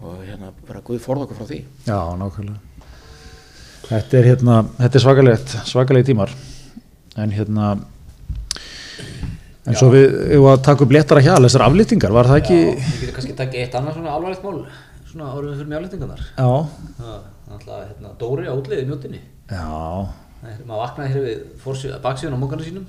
og 0.00 0.20
hérna 0.24 0.52
bara 0.68 0.82
Guð 0.86 1.00
forða 1.04 1.26
okkur 1.26 1.40
frá 1.40 1.48
því. 1.50 1.60
Já, 1.88 1.98
nákvæmlega. 2.20 2.60
Þetta 3.90 4.18
er 4.20 4.28
hérna, 4.30 4.58
þetta 4.78 4.98
er 5.00 5.02
svakalegt, 5.02 5.56
svakalegi 5.66 6.08
tímar, 6.12 6.30
en 7.18 7.32
hérna, 7.34 7.72
en 9.66 9.74
svo 9.74 9.88
við, 9.90 10.06
við 10.30 10.46
að 10.52 10.62
taka 10.68 10.86
upp 10.86 10.94
léttara 10.94 11.24
hjal, 11.24 11.40
þessar 11.42 11.64
aflýtingar, 11.66 12.14
var 12.14 12.30
það 12.30 12.38
ekki, 12.44 12.60
Við 12.76 13.00
getum 13.02 13.16
kannski 13.18 13.36
takið 13.40 13.64
eitt 13.64 13.74
annað 13.80 13.98
svona 13.98 14.14
alvarlegt 14.14 14.46
mál 14.46 14.60
svona 15.10 15.32
árum 15.34 15.56
fyrir 15.58 15.66
með 15.66 15.78
afléttingarnar. 15.80 16.22
Já, 16.38 16.50
Það 17.00 17.10
er 17.16 17.56
alltaf 17.56 17.78
hérna, 17.88 18.12
Dóri 18.20 18.46
á 18.46 18.54
útleiði 18.54 18.84
í 18.84 18.88
mjótinni 18.92 19.20
já, 19.50 19.66
maður 20.40 20.82
vaknaði 20.84 21.14
hér 21.14 21.26
við 21.28 21.96
baksíðan 22.04 22.36
á 22.36 22.42
mókana 22.42 22.66
sínum 22.66 22.86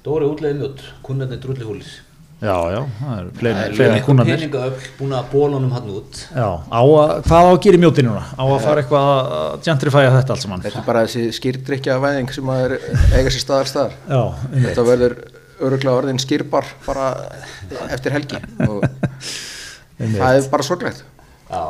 Dóri 0.00 0.24
útleiði 0.24 0.62
mjót, 0.62 0.86
kunnarnir 1.04 1.42
drulli 1.42 1.66
húlis 1.68 1.98
já, 2.40 2.54
já, 2.72 2.80
það 3.00 3.18
er 3.18 3.26
fleiri, 3.36 3.84
er 3.84 4.04
kúnarnir. 4.04 4.38
peningaöfl 4.38 4.92
búin 4.96 5.12
að 5.16 5.26
bóla 5.34 5.58
honum 5.58 5.74
hann 5.76 5.90
út. 5.92 6.20
Já, 6.32 6.46
á 6.56 6.80
að, 6.80 7.12
hvað 7.26 7.44
á 7.44 7.50
að 7.50 7.58
gera 7.66 7.78
í 7.78 7.82
mjóti 7.82 8.04
núna? 8.06 8.22
Á 8.32 8.44
að 8.46 8.64
fara 8.64 8.82
eitthvað 8.82 9.10
að 9.10 9.58
gentrifæja 9.66 10.14
þetta 10.14 10.34
allt 10.34 10.44
saman? 10.46 10.64
Þetta 10.64 10.80
er 10.80 10.86
bara 10.86 11.02
þessi 11.04 11.36
skýrdrykja 11.36 11.98
væðing 12.00 12.32
sem 12.36 12.52
að 12.54 12.62
er, 12.64 12.74
eiga 13.18 13.34
sér 13.34 13.44
staðar 13.44 13.70
staðar. 13.70 13.98
Já. 14.08 14.22
Þetta 14.56 14.86
verður 14.88 15.16
öruglega 15.60 15.98
orðin 16.00 16.22
skýrbar 16.24 16.72
bara 16.86 17.10
eftir 17.92 18.16
helgi 18.16 18.40
og 18.64 18.86
það 20.00 20.30
er 20.30 20.50
bara 20.54 20.68
sorglegt. 20.70 21.04
Já, 21.50 21.62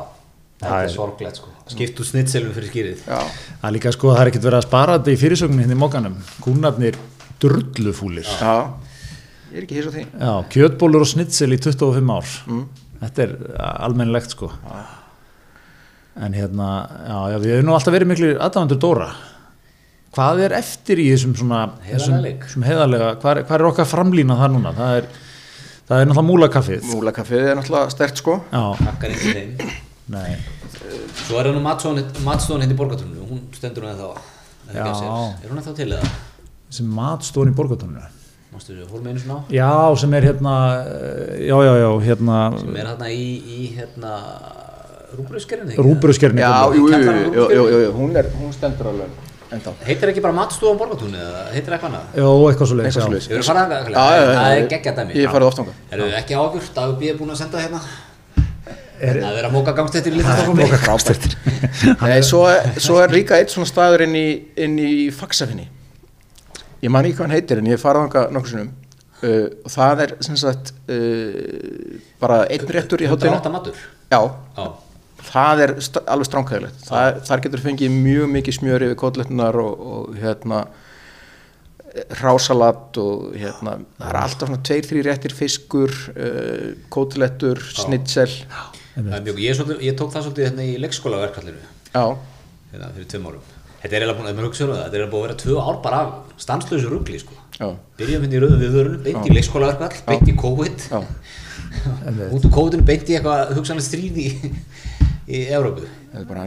þetta 0.60 0.82
er 0.84 0.92
sorglegt 0.92 1.40
sko 1.40 1.48
Skipt 1.70 2.00
úr 2.02 2.06
snitselum 2.08 2.52
fyrir 2.56 2.70
skýrið 2.72 3.02
Já, 3.06 3.18
Það 3.60 3.66
er 3.68 3.74
líka 3.76 3.92
sko, 3.94 4.12
það 4.12 4.22
er 4.24 4.30
ekkert 4.32 4.46
verið 4.48 4.58
að 4.60 4.66
spara 4.66 4.96
þetta 4.98 5.12
í 5.14 5.18
fyrirsögninni 5.20 5.64
hérna 5.64 5.76
í 5.76 5.80
mókanum. 5.80 6.16
Kúnarnir 6.44 6.98
drullufúlir. 7.40 8.26
já, 8.26 8.54
ég 9.52 9.56
er 9.60 9.66
ekki 9.66 9.78
hís 9.78 9.88
á 9.88 9.92
því 9.94 10.04
Já, 10.10 10.32
kjötbólur 10.54 11.04
og 11.06 11.10
snitsel 11.10 11.54
í 11.54 11.60
25 11.62 12.12
ár. 12.16 12.32
Þetta 13.00 13.24
er 13.24 13.34
almennilegt 13.86 14.34
sko. 14.34 14.50
En 16.20 16.34
hérna, 16.36 16.68
já, 17.06 17.18
já, 17.32 17.36
við 17.40 17.52
hefum 17.54 17.68
nú 17.70 17.74
alltaf 17.78 17.94
verið 17.94 18.10
miklu 18.10 18.30
aðdáðandur 18.36 18.80
Dóra. 18.82 19.10
Hvað 20.10 20.42
er 20.48 20.54
eftir 20.58 20.98
í 21.00 21.06
þessum 21.12 21.36
svona, 21.38 21.60
þessum, 21.86 22.64
heiðarlega, 22.66 23.12
hvað 23.22 23.36
er, 23.36 23.44
hvað 23.46 23.56
er 23.60 23.68
okkar 23.68 23.86
framlýna 23.88 24.36
það 24.40 24.56
núna? 24.56 24.72
Það 24.76 24.96
er, 24.98 25.06
það 25.86 26.02
er 26.02 26.10
náttúrulega 26.10 26.26
múlakaffið. 26.32 26.88
Múlakaffið 26.90 27.46
er 27.46 27.60
náttúrulega 27.60 27.94
stert 27.94 28.20
sko 28.20 28.40
Já, 28.50 28.64
Nei. 30.10 30.34
Svo 31.26 31.38
er 31.40 31.50
hann 31.52 31.62
matstofan 31.62 32.64
hindi 32.64 32.74
í 32.74 32.80
borgatunum, 32.80 33.22
hún 33.30 33.46
stendur 33.54 33.86
hún 33.86 33.94
eða 33.94 34.10
þá. 34.10 35.38
Er 35.44 35.48
hún 35.52 35.60
eða 35.62 35.68
þá 35.70 35.76
til 35.78 35.92
eða? 35.92 36.10
sem 36.70 36.90
matstofan 36.94 37.50
í 37.50 37.56
borgatónu 37.58 38.02
Mástu 38.50 38.74
þú, 38.74 38.84
fórum 38.90 39.08
einu 39.10 39.22
svona 39.22 39.40
á 39.42 39.50
já, 39.54 39.70
sem 40.02 40.14
er 40.18 40.26
hérna 40.26 40.54
eh, 40.82 41.46
já, 41.46 41.56
já, 41.66 41.72
já, 41.78 41.88
hérna 42.06 42.38
sem 42.58 42.76
er 42.76 42.88
hérna 42.90 43.10
í, 43.14 43.24
í 43.42 43.60
hérna 43.76 44.12
rúbröðskerfni 45.18 45.78
rúbröðskerni 45.78 46.42
Já, 46.42 46.52
jú, 46.74 46.86
jú, 46.90 47.66
jú, 47.74 47.90
hún, 47.98 48.14
er, 48.18 48.30
hún 48.38 48.54
stendur 48.54 48.90
alveg 48.92 49.28
ennþá. 49.50 49.72
Heitir 49.82 50.12
ekki 50.12 50.22
bara 50.22 50.34
matstofan 50.36 50.78
borgatúni 50.78 51.18
eða 51.18 51.46
heitir 51.56 51.74
eitthvað 51.74 51.90
annað? 51.90 52.12
já, 52.14 52.26
eitthvað 52.50 52.70
svo 52.70 52.78
leiðis 52.78 52.90
Eitthvað 52.90 53.08
svoleiðis. 53.08 53.30
Hefur 53.32 53.48
farið 53.48 53.64
að 53.64 53.90
Já, 53.90 54.04
já, 54.04 54.20
já, 54.20 54.30
það 54.36 54.50
er 54.50 54.60
já. 54.60 54.68
geggja 54.74 54.92
dæmi 54.98 55.16
Ég 55.16 55.26
hef 55.26 55.34
farið 55.34 55.48
oft 55.50 55.58
þangað. 55.60 55.80
Eru 55.96 56.06
ekki 56.20 56.38
ágjur, 56.38 56.68
Dagur 56.76 57.00
B. 57.00 57.10
er 57.10 57.18
búin 57.18 57.34
að 57.34 57.40
senda 57.42 57.64
hérna 57.64 57.82
Er- 59.00 59.20
að 59.46 59.52
móka 59.54 59.72
gangstættir 59.76 60.12
í 60.14 60.20
litastofnum 60.20 60.74
Frábært. 60.84 61.36
Nei, 62.02 62.20
svo, 62.26 62.42
svo 62.80 62.98
er 63.00 63.14
líka 63.14 63.38
eitt 63.40 63.52
svona 63.52 63.68
staður 63.68 64.04
inn 64.06 64.16
í, 64.18 64.26
inn 64.60 64.76
í 64.80 64.92
Faxafinni. 65.14 65.66
Ég 66.84 66.92
man 66.92 67.04
ekki 67.04 67.18
hvað 67.18 67.26
hann 67.28 67.36
heitir 67.36 67.60
en 67.60 67.70
ég 67.70 67.76
hef 67.76 67.84
farið 67.84 68.06
þangað 68.06 68.36
nokkur 68.36 68.54
sinnum. 68.54 68.70
Uh, 69.20 69.48
og 69.66 69.72
það 69.74 70.04
er 70.06 70.12
sem 70.24 70.36
sagt 70.40 70.70
uh, 70.88 71.96
bara 72.22 72.44
einn 72.48 72.70
réttur 72.76 73.02
í 73.04 73.08
hátinu. 73.10 73.34
108 73.36 73.50
matur 73.52 73.80
Já, 74.10 74.20
Já, 74.56 74.68
það 75.28 75.64
er 75.66 75.74
st 75.84 76.00
alveg 76.08 76.28
stránkæðilegt. 76.30 76.86
Þar 77.28 77.42
getur 77.44 77.64
fengið 77.66 77.92
mjög 78.00 78.30
mikið 78.36 78.56
smjör 78.56 78.86
yfir 78.88 79.00
kotlettunar 79.02 79.60
og, 79.60 79.84
og 79.92 80.16
hérna 80.22 80.62
rásalat 82.20 82.96
og 83.02 83.32
hérna 83.34 83.76
það 83.98 84.08
er 84.08 84.18
alltaf 84.20 84.48
svona 84.48 84.62
tveir, 84.66 84.86
þrý 84.86 85.00
réttir 85.08 85.34
fiskur 85.36 85.94
uh, 86.14 86.68
kótilettur, 86.92 87.60
snitsel 87.74 88.30
ég, 89.40 89.60
ég 89.86 89.96
tók 89.98 90.12
það 90.14 90.26
svolítið 90.26 90.46
hérna 90.48 90.66
í 90.66 90.76
leikskóla 90.80 91.20
verkvallinu 91.22 91.62
já, 91.94 92.04
hérna 92.72 92.90
fyrir 92.96 93.08
tveim 93.10 93.28
árum. 93.30 93.46
Þetta 93.80 93.96
er 93.96 94.04
eiginlega 94.04 94.18
búin 94.18 94.26
um 94.30 94.40
þetta 94.60 94.98
er 94.98 95.06
búin 95.08 95.20
að 95.20 95.26
vera 95.26 95.38
tvö 95.40 95.60
ár 95.64 95.78
bara 95.84 96.00
af 96.04 96.42
stanslausu 96.42 96.90
rugli 96.92 97.20
sko. 97.22 97.36
já, 97.56 97.70
Byrjum 98.00 98.26
hérna 98.26 98.36
í 98.36 98.42
rauðum 98.42 98.60
viðvörunum, 98.64 99.04
beint 99.06 99.30
í 99.30 99.32
leikskóla 99.36 99.70
verkvall, 99.72 100.02
beint 100.10 100.28
í 100.28 100.36
COVID. 100.36 100.84
Já. 100.90 101.00
Út 102.34 102.44
úr 102.44 102.52
COVID-inu 102.52 102.86
beint 102.88 103.08
í 103.08 103.16
eitthvað 103.16 103.54
hugsanlega 103.56 103.86
stríð 103.86 104.20
í, 104.20 104.28
í 105.30 105.42
Evrópu. 105.48 105.88
Það 106.10 106.20
er 106.20 106.28
bara 106.28 106.44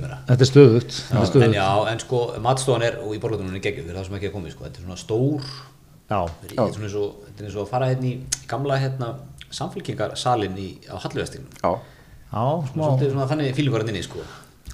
meira. 0.00 0.18
Þetta 0.30 0.46
er 0.46 0.50
stöðugt. 0.50 0.98
Þetta 1.10 1.44
En 1.48 1.56
já, 1.58 1.68
en 1.92 2.02
sko, 2.04 2.24
matstofan 2.44 2.86
er, 2.86 2.98
og 3.02 3.16
í 3.16 3.20
borgatunum 3.22 3.56
er 3.58 3.64
geggjum 3.64 3.88
fyrir 3.88 4.00
það 4.00 4.08
sem 4.08 4.18
ekki 4.20 4.30
er 4.30 4.36
komið, 4.36 4.54
sko, 4.54 4.68
þetta 4.68 4.80
er 4.80 4.86
svona 4.88 5.00
stór 5.00 5.54
já, 6.04 6.20
þetta 6.42 6.66
er 6.66 6.74
svona 6.76 6.90
þetta 7.24 7.42
er 7.42 7.48
eins 7.48 7.56
og 7.56 7.64
að 7.64 7.70
fara 7.70 7.88
hérna 7.90 8.08
í 8.10 8.14
gamla 8.50 8.78
hérna 8.82 9.10
samfélkingarsalinn 9.58 10.56
í, 10.60 10.70
á 10.90 10.96
Halluvestingum 11.02 11.50
já, 11.60 11.70
já, 11.74 12.46
smá. 12.70 12.80
Svolítið 12.88 13.12
svona 13.14 13.28
þannig 13.30 13.54
fílingur 13.58 13.84
hann 13.84 13.92
inni, 13.94 14.02
sko. 14.06 14.24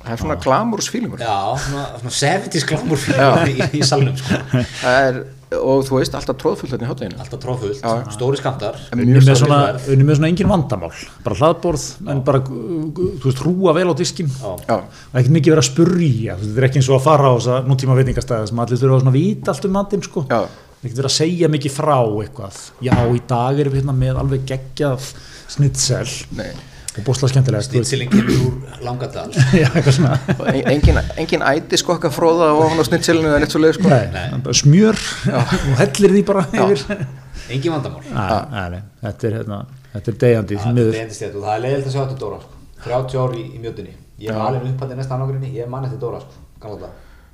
Það 0.00 0.14
er 0.14 0.20
svona 0.22 0.38
glamúrs 0.40 0.86
fílingur 0.88 1.20
já, 1.20 1.34
svona, 1.66 1.82
svona 2.00 2.14
70s 2.16 2.64
glamur 2.70 3.00
fílingur 3.02 3.50
í, 3.52 3.58
í 3.76 3.84
salnum, 3.84 4.16
sko. 4.16 4.38
Það 4.80 5.08
er, 5.10 5.18
og 5.60 5.80
þú 5.82 5.96
veist, 5.98 6.14
alltaf 6.14 6.36
tróðfullt 6.38 6.70
hérna 6.76 6.86
í 6.86 6.88
hátteginu 6.92 7.18
alltaf 7.20 7.40
tróðfullt, 7.42 7.80
stóri 8.14 8.38
skamtar 8.38 8.76
unni 8.94 9.08
mjög 9.10 9.24
með, 9.26 9.38
svona, 9.40 9.56
verð. 9.66 9.88
unni 9.96 10.06
með 10.06 10.18
svona 10.20 10.28
engin 10.30 10.48
vandamál 10.52 10.92
bara 11.26 11.38
hlaðborð, 11.40 11.86
en 12.14 12.20
bara 12.28 12.40
þú 12.46 13.24
veist, 13.26 13.42
hrúa 13.42 13.74
vel 13.74 13.88
á 13.90 13.94
diskin 13.98 14.30
Já. 14.30 14.52
já, 14.70 14.76
og 14.78 15.18
ekkert 15.18 15.34
mikið 15.36 15.56
verið 15.56 15.64
að 15.64 15.68
spurja 15.72 16.36
þú 16.38 16.44
veist, 16.44 16.52
þetta 16.54 16.62
er 16.62 16.68
ekki 16.70 16.80
eins 16.84 16.90
og 16.92 16.96
að 17.00 17.06
fara 17.08 17.26
á 17.26 17.34
þessa 17.34 17.58
nútíma 17.66 17.98
veitingastæði 17.98 18.52
sem 18.52 18.62
allir 18.62 18.80
þurfa 18.84 18.94
að 19.00 19.02
svona 19.04 19.16
vita 19.18 19.50
allt 19.56 19.66
um 19.68 19.74
matinn 19.80 20.06
sko. 20.06 20.22
já, 20.30 20.40
ekkert 20.80 20.96
verið 20.96 21.10
að 21.10 21.14
segja 21.14 21.48
mikið 21.52 21.72
frá 21.76 21.96
eitthvað. 22.00 22.58
Já, 22.84 22.96
í 22.96 23.22
dag 23.28 23.60
erum 23.60 23.74
við 23.74 23.82
hérna 23.82 23.94
með 23.96 24.20
alveg 24.22 24.44
geggjað 24.48 25.08
snitsel 25.50 26.06
nei. 26.38 26.50
og 26.96 27.02
bóstlega 27.06 27.34
skemmtilegt. 27.34 27.68
Snitsilinn 27.68 28.12
kemur 28.12 28.44
úr 28.46 28.78
Langadal. 28.86 29.26
Já, 29.60 29.66
eitthvað 29.68 29.96
svona. 29.98 30.18
Og 30.36 30.46
en- 30.52 30.70
engin, 30.72 31.00
engin 31.20 31.44
æti 31.50 31.80
skokka 31.80 32.12
fróða 32.14 32.52
og 32.56 32.64
hann 32.70 32.80
á 32.80 32.84
snitselinu 32.88 33.28
eða 33.28 33.42
neitt 33.42 33.52
svo 33.56 33.60
leið 33.60 33.76
sko. 33.76 33.92
Nei, 33.92 34.54
smjör 34.62 35.02
og 35.40 35.54
hellir 35.82 36.16
því 36.16 36.24
bara 36.32 36.46
yfir. 36.64 37.04
Engin 37.50 37.76
vandamál. 37.76 38.06
Nei, 38.14 38.82
þetta 39.04 39.28
er, 39.28 39.38
hérna, 39.40 39.60
þetta 39.92 40.14
er 40.14 40.18
deyjandi 40.24 40.56
því 40.56 40.64
það 40.64 40.82
er 40.86 41.00
endist 41.04 41.26
þetta 41.26 41.40
og 41.42 41.46
það 41.50 41.62
leiðilegt 41.66 41.90
að 41.90 41.96
sjá 41.96 42.02
þetta 42.06 42.20
Dóra 42.24 42.40
sko. 42.46 42.58
30 42.86 43.20
ár 43.20 43.36
í, 43.36 43.44
í 43.52 43.60
mjötunni. 43.60 43.94
Ég 44.20 44.32
er 44.32 44.40
alveg 44.40 44.66
upp 44.68 44.82
að 44.82 44.90
þetta 44.90 45.00
næsta 45.00 45.16
annargrinni 45.16 45.52
ég 45.56 45.68
man 45.68 45.84
eftir 45.88 46.00
Dóra 46.00 46.20
sko. 46.24 46.90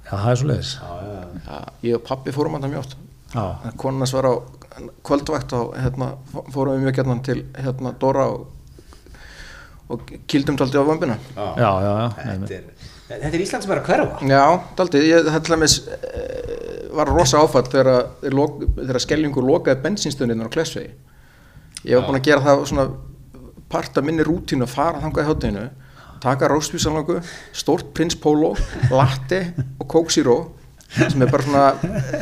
já, 0.06 0.14
það 0.14 0.30
er 0.30 0.38
svo 0.40 0.48
leiðis 0.50 0.72
já, 0.76 0.90
já, 1.02 1.14
já. 1.16 1.24
já, 1.46 1.56
ég 1.88 1.96
og 1.98 2.02
pappi 2.06 2.34
fórum 2.34 2.54
hann 2.56 2.66
það 2.66 2.74
mjótt 2.76 2.94
konunars 3.76 4.14
var 4.14 4.28
á 4.30 4.34
kvöldvægt 5.06 5.54
og 5.56 5.72
hérna, 5.80 6.12
fórum 6.52 6.76
við 6.76 6.84
mjög 6.84 6.98
gætnan 7.00 7.22
til 7.24 7.38
hérna 7.56 7.94
Dóra 8.00 8.26
og, 8.28 8.46
og 9.88 10.12
kildum 10.28 10.58
daldi 10.58 10.78
á 10.78 10.84
vömbina. 10.84 11.16
Já. 11.36 11.46
já, 11.56 11.70
já, 11.86 11.94
Þetta, 12.18 12.58
er, 12.58 12.92
þetta 13.08 13.32
er 13.32 13.44
Ísland 13.46 13.64
sem 13.64 13.72
er 13.72 13.80
að 13.80 13.90
hverfa. 13.90 14.28
Já, 14.28 14.44
daldi, 14.76 15.02
ég 15.08 15.30
það 15.30 15.40
til 15.46 15.56
dæmis 15.56 15.78
eh, 15.96 16.46
var 16.96 17.12
rosa 17.12 17.40
áfall 17.40 17.66
þegar, 17.72 17.92
að 17.94 18.68
þegar 18.82 19.02
skellingur 19.04 19.46
lokaði 19.46 19.82
bensinstöðuninn 19.84 20.46
á 20.46 20.52
Klessvegi 20.52 20.92
ég 21.86 21.98
var 21.98 22.06
búin 22.08 22.20
að 22.20 22.28
gera 22.28 22.44
það 22.44 22.62
svona 22.70 22.86
part 23.70 23.98
af 23.98 24.06
minni 24.06 24.24
rútínu 24.26 24.66
að 24.66 24.74
fara 24.74 25.02
þangað 25.02 25.24
í 25.24 25.28
hátteginu 25.30 25.64
taka 26.22 26.48
róstvísalangu, 26.50 27.20
stórt 27.54 27.92
prins 27.94 28.16
polo 28.18 28.54
latte 28.90 29.42
og 29.78 30.10
zero 30.10 30.36
sem 30.94 31.22
er 31.22 31.30
bara 31.32 31.46
svona 31.46 31.64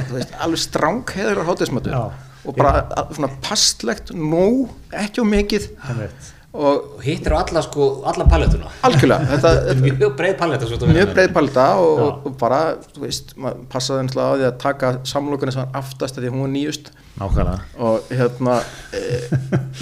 þú 0.09 0.15
veist, 0.19 0.37
alveg 0.47 0.63
stráng 0.63 1.03
heður 1.17 1.43
á 1.43 1.49
háttegismatu 1.51 1.93
Já. 1.93 2.05
og 2.45 2.57
bara 2.57 2.85
a- 2.91 3.09
svona 3.13 3.31
passlegt 3.45 4.15
nóg, 4.15 4.71
ekki 4.93 5.23
á 5.23 5.25
mikið. 5.29 5.69
Og 6.55 6.73
og 6.95 7.01
hittir 7.03 7.35
á 7.35 7.43
alla 7.43 7.63
sko, 7.67 8.05
alla 8.07 8.25
er 9.73 9.81
mjög 9.83 10.13
breið 10.21 10.37
þetta 10.39 10.91
mjög 10.93 11.15
breið 11.17 11.33
palita 11.35 11.65
og, 11.83 11.99
og, 12.05 12.29
og 12.29 12.37
bara, 12.39 12.61
þú 12.95 13.03
veist, 13.03 13.35
maður 13.35 13.65
passaði 13.73 14.05
einslega 14.05 14.29
á 14.31 14.35
því 14.39 14.47
að 14.51 14.61
taka 14.63 14.93
samlokunni 15.11 15.55
sem 15.57 15.65
var 15.65 15.81
aftast 15.83 16.15
af 16.15 16.23
því 16.23 16.31
að 16.31 16.37
hún 16.37 16.45
var 16.47 16.53
nýjust. 16.55 16.93
Nákvæmlega. 17.19 17.59
Og 17.79 18.15
hérna 18.15 18.61
e, 18.95 19.03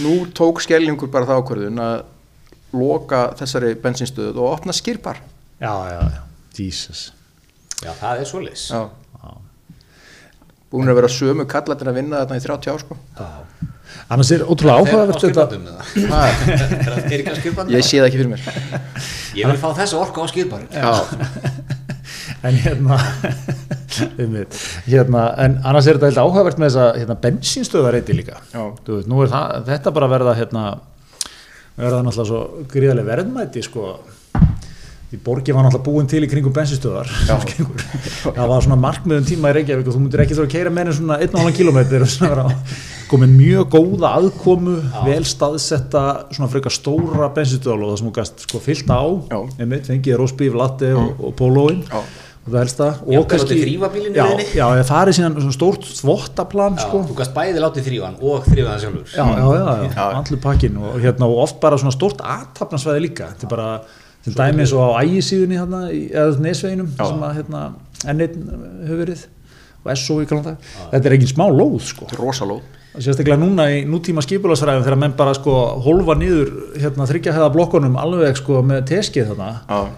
nú 0.00 0.14
tók 0.32 0.64
skellingur 0.64 1.12
bara 1.12 1.28
það 1.28 1.42
ákvörðun 1.42 1.84
að 1.84 1.98
loka 2.76 3.24
þessari 3.36 3.74
bensinstöðu 3.80 4.40
og 4.40 4.54
opna 4.56 4.74
skýrbar 4.76 5.20
já, 5.60 5.72
já, 5.92 6.00
já, 6.08 6.22
Jesus 6.56 7.10
já, 7.82 7.92
það 8.00 8.22
er 8.22 8.30
svoleiðis. 8.30 8.66
Já. 8.72 8.82
búin 10.72 10.88
að 10.88 10.98
vera 11.02 11.12
sömu 11.12 11.44
kallatinn 11.50 11.90
að 11.92 11.98
vinna 12.00 12.22
þarna 12.22 12.40
í 12.40 12.44
30 12.46 12.72
ár 12.72 12.82
sko. 12.84 12.96
Annars 14.12 14.30
er 14.32 14.42
ótrúlega 14.48 14.80
áhugavert 14.80 15.20
þetta 15.20 15.44
Ha, 16.08 16.20
er 16.28 16.62
það 16.86 16.96
er 17.02 17.14
ekki 17.18 17.32
að 17.32 17.38
skilpa 17.40 17.66
ég 17.72 17.84
sé 17.86 18.00
það 18.00 18.08
ekki 18.08 18.20
fyrir 18.22 18.30
mér. 18.32 18.46
Ég 19.36 19.50
vil 19.50 19.58
fá 19.60 19.68
þessa 19.76 20.00
orku 20.00 20.24
á 20.24 20.26
skilparin 20.32 20.68
Já, 20.72 20.92
en 22.48 22.58
hérna 22.64 22.98
einmitt, 24.20 24.56
hérna, 24.86 25.26
en 25.44 25.58
annars 25.68 25.88
er 25.88 25.98
þetta 25.98 26.10
held 26.10 26.22
áhugavert 26.22 26.60
með 26.60 26.70
þessa 26.72 26.86
hérna, 27.00 27.18
bensínstöðareiti 27.26 28.16
líka. 28.16 28.40
Já. 28.54 28.62
Þú 28.86 28.98
veit, 28.98 29.10
nú 29.12 29.20
er 29.24 29.32
það, 29.32 29.54
þetta 29.68 29.94
bara 29.98 30.08
að 30.08 30.14
verða 30.16 30.34
hérna, 30.40 30.64
verða 31.76 32.02
náttúrulega 32.06 32.30
svo 32.32 32.66
gríðarlega 32.72 33.10
verðmæti 33.12 33.64
sko 33.68 33.92
því 35.12 35.20
borgið 35.26 35.56
var 35.58 35.66
náttúrulega 35.66 35.84
búin 35.90 36.08
til 36.08 36.22
í 36.24 36.28
kringum 36.30 36.54
bensinstöðar 36.56 37.10
það 38.24 38.48
var 38.48 38.64
svona 38.64 38.78
markmiðum 38.80 39.28
tíma 39.28 39.52
í 39.52 39.56
Reykjavík 39.58 39.90
og 39.90 39.96
þú 39.98 40.00
myndir 40.06 40.24
ekki 40.24 40.38
þurfa 40.38 40.48
að 40.48 40.54
keira 40.54 40.72
meira 40.72 40.92
en 40.94 40.96
svona 40.96 41.18
1,5 41.20 41.52
km 41.58 41.80
og 42.40 42.54
komið 43.12 43.32
mjög 43.36 43.68
góða 43.74 44.14
aðkomu 44.16 44.78
vel 45.04 45.22
staðsetta 45.28 46.02
svona 46.32 46.48
frekar 46.48 46.72
stóra 46.72 47.28
bensinstöðal 47.36 47.82
og 47.84 47.90
það 47.92 47.98
sem 48.00 48.08
þú 48.08 48.12
gæst 48.16 48.44
sko 48.46 48.60
fyllt 48.64 48.88
á. 48.88 49.04
Einmitt, 49.60 49.88
fengið 49.90 50.16
rósbíf, 50.16 50.56
latte 50.56 50.94
og, 50.96 51.20
og 51.20 51.34
pólóin. 51.36 51.82
Já. 51.92 52.00
og 52.42 52.54
það 52.56 53.02
og 53.04 53.34
í 53.52 53.58
já, 54.16 54.24
leiðinni? 54.24 54.46
já, 54.56 54.64
það 54.64 54.88
farið 54.88 55.18
síðan 55.18 55.36
svona 55.36 55.56
stórt 55.58 55.84
þvottaplan 56.00 56.78
Já, 56.80 56.86
sko. 56.88 57.02
þú 57.10 57.18
gast 57.20 57.34
bæði 57.36 57.60
látið 57.62 57.86
þrývan 57.90 58.16
og 58.18 58.48
þrýfaðan 58.48 58.80
sjálfur. 58.82 59.12
Já, 59.12 59.26
já, 59.28 59.44
já, 59.44 59.68
já, 59.68 59.92
Já. 59.92 60.06
allur 60.22 60.40
pakkin 60.42 60.80
og, 60.80 60.96
hérna, 61.04 61.28
og 61.28 61.42
oft 61.44 61.60
bara 61.62 61.78
svona 61.78 61.94
stórt 61.94 62.24
aðtapnarsvæði 62.24 63.04
líka. 63.04 63.28
Þetta 63.36 63.46
er 63.46 63.52
bara 63.52 63.68
til 64.24 64.34
dæmi 64.38 64.62
eins 64.64 64.72
og 64.76 64.84
á 64.86 65.02
ægisíðunni 65.04 65.58
hérna, 65.60 65.80
í- 65.92 66.10
eða 66.12 66.38
nesveginum 66.44 66.92
Já. 66.98 67.06
sem 67.08 67.24
að 67.28 67.34
hérna, 67.40 67.62
N1 68.02 68.36
hefur 68.86 69.02
verið 69.06 69.24
og 69.82 69.96
SO 69.98 70.20
í 70.22 70.26
kalanda 70.30 70.56
þetta 70.92 71.04
er 71.10 71.16
ekki 71.18 71.32
smá 71.34 71.48
lóð 71.50 71.80
sko. 71.82 72.06
Þetta 72.06 72.20
er 72.20 72.24
rosalóð 72.28 72.62
sérstaklega 72.92 73.38
núna 73.40 73.64
í 73.72 73.78
nútíma 73.88 74.20
skipulagsræðum 74.20 74.82
þegar 74.84 74.98
menn 75.00 75.14
bara 75.16 75.32
sko 75.34 75.52
hólfa 75.80 76.12
niður 76.20 76.50
hérna 76.76 77.06
þryggja 77.08 77.32
hefða 77.32 77.48
blokkunum 77.54 77.94
alveg 77.96 78.36
sko 78.36 78.58
með 78.68 78.82
teskið 78.90 79.30
þarna. 79.30 79.46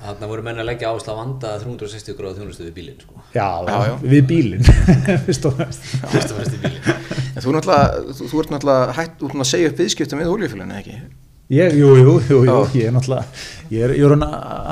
Þarna 0.05 0.29
voru 0.31 0.45
menn 0.47 0.61
að 0.62 0.68
leggja 0.70 0.93
áherslu 0.93 1.11
að 1.11 1.18
vanda 1.18 1.51
360 1.64 2.14
gráða 2.20 2.37
þjónustu 2.39 2.68
við 2.68 2.72
bílinn 2.79 3.01
sko. 3.03 3.18
já, 3.35 3.49
Já, 3.66 3.81
já. 3.91 3.95
við 4.14 4.22
bílinn 4.31 4.62
fyrst 5.27 5.49
og 5.51 5.57
fremst. 5.59 5.91
Fyrst 6.14 6.31
og 6.31 6.39
fremst 6.39 6.55
við 6.55 6.62
bílinn. 6.68 7.03
En 7.35 7.43
þú, 7.43 7.49
er 7.51 7.59
náttúrulega, 7.59 8.14
þú, 8.14 8.31
þú 8.31 8.41
ert 8.45 8.55
náttúrulega 8.55 8.97
hætt 9.01 9.27
út 9.27 9.35
að 9.43 9.51
segja 9.51 9.72
upp 9.75 9.83
viðskiptum 9.83 10.22
við 10.22 10.33
oljufélaginu 10.37 10.79
ekki 10.79 10.97
Ég, 11.53 11.75
jú, 11.77 11.91
jú, 12.01 12.13
jú, 12.25 12.39
jú, 12.49 12.53
ég 12.73 12.87
er 12.89 12.93
náttúrulega, 12.95 13.25
ég 13.69 13.83
er, 13.85 13.91
ég 13.99 14.05
er 14.07 14.13
hann 14.15 14.23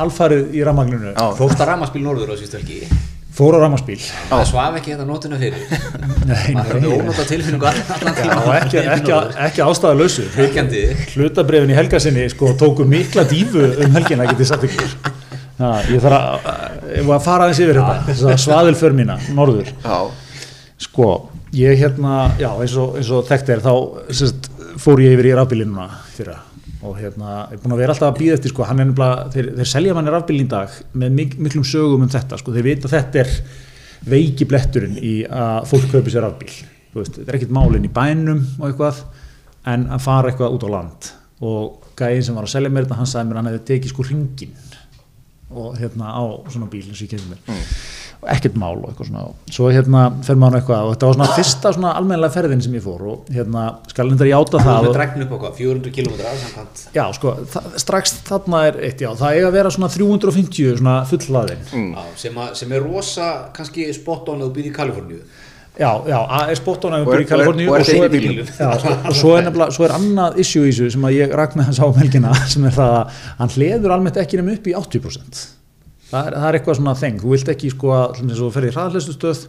alfarið 0.07 0.55
í 0.57 0.63
rafmagninu. 0.65 1.11
Já. 1.13 1.25
Fórst 1.37 1.61
að 1.61 1.69
ramaspíl 1.69 2.01
norður 2.01 2.31
á 2.33 2.35
síðustu 2.41 2.57
helgi. 2.57 2.87
Fór 3.33 3.57
á 3.57 3.65
ramaspíl 3.65 3.97
það 4.29 4.43
svaf 4.49 4.75
ekki 4.79 4.93
þetta 4.95 5.05
nótuna 5.09 5.39
fyrir. 5.41 5.61
Nei, 6.31 6.55
maður 6.57 6.79
er 6.79 6.83
með 6.85 6.95
ónóta 6.97 7.25
tilfinningu 7.29 7.69
allan 7.69 8.09
allan 8.09 8.29
Já, 8.29 8.55
ekki, 8.59 8.81
ekki, 8.95 9.15
ekki 9.47 9.65
ástæða 9.65 9.99
lausu 10.01 10.25
Fylgjandi. 10.35 10.83
hlutabrefin 11.15 11.73
í 11.73 11.77
helgasinni 11.77 12.27
sko, 12.33 12.53
tóku 12.61 12.85
mikla 12.89 13.25
dífu 13.29 13.65
um 13.87 13.97
helgina 13.97 14.29
getið 14.29 14.51
satt 14.53 14.65
ykkur. 14.69 14.95
Já, 15.61 15.69
ég 15.93 16.05
þarf 16.05 16.21
að, 16.21 16.79
ég 16.93 17.09
var 17.09 17.19
að 17.19 17.27
fara 17.27 17.49
aðeins 17.49 17.63
yfir 17.65 17.81
þetta 17.83 17.99
þess 18.09 18.29
að 18.29 18.39
svaðilför 18.47 18.97
mína, 19.01 19.19
norður. 19.37 19.73
Já, 19.85 19.99
sko, 20.89 21.11
ég 21.57 21.85
hérna 21.85 22.23
já, 22.41 22.49
eins 22.55 22.77
og, 22.81 22.97
eins 23.01 23.13
og 23.13 23.29
þekkt 23.29 23.53
er 23.57 23.65
þá 23.65 23.75
sérst, 24.09 24.49
fór 24.81 25.05
ég 25.05 25.17
yfir 25.17 25.33
í 25.33 25.37
rafbílinuna 25.41 25.89
fyrra 26.17 26.41
og 26.83 26.97
hérna, 26.99 27.35
ég 27.53 27.57
er 27.57 27.63
búin 27.63 27.75
að 27.77 27.83
vera 27.85 27.95
alltaf 27.95 28.11
að 28.11 28.19
býða 28.19 28.37
eftir 28.39 28.53
sko, 28.53 28.65
hann 28.67 28.83
er 28.83 28.89
nefnilega, 28.89 29.27
þeir, 29.35 29.51
þeir 29.59 29.71
selja 29.71 29.95
manni 29.97 30.13
rafbílin 30.13 30.49
í 30.49 30.51
dag 30.51 30.79
með 30.99 31.19
mik 31.19 31.37
miklum 31.39 31.67
sögum 31.67 32.03
um 32.03 32.11
þetta 32.11 32.39
sko, 32.41 32.55
þeir 32.57 32.67
vita 32.67 32.89
að 32.89 32.97
þetta 32.97 33.23
er 33.23 33.35
veiki 34.13 34.49
bletturinn 34.51 34.99
í 34.99 35.15
að 35.31 35.69
fólk 35.71 35.91
kaupi 35.93 36.13
sér 36.13 36.27
rafbíl. 36.27 36.51
Þú 36.93 37.01
veist, 37.01 37.19
þetta 37.19 37.31
er 37.31 37.39
ekkert 37.39 37.55
málinn 37.55 37.87
í 37.87 37.93
bænum 37.93 38.43
og 38.59 38.67
eitthvað 38.69 39.05
en 39.73 39.87
að 39.95 40.03
fara 40.03 40.33
eitthvað 40.33 40.57
út 40.57 40.67
á 40.67 40.71
land. 40.75 41.11
Og 41.43 41.89
gæðin 41.99 42.27
sem 42.27 42.39
var 42.39 42.49
að 42.49 42.55
selja 42.57 42.73
mér 42.73 42.87
þetta 42.87 42.99
hann 42.99 43.11
sagði 43.13 43.31
mér 43.31 43.41
hann 43.41 43.51
hefði 43.53 43.65
tekið 43.71 43.95
sko 43.95 44.07
ringin 44.09 44.57
og 45.53 45.77
hérna 45.77 46.15
á 46.17 46.25
svona 46.51 46.71
bíl 46.73 46.83
eins 46.87 46.99
og 46.99 47.07
ég 47.07 47.13
kemur 47.13 47.35
mér. 47.35 47.43
Og 47.47 47.63
ekkert 48.31 48.55
mál 48.61 48.77
og 48.77 48.91
eitthvað 48.91 49.09
svona. 49.09 49.25
Svo 49.51 49.69
hérna 49.75 50.03
fer 50.23 50.39
maður 50.39 50.61
eitthvað 50.61 50.87
og 50.87 50.95
þetta 50.95 51.09
var 51.09 51.17
svona 51.17 51.37
fyrsta 51.37 51.73
svona 51.75 51.93
almennilega 51.99 52.35
ferðin 52.37 52.63
sem 52.63 52.77
ég 52.79 52.85
fór 52.85 53.05
og 53.11 53.31
hérna 53.35 53.65
skal 53.91 54.13
hendar 54.13 54.31
ég 54.31 54.39
áta 54.39 54.61
það 54.61 54.69
það 54.69 54.83
er 54.87 54.91
og, 54.91 54.97
dregn 54.99 55.25
upp 55.25 55.33
á 55.35 55.39
hvað, 55.43 55.55
400 55.59 55.95
km 55.97 56.19
samkvæmt? 56.43 56.83
Já 56.95 57.05
sko 57.19 57.35
strax 57.83 58.17
þarna 58.29 58.65
er 58.69 58.83
eitt 58.89 59.03
já 59.03 59.11
það 59.11 59.39
eiga 59.39 59.49
að 59.49 59.57
vera 59.59 59.73
svona 59.75 59.93
350 59.97 60.77
svona 60.79 60.99
fullhlaðin. 61.11 61.65
Já, 61.73 62.05
sem, 62.23 62.43
að, 62.45 62.53
sem 62.61 62.77
er 62.77 62.85
rosa 62.87 63.31
kannski 63.57 63.89
spot 63.97 64.31
on 64.31 64.45
að 64.45 64.53
þú 64.53 64.59
býr 64.59 64.69
í 64.71 64.77
Kaliforníu. 64.77 65.25
Já 65.73 65.89
já 66.05 66.19
að 66.21 66.51
er 66.53 66.59
spotton 66.61 66.93
að 66.93 67.03
við 67.03 67.11
byrjum 67.11 67.25
í 67.25 67.31
Kaliforníu 67.31 67.71
og 67.73 67.79
og 67.81 67.87
svo 67.89 68.05
er, 68.05 68.17
já, 68.21 68.69
svo, 68.77 68.93
og 68.93 69.17
svo 69.17 69.31
er, 69.39 69.47
nefnilega, 69.47 69.73
svo 69.73 69.87
er 69.87 69.95
annað 69.97 70.39
issue 70.45 70.69
í 70.69 70.71
þessu 70.71 70.91
sem 70.93 71.07
að 71.09 71.17
ég 71.17 71.33
rak 71.41 71.57
með 71.57 71.71
hans 71.71 71.81
á 71.81 71.87
helgina 71.97 72.35
sem 72.53 72.67
er 72.69 72.77
það 72.77 72.97
að 72.99 73.23
hann 73.41 73.55
hleður 73.57 73.97
almennt 73.97 74.21
ekki 74.21 74.39
nefn 74.39 74.53
upp 74.53 74.69
í 74.69 74.77
80% 74.77 75.41
það 76.13 76.29
er, 76.29 76.37
það 76.37 76.47
er 76.49 76.59
eitthvað 76.59 76.79
svona 76.79 76.95
þeng, 77.01 77.21
þú 77.23 77.33
vilt 77.33 77.51
ekki 77.53 77.71
sko 77.73 77.93
að 77.97 78.19
ef 78.23 78.39
þú 78.39 78.49
ferði 78.55 78.71
í 78.71 78.75
hraðhleðslustöð 78.77 79.43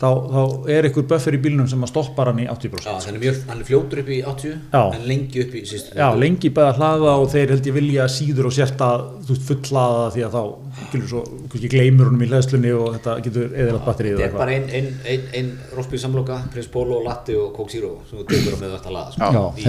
þá, 0.00 0.08
þá 0.34 0.42
er 0.74 0.88
eitthvað 0.88 1.08
buffer 1.12 1.36
í 1.36 1.40
bílnum 1.46 1.70
sem 1.70 1.86
að 1.86 1.92
stoppar 1.94 2.30
hann 2.30 2.42
í 2.42 2.48
80% 2.50 2.88
Já, 2.90 2.94
hann 3.06 3.16
er, 3.16 3.22
mjög, 3.24 3.40
hann 3.48 3.62
er 3.62 3.68
fljótur 3.70 4.02
upp 4.02 4.10
í 4.12 4.20
80 4.34 4.54
Já. 4.74 4.82
en 4.82 5.06
lengi 5.08 5.44
upp 5.44 5.56
í 5.56 5.64
sístu 5.70 5.96
Já, 5.96 6.06
lengi 6.20 6.52
bæða 6.56 6.76
hlaða 6.78 7.16
og 7.22 7.28
þeir 7.32 7.54
held 7.54 7.70
ég 7.70 7.78
vilja 7.78 8.08
síður 8.12 8.50
og 8.50 8.56
sérta, 8.56 8.90
fullhlaða 9.48 10.06
því 10.16 10.26
að 10.28 10.36
þá, 10.36 10.42
skilur 10.88 11.08
svo, 11.10 11.20
kannski 11.50 11.68
gleymur 11.70 12.08
honum 12.10 12.22
í 12.24 12.28
hlæðslunni 12.30 12.70
og 12.76 12.94
þetta 12.96 13.16
getur 13.24 13.48
eðilagt 13.54 13.86
batterið 13.86 14.16
Þetta 14.20 14.28
er 14.28 14.36
bara 14.36 14.54
ein, 14.56 14.68
ein, 14.78 14.88
ein, 15.12 15.26
ein 15.40 15.50
Rósbíl 15.76 16.00
samloka, 16.02 16.38
Prins 16.54 16.70
Pólo, 16.72 17.00
Latte 17.04 17.36
og 17.38 17.50
Coke 17.56 17.74
Zero 17.74 17.92
sem 18.08 18.20
þú 18.20 18.26
tekur 18.30 18.56
á 18.56 18.58
með 18.60 18.76
þetta 18.76 18.94
laða 18.94 19.14
sko, 19.16 19.32
Já, 19.36 19.42
í 19.60 19.66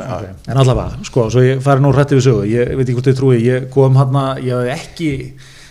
já. 0.00 0.08
Ok, 0.18 0.48
En 0.52 0.62
allavega, 0.64 1.04
sko, 1.10 1.28
svo 1.34 1.44
ég 1.46 1.62
fari 1.64 1.84
nú 1.84 1.92
hrætti 1.94 2.18
við 2.18 2.26
sögu, 2.28 2.48
ég 2.50 2.74
veit 2.74 2.84
ekki 2.86 2.98
hvort 2.98 3.10
þið 3.12 3.20
trúi, 3.22 3.38
ég 3.44 3.68
kom 3.74 4.00
hann 4.00 4.18
ég 4.44 4.58
hafði 4.58 4.74
ekki, 4.74 5.12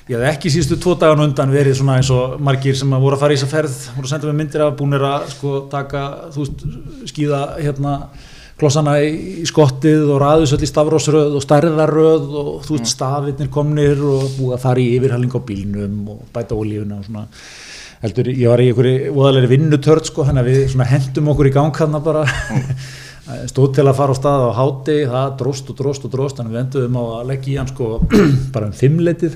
ég 0.07 0.15
hafði 0.15 0.31
ekki 0.31 0.53
síðustu 0.55 0.79
tvo 0.83 0.95
dagan 1.01 1.25
undan 1.27 1.53
verið 1.53 1.77
svona 1.81 1.99
eins 1.99 2.13
og 2.15 2.39
margir 2.43 2.77
sem 2.79 2.95
að 2.95 3.05
voru 3.05 3.19
að 3.19 3.25
fara 3.25 3.35
í 3.35 3.41
þessa 3.41 3.51
ferð, 3.51 3.77
voru 3.97 4.07
að 4.07 4.13
senda 4.15 4.31
mig 4.31 4.39
myndir 4.41 4.65
af 4.65 4.75
búnir 4.79 5.05
að 5.05 5.29
sko 5.35 5.59
taka, 5.71 6.03
þú 6.35 6.45
veist, 6.45 6.65
skýða 7.11 7.43
hérna 7.59 7.93
klossana 8.57 8.97
í, 9.03 9.09
í 9.41 9.45
skottið 9.47 10.11
og 10.13 10.21
ræðusöll 10.23 10.63
í 10.65 10.69
stafrósröð 10.69 11.37
og 11.37 11.43
stærðarröð 11.45 12.27
og 12.41 12.51
þú 12.65 12.77
veist, 12.77 12.91
stafirnir 12.93 13.49
komnir 13.53 14.01
og 14.01 14.27
búið 14.37 14.55
að 14.57 14.63
fara 14.63 14.83
í 14.83 14.87
yfirhalling 14.97 15.33
á 15.37 15.41
bílnum 15.49 15.97
og 16.13 16.21
bæta 16.33 16.57
olíuna 16.57 16.99
og 16.99 17.07
svona. 17.07 17.25
Heldur, 18.01 18.29
ég 18.29 18.49
var 18.49 18.61
í 18.61 18.69
einhverju 18.69 19.11
voðalegri 19.15 19.51
vinnutörð 19.55 20.09
sko, 20.11 20.25
þannig 20.27 20.43
að 20.43 20.49
við 20.51 20.65
svona 20.73 20.89
hendum 20.91 21.29
okkur 21.33 21.49
í 21.49 21.53
gang 21.55 21.81
hann 21.81 21.99
bara. 22.05 22.25
Stóð 23.51 23.73
til 23.75 23.83
að 23.83 23.97
fara 23.97 24.13
á 24.15 24.17
stað 24.17 24.43
á 24.47 24.51
háti 24.55 24.93
það 25.11 25.33
dróst 25.41 25.71
og 25.73 25.77
dróst 25.81 26.05
og 26.07 26.13
dróst 26.13 26.37
þannig 26.39 26.53
við 26.53 26.61
enduðum 26.61 26.95
á 26.95 27.03
að 27.17 27.25
leggja 27.33 27.51
í 27.51 27.57
hann 27.59 27.71
sko 27.73 27.89
bara 28.55 28.69
um 28.69 28.77
fimmleitið 28.77 29.35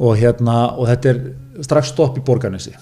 og 0.00 0.16
hérna 0.20 0.56
og 0.76 0.88
þetta 0.90 1.14
er 1.14 1.22
strax 1.64 1.94
stopp 1.94 2.18
í 2.20 2.24
borgarnesi 2.24 2.74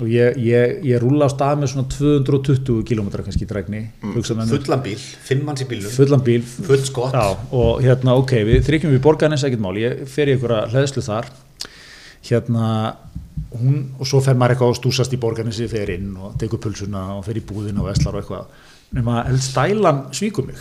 og 0.00 0.08
ég, 0.08 0.38
ég, 0.40 0.80
ég 0.88 1.00
rúla 1.02 1.28
á 1.28 1.30
stað 1.30 1.60
með 1.60 1.72
svona 1.74 1.90
220 1.92 2.82
km 2.88 3.10
kannski 3.20 3.44
í 3.44 3.48
dregni 3.48 3.82
mm. 4.00 4.16
Fullan 4.24 4.82
bíl, 4.84 4.96
fimm 4.98 5.44
manns 5.46 5.64
í 5.64 5.68
bílnum. 5.68 5.92
Fullan 5.94 6.24
bíl. 6.24 6.40
Full 6.42 6.82
skott. 6.88 7.16
Já, 7.16 7.36
og 7.56 7.82
hérna, 7.84 8.16
ok, 8.20 8.34
við 8.48 8.64
þrykjum 8.68 8.94
við 8.96 9.02
borgarnes 9.04 9.44
ekkert 9.46 9.64
mál, 9.64 9.74
ég 9.80 10.04
fer 10.10 10.30
í 10.30 10.36
einhverja 10.36 10.70
hlæðslu 10.72 11.04
þar. 11.04 11.30
Hérna 12.30 12.70
hún, 13.56 13.80
og 13.98 14.08
svo 14.08 14.20
fer 14.24 14.38
maður 14.38 14.56
eitthvað 14.56 14.74
að 14.74 14.80
stúsast 14.80 15.16
í 15.16 15.20
borgarnesi 15.20 15.68
fer 15.70 15.94
inn 15.96 16.12
og 16.16 16.36
tekur 16.40 16.62
pulsuna 16.62 17.06
og 17.16 17.24
fer 17.26 17.40
í 17.40 17.44
búðina 17.46 17.84
og 17.84 17.90
veslar 17.90 18.16
og 18.16 18.22
eitthvað. 18.24 18.66
Nema 18.96 19.24
held 19.28 19.44
stælan 19.44 20.04
svíkur 20.16 20.48
mig. 20.48 20.60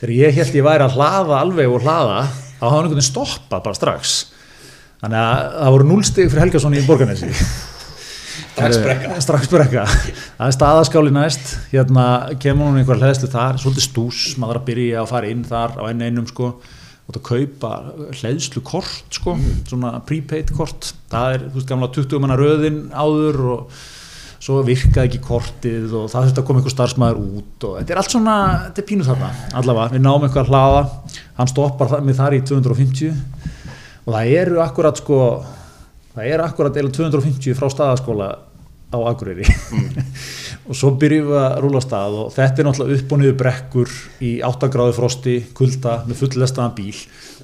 Þegar 0.00 0.14
ég 0.16 0.36
held 0.36 0.58
ég 0.58 0.66
væri 0.66 0.84
að 0.84 0.98
hlaða 0.98 1.40
alveg 1.40 1.72
og 1.72 1.84
hlaða 1.84 2.20
þá 2.26 2.64
hafði 2.66 2.74
hann 2.74 2.84
einhvern 2.84 2.98
veginn 2.98 3.08
stoppað 3.08 3.66
bara 3.66 3.78
strax. 3.78 4.20
Þannig 5.00 5.20
að 5.24 5.44
það 5.56 5.74
voru 5.74 5.88
núlstig 5.88 6.28
fyrir 6.28 6.42
Helgason 6.44 6.76
í 6.76 6.84
borgarnesi 6.84 7.30
Strax 8.56 9.48
brekka. 9.52 9.84
það 10.38 10.46
er 10.46 10.56
staðaskáli 10.56 11.14
næst. 11.14 11.54
Hérna 11.72 12.04
kemur 12.42 12.70
hún 12.70 12.80
einhver 12.80 13.00
hlæðslu 13.00 13.30
þar. 13.32 13.60
Svolítið 13.62 13.86
stús, 13.86 14.20
maður 14.40 14.60
að 14.60 14.68
byrja 14.70 15.00
að 15.02 15.10
fara 15.12 15.30
inn 15.32 15.46
þar 15.48 15.78
á 15.80 15.82
enn 15.90 16.04
einum 16.06 16.28
sko. 16.30 16.52
Og 17.10 17.16
það 17.16 17.24
kaupa 17.26 17.70
hlæðslu 18.20 18.62
kort 18.66 19.16
sko 19.18 19.36
svona 19.68 19.96
prepaid 20.06 20.52
kort. 20.54 20.92
Það 21.10 21.36
er, 21.36 21.48
þú 21.48 21.58
veist, 21.58 21.70
gamla 21.70 21.90
20 21.96 22.22
manna 22.22 22.38
röðin 22.38 22.84
áður 22.94 23.40
og 23.56 23.80
svo 24.40 24.62
virkaði 24.64 25.10
ekki 25.10 25.20
kortið 25.20 25.90
og 25.98 26.06
það 26.08 26.28
þurfti 26.28 26.40
að 26.40 26.46
koma 26.48 26.60
einhver 26.60 26.72
starfsmæður 26.72 27.18
út 27.20 27.64
og 27.68 27.74
þetta 27.76 27.92
er 27.92 27.98
allt 28.00 28.14
svona, 28.14 28.36
þetta 28.68 28.80
er 28.80 28.86
pínu 28.88 29.04
þarna 29.04 29.28
allavega, 29.60 29.92
við 29.92 30.04
náum 30.06 30.24
að 30.30 30.48
hlaða. 30.48 30.84
Hann 31.36 31.50
stoppar 31.50 31.92
mig 32.06 32.16
þar 32.16 32.38
í 32.38 32.40
250 32.48 33.10
og 34.06 34.14
það 34.14 34.32
eru 34.40 34.62
akkurat 34.64 35.02
sko 35.02 35.18
það 36.14 36.30
eru 36.34 36.46
akkurat 36.46 36.78
eða 36.80 36.94
250 36.96 37.58
frá 37.58 37.70
staðaskóla 37.72 38.30
á 38.90 38.98
Akureyri. 39.06 39.46
Og 40.70 40.76
svo 40.76 40.92
byrjum 40.98 41.30
við 41.30 41.38
að 41.40 41.56
rúla 41.64 41.80
stað 41.82 42.16
og 42.20 42.28
þetta 42.34 42.62
er 42.62 42.66
náttúrulega 42.66 42.98
upp 43.00 43.12
og 43.14 43.20
niður 43.20 43.36
brekkur 43.40 43.94
í 44.22 44.30
8 44.46 44.68
gráði 44.70 44.94
frosti, 44.94 45.34
kulda 45.56 45.94
með 46.06 46.20
fullestaðan 46.20 46.74
bíl. 46.76 46.98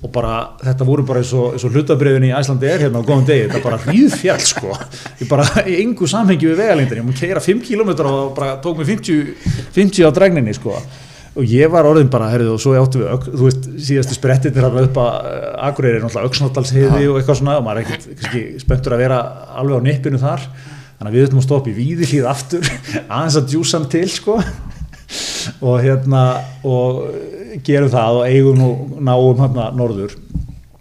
Og 0.05 0.13
bara, 0.15 0.35
þetta 0.61 0.87
voru 0.87 1.07
bara 1.09 1.23
eins 1.23 1.33
og, 1.35 1.57
og 1.57 1.75
hlutabriðin 1.75 2.29
í 2.29 2.33
Æslandi 2.37 2.69
er 2.71 2.85
hérna 2.85 3.03
á 3.03 3.07
góðum 3.09 3.27
degi, 3.27 3.47
þetta 3.47 3.59
er 3.59 3.65
bara 3.65 3.81
hríð 3.87 4.19
fjall 4.21 4.45
sko, 4.45 4.77
ég 5.23 5.31
bara 5.31 5.65
í 5.65 5.79
engu 5.81 6.11
samhengi 6.11 6.51
við 6.51 6.61
vegalengdin, 6.61 7.01
ég 7.01 7.09
múið 7.09 7.23
keira 7.23 7.43
5 7.43 7.65
km 7.65 7.95
og 8.05 8.37
bara 8.37 8.59
tók 8.63 8.83
mig 8.83 8.91
50, 8.93 9.35
50 9.75 10.07
á 10.07 10.11
dregninni 10.15 10.55
sko 10.55 10.77
og 11.37 11.51
ég 11.53 11.69
var 11.73 11.87
orðin 11.89 12.09
bara, 12.13 12.31
herrið, 12.33 12.55
og 12.55 12.61
svo 12.63 12.73
áttu 12.79 13.03
við, 13.03 13.27
þú 13.27 13.43
veist, 13.45 13.67
síðastu 13.89 14.17
sprettir 14.17 14.55
til 14.55 14.65
að 14.65 14.79
upp 14.87 15.01
að 15.03 15.29
Akureyri 15.69 15.99
er 15.99 16.05
náttúrulega 16.07 16.31
auksnáttalsheiði 16.31 17.11
og 17.11 17.19
eitthvað 17.21 17.41
svona 17.43 17.59
og 17.61 17.67
maður 17.67 17.83
er 17.83 17.87
ekkert 17.91 18.07
kannski 18.23 18.43
spenntur 18.63 18.97
að 18.97 19.03
vera 19.05 19.19
alveg 19.61 19.85
á 19.85 19.87
nippinu 19.87 20.21
þar. 20.23 20.47
Þannig 20.97 21.11
að 21.11 21.17
við 21.17 21.27
þurfum 21.27 21.43
að 21.43 21.47
stoppa 21.47 21.69
í 21.71 21.75
víði 21.77 22.09
hlýð 22.09 22.29
aftur 22.31 22.71
aðeins 23.19 23.39
að 23.41 23.51
djúsa 23.53 23.81
hann 23.81 23.91
til 23.93 24.07
sko. 24.13 24.39
Og 25.69 25.77
hérna 25.85 26.23
og 26.67 27.03
gerum 27.67 27.93
það 27.93 28.21
og 28.21 28.31
eigum 28.31 28.57
nú 28.59 28.71
náum 29.07 29.43
hérna 29.45 29.69
norður. 29.77 30.17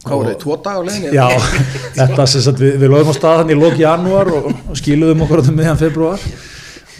Þið, 0.06 0.32
tvo 0.42 0.56
dag 0.62 0.80
á 0.80 0.82
leiðinni? 0.86 1.12
Já, 1.18 1.28
þetta 1.98 2.26
sem 2.30 2.44
sagt 2.46 2.62
við, 2.62 2.76
við 2.82 2.94
lögum 2.94 3.12
á 3.12 3.16
staðan 3.18 3.52
í 3.54 3.58
lóki 3.58 3.82
janúar 3.84 4.30
og, 4.38 4.52
og 4.70 4.78
skiluðum 4.78 5.26
okkur 5.26 5.42
á 5.42 5.50
meðan 5.50 5.82
februar 5.82 6.26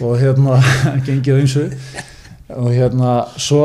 og 0.02 0.18
hérna 0.20 0.58
gengið 1.06 1.46
og 2.54 2.70
hérna 2.70 3.12
svo 3.40 3.64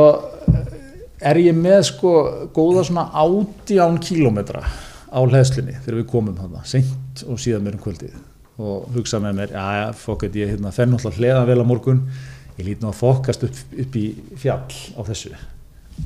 er 1.22 1.38
ég 1.38 1.58
með 1.58 1.84
sko 1.92 2.14
góða 2.56 2.86
svona 2.88 3.06
átján 3.14 4.00
kílómetra 4.02 4.64
á 5.12 5.20
hlæðslunni 5.22 5.78
þegar 5.84 6.00
við 6.00 6.10
komum 6.10 6.38
þarna 6.40 6.64
seint 6.66 7.24
og 7.28 7.40
síðan 7.42 7.66
mér 7.68 7.78
um 7.78 7.84
kvöldið. 7.84 8.16
Og 8.62 8.90
hugsa 8.96 9.20
með 9.22 9.38
mér, 9.38 9.54
já 9.56 9.66
já, 9.78 9.86
fokket 9.98 10.38
ég 10.38 10.54
hérna 10.54 10.74
fenn 10.74 10.92
náttúrulega 10.94 11.20
hleðan 11.20 11.48
vel 11.50 11.62
á 11.62 11.66
morgun. 11.68 12.02
Ég 12.58 12.68
lít 12.68 12.84
nú 12.84 12.92
að 12.92 13.00
fokast 13.00 13.46
upp, 13.48 13.62
upp 13.86 13.98
í 13.98 14.06
fjall 14.40 14.78
á 14.98 15.02
þessu. 15.08 15.32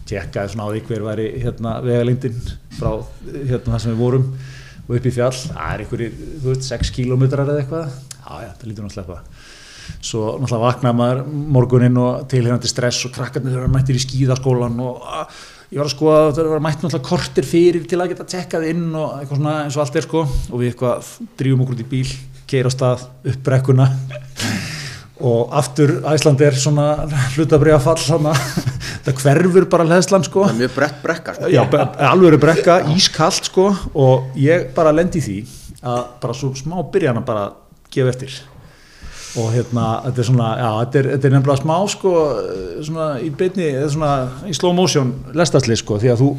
Tjekkaði 0.10 0.54
svona 0.54 0.68
á 0.68 0.72
því 0.74 0.84
hver 0.90 1.06
væri 1.06 1.26
hérna 1.44 1.78
vegalindin 1.86 2.38
frá 2.76 2.92
hérna 3.32 3.76
það 3.76 3.82
sem 3.84 3.94
við 3.94 4.02
vorum 4.04 4.30
og 4.86 4.98
upp 5.00 5.08
í 5.08 5.14
fjall, 5.14 5.34
það 5.34 5.70
er 5.72 5.84
einhverjir, 5.84 6.18
þú 6.44 6.52
veist, 6.52 6.68
6 6.70 6.92
kílómetrar 6.94 7.50
eða 7.50 7.62
eitthvað, 7.64 7.96
já 8.20 8.34
já, 8.44 8.50
það 8.60 8.68
lítur 8.70 8.86
nú 8.86 8.92
að 8.92 8.98
sleppa 9.00 9.22
svo 10.06 10.36
náttúrulega 10.40 10.64
vaknaði 10.68 11.00
maður 11.02 11.24
morguninn 11.58 12.00
og 12.02 12.24
tilhengandi 12.32 12.70
stress 12.72 13.06
og 13.08 13.14
krakkarnir 13.16 13.58
eru 13.60 13.72
mættir 13.74 13.98
í 14.00 14.04
skíðaskólan 14.04 14.80
og 14.86 15.02
ég 15.72 15.80
var 15.82 15.88
að 15.90 15.94
skoða 15.96 16.22
að 16.28 16.32
það 16.38 16.52
var 16.54 16.64
mætt 16.68 16.84
náttúrulega 16.86 17.10
kortir 17.10 17.48
fyrir 17.50 17.88
til 17.90 18.00
að 18.02 18.14
geta 18.14 18.28
tekkað 18.36 18.68
inn 18.70 18.86
og 18.94 19.18
eitthvað 19.20 19.42
svona 19.42 19.56
eins 19.64 19.78
og 19.80 19.84
allt 19.86 20.00
er 20.00 20.08
sko. 20.08 20.24
Og 20.52 20.62
við 20.62 20.72
eitthvað 20.74 21.12
drýjum 21.42 21.66
okkur 21.66 21.78
út 21.78 21.84
í 21.86 21.90
bíl 21.96 22.08
keira 22.46 22.70
á 22.70 22.76
stað 22.76 23.06
upp 23.32 23.44
brekkuna. 23.48 23.88
Og 25.26 25.54
aftur 25.56 25.94
Æsland 26.12 26.42
er 26.44 26.58
svona 26.60 26.88
hlutabriða 27.34 27.80
fall 27.84 27.98
svona 28.04 28.34
það 29.06 29.22
hverfur 29.24 29.68
bara 29.72 29.86
hlæðslan 29.88 30.26
sko. 30.28 30.44
Er 30.50 30.58
mjög 30.60 30.74
brett 30.76 30.98
brekka 31.04 31.38
sko. 31.38 31.52
Já, 31.54 31.62
be- 31.72 31.86
alvöru 32.10 32.40
brekka, 32.42 32.82
ískallt 32.96 33.48
sko. 33.50 33.70
Og 33.96 34.36
ég 34.40 34.70
bara 34.76 34.92
lendi 34.96 35.24
því 35.24 35.38
að 35.86 36.04
bara 36.22 36.36
svo 36.36 36.52
smá 36.60 36.78
byrjan 36.92 37.22
að 37.22 37.28
bara 37.32 37.46
gefa 37.94 38.12
eftir 38.12 38.36
og 39.36 39.52
hérna, 39.52 39.86
þetta 40.06 40.22
er 40.22 40.28
svona, 40.30 40.50
já, 40.60 40.70
þetta 40.80 41.00
er, 41.00 41.10
þetta 41.14 41.28
er 41.28 41.34
nefnilega 41.36 41.62
smá 41.62 41.76
sko, 41.92 42.14
svona 42.88 43.08
í 43.20 43.32
beinni, 43.36 43.68
eða 43.74 43.92
svona 43.92 44.14
í 44.48 44.56
slow 44.56 44.76
motion 44.78 45.12
lestasli 45.36 45.76
sko, 45.80 46.00
því 46.00 46.14
að 46.14 46.24
þú 46.24 46.30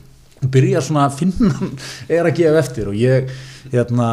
byrjar 0.54 0.86
svona 0.86 1.08
að 1.08 1.18
finna 1.22 1.70
er 2.18 2.28
að 2.28 2.38
gefa 2.38 2.62
eftir. 2.62 2.90
Og 2.92 2.98
ég 3.00 3.32
hérna, 3.72 4.08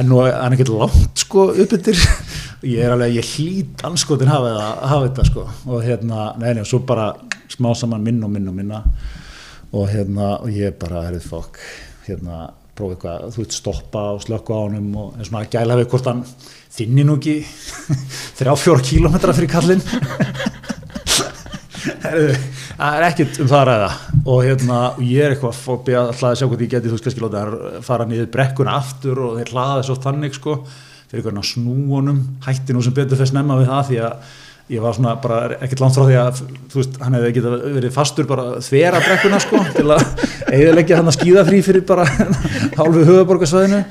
en 0.00 0.10
nú 0.10 0.22
er 0.24 0.34
hann 0.40 0.56
ekkert 0.56 0.74
langt 0.74 1.22
sko 1.22 1.50
uppbyttir 1.52 1.98
ég 2.74 2.82
er 2.82 2.94
alveg, 2.94 3.18
ég 3.18 3.32
hlýt 3.36 3.84
anskotin 3.86 4.32
hafa, 4.32 4.54
hafa 4.82 5.04
þetta 5.06 5.28
sko. 5.30 5.46
Og 5.70 5.84
hérna, 5.86 6.32
neina, 6.40 6.66
svo 6.66 6.82
bara 6.88 7.12
smá 7.52 7.70
saman 7.78 8.04
minn 8.04 8.22
og 8.26 8.32
minn 8.34 8.50
og 8.50 8.58
minna. 8.58 8.82
Og 9.76 9.90
hérna, 9.92 10.38
og 10.42 10.50
ég 10.50 10.74
bara, 10.80 11.04
herrið 11.06 11.28
fokk 11.28 11.60
hérna, 12.08 12.48
prófa 12.78 12.96
eitthvað, 12.96 13.26
þú 13.34 13.42
veit, 13.42 13.58
stoppa 13.58 14.04
og 14.14 14.24
slökka 14.24 14.54
á 14.54 14.60
honum 14.62 14.88
og 15.02 15.20
svona 15.20 15.44
að 15.44 15.52
gæla 15.56 15.78
við 15.80 15.90
hvort 15.92 16.10
hann 16.12 16.24
þinni 16.78 17.04
nú 17.06 17.18
ekki 17.18 17.36
þrjá 18.38 18.54
fjóra 18.62 18.86
kílometra 18.86 19.36
fyrir 19.36 19.52
kallin 19.52 19.82
það 22.78 22.96
er 22.96 23.06
ekkit 23.08 23.40
um 23.42 23.48
það 23.50 23.60
að 23.60 23.68
ræða. 23.68 23.88
Og 24.28 24.42
hérna, 24.46 24.80
ég 25.04 25.24
er 25.24 25.34
eitthvað 25.34 25.56
fóbi 25.58 25.96
að 25.98 26.12
hlaða 26.12 26.30
að 26.30 26.40
sjá 26.40 26.46
hvað 26.46 26.64
ég 26.64 26.72
geti, 26.74 26.88
þú 26.90 26.96
veist, 26.96 27.06
kannski 27.06 27.24
láta 27.24 27.44
það 27.44 27.86
fara 27.88 28.08
niður 28.08 28.30
brekkuna 28.34 28.76
aftur 28.78 29.22
og 29.24 29.38
þeir 29.38 29.52
hlaða 29.54 29.78
þessu 29.80 29.98
þannig 30.04 30.36
sko, 30.36 30.56
fyrir 31.08 31.22
einhvern 31.22 31.48
snúunum 31.50 32.20
hætti 32.46 32.76
nú 32.76 32.84
sem 32.84 32.96
betur 32.96 33.20
þess 33.20 33.34
nefna 33.36 33.58
við 33.60 33.72
það 33.72 33.90
því 33.90 34.00
að 34.08 34.36
ég 34.68 34.82
var 34.84 34.96
svona 34.96 35.14
bara 35.22 35.56
ekkert 35.56 35.80
langt 35.82 35.96
frá 35.96 36.04
því 36.04 36.16
að 36.20 36.40
þú 36.68 36.80
veist, 36.80 36.96
hann 37.00 37.16
hefði 37.16 37.34
getið 37.38 37.54
verið 37.78 37.94
fastur 37.94 38.28
bara 38.28 38.46
þvera 38.64 39.00
brekkuna 39.04 39.40
sko 39.40 39.62
til 39.76 39.86
að 39.94 40.02
eiginleggja 40.52 40.98
hann 41.00 41.08
að 41.08 41.16
skýða 41.16 41.44
frí 41.48 41.60
fyrir 41.64 41.86
bara 41.88 42.04
hálfu 42.78 43.04
höfuborgarsvæðinu 43.08 43.82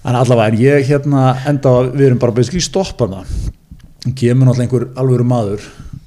en 0.00 0.16
allavega 0.16 0.52
en 0.52 0.60
ég 0.62 0.86
hérna 0.88 1.24
enda 1.50 1.74
við 1.90 2.06
erum 2.10 2.22
bara 2.22 2.36
basically 2.36 2.62
stoppana 2.64 3.24
kemur 4.16 4.48
náttúrulega 4.48 4.66
einhver 4.66 4.86
alvöru 5.02 5.26
maður 5.28 5.66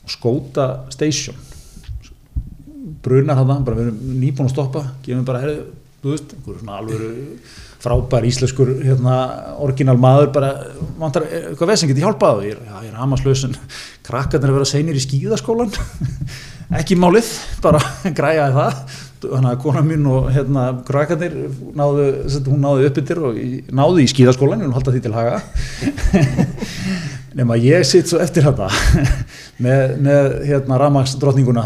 skóta 0.10 0.68
station. 0.92 1.36
Brunar 3.04 3.38
hann 3.40 3.66
bara 3.68 3.78
við 3.78 3.90
erum 3.90 4.16
nýbúin 4.20 4.48
að 4.48 4.56
stoppa 4.56 4.84
kemur 5.04 5.28
bara, 5.28 5.44
herri, 5.44 5.60
þú 6.02 6.16
veist, 6.16 6.34
einhver 6.38 6.60
svona 6.62 6.80
alvöru 6.80 7.12
frábær 7.84 8.24
íslenskur 8.28 8.70
hérna, 8.80 9.18
orginal 9.64 9.98
maður 10.00 10.32
bara, 10.38 10.54
vantar 11.00 11.28
eitthvað 11.28 11.70
veð 11.74 11.82
sem 11.82 11.92
getur 11.92 12.08
hjálpað 12.08 12.44
ég 12.48 12.56
er, 12.56 12.82
er 12.88 12.98
hamaslausin 13.02 13.58
krakkarnir 14.08 14.54
að 14.54 14.60
vera 14.60 14.70
seinir 14.70 15.00
í 15.00 15.04
skíðaskólan 15.04 15.74
ekki 16.80 16.98
málið, 17.00 17.32
bara 17.64 17.82
græjaði 18.18 18.56
það. 18.58 19.00
Þannig 19.24 19.50
að 19.54 19.60
kona 19.64 19.82
mín 19.88 20.08
og 20.12 20.26
hérna 20.36 20.64
krakkarnir 20.84 21.36
náðu, 21.80 22.08
hún 22.50 22.64
náðu 22.64 22.88
uppbyttir 22.90 23.22
og 23.24 23.38
náðu 23.72 24.04
í 24.04 24.08
skíðaskólan 24.12 24.66
hún 24.66 24.76
halda 24.76 24.92
því 24.96 25.04
til 25.06 25.14
haga. 25.16 25.40
Nema 27.38 27.58
ég 27.58 27.86
sitt 27.88 28.12
svo 28.12 28.20
eftir 28.22 28.46
þetta 28.46 28.68
með, 29.64 29.96
með 30.06 30.28
hérna 30.50 30.78
ramagsdrottninguna 30.84 31.64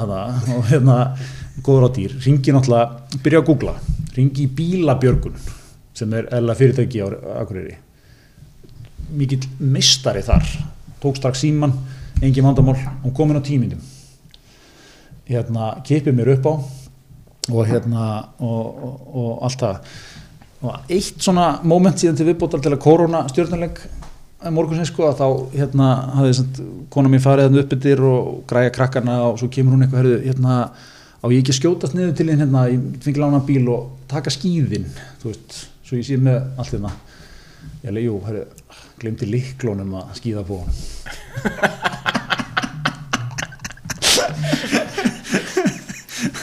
og 0.55 0.69
hérna 0.69 0.99
góður 1.65 1.89
á 1.89 1.95
dýr, 1.97 2.13
ringi 2.23 2.53
náttúrulega 2.55 3.21
byrja 3.25 3.41
að 3.41 3.47
googla, 3.49 3.73
ringi 4.15 4.45
bílabjörgun 4.53 5.35
sem 5.97 6.13
er 6.13 6.29
eða 6.37 6.55
fyrirtæki 6.57 7.03
á 7.03 7.07
Akureyri. 7.41 7.77
Mikill 9.17 9.47
mistari 9.59 10.23
þar. 10.25 10.47
Tók 11.01 11.17
strax 11.19 11.41
síman, 11.43 11.73
engin 12.21 12.45
vandamál 12.45 12.77
hún 13.03 13.15
komin 13.15 13.39
á 13.39 13.43
tímindum. 13.43 13.81
Hérna, 15.27 15.75
kipið 15.85 16.15
mér 16.15 16.35
upp 16.37 16.47
á 16.47 16.53
og 17.47 17.67
hérna 17.67 18.07
og, 18.43 18.83
og, 18.83 18.95
og 19.07 19.43
allt 19.47 19.63
það. 19.63 19.91
Og 20.57 20.91
eitt 20.91 21.21
svona 21.21 21.47
moment 21.63 21.99
síðan 21.99 22.17
til 22.17 22.27
viðbótar 22.27 22.63
til 22.63 22.73
að 22.73 22.83
korona 22.83 23.23
stjórnuleg 23.31 23.81
morgunsins 24.53 24.91
sko 24.91 25.07
að 25.07 25.21
þá 25.21 25.27
hérna 25.55 25.87
hafði 26.17 26.65
kona 26.93 27.09
mín 27.09 27.23
farið 27.23 27.49
hann 27.49 27.61
uppbyttir 27.63 28.03
og 28.05 28.43
græja 28.49 28.73
krakkarna 28.75 29.17
og 29.29 29.39
svo 29.41 29.49
kemur 29.53 29.75
hún 29.75 29.85
eitthvað 29.85 30.11
hérna 30.27 30.57
á 31.17 31.25
ég 31.33 31.41
ekki 31.41 31.55
skjótast 31.57 31.97
niður 31.97 32.13
til 32.17 32.27
hinn 32.29 32.43
hérna 32.43 32.67
í 32.69 32.77
fengi 33.01 33.21
lána 33.21 33.41
bíl 33.45 33.65
og 33.73 33.89
taka 34.11 34.33
skýðin 34.33 34.85
þú 35.21 35.31
veist 35.31 35.57
svo 35.87 35.95
ég 35.95 36.03
sé 36.03 36.17
með 36.19 36.41
allt 36.59 36.73
þetta 36.73 36.91
ég 37.85 37.93
leiði, 37.93 38.07
jú, 38.09 38.17
herri, 38.27 38.41
glemti 38.99 39.27
liklónum 39.29 39.93
að 40.01 40.09
skýða 40.19 40.43
på 40.47 40.57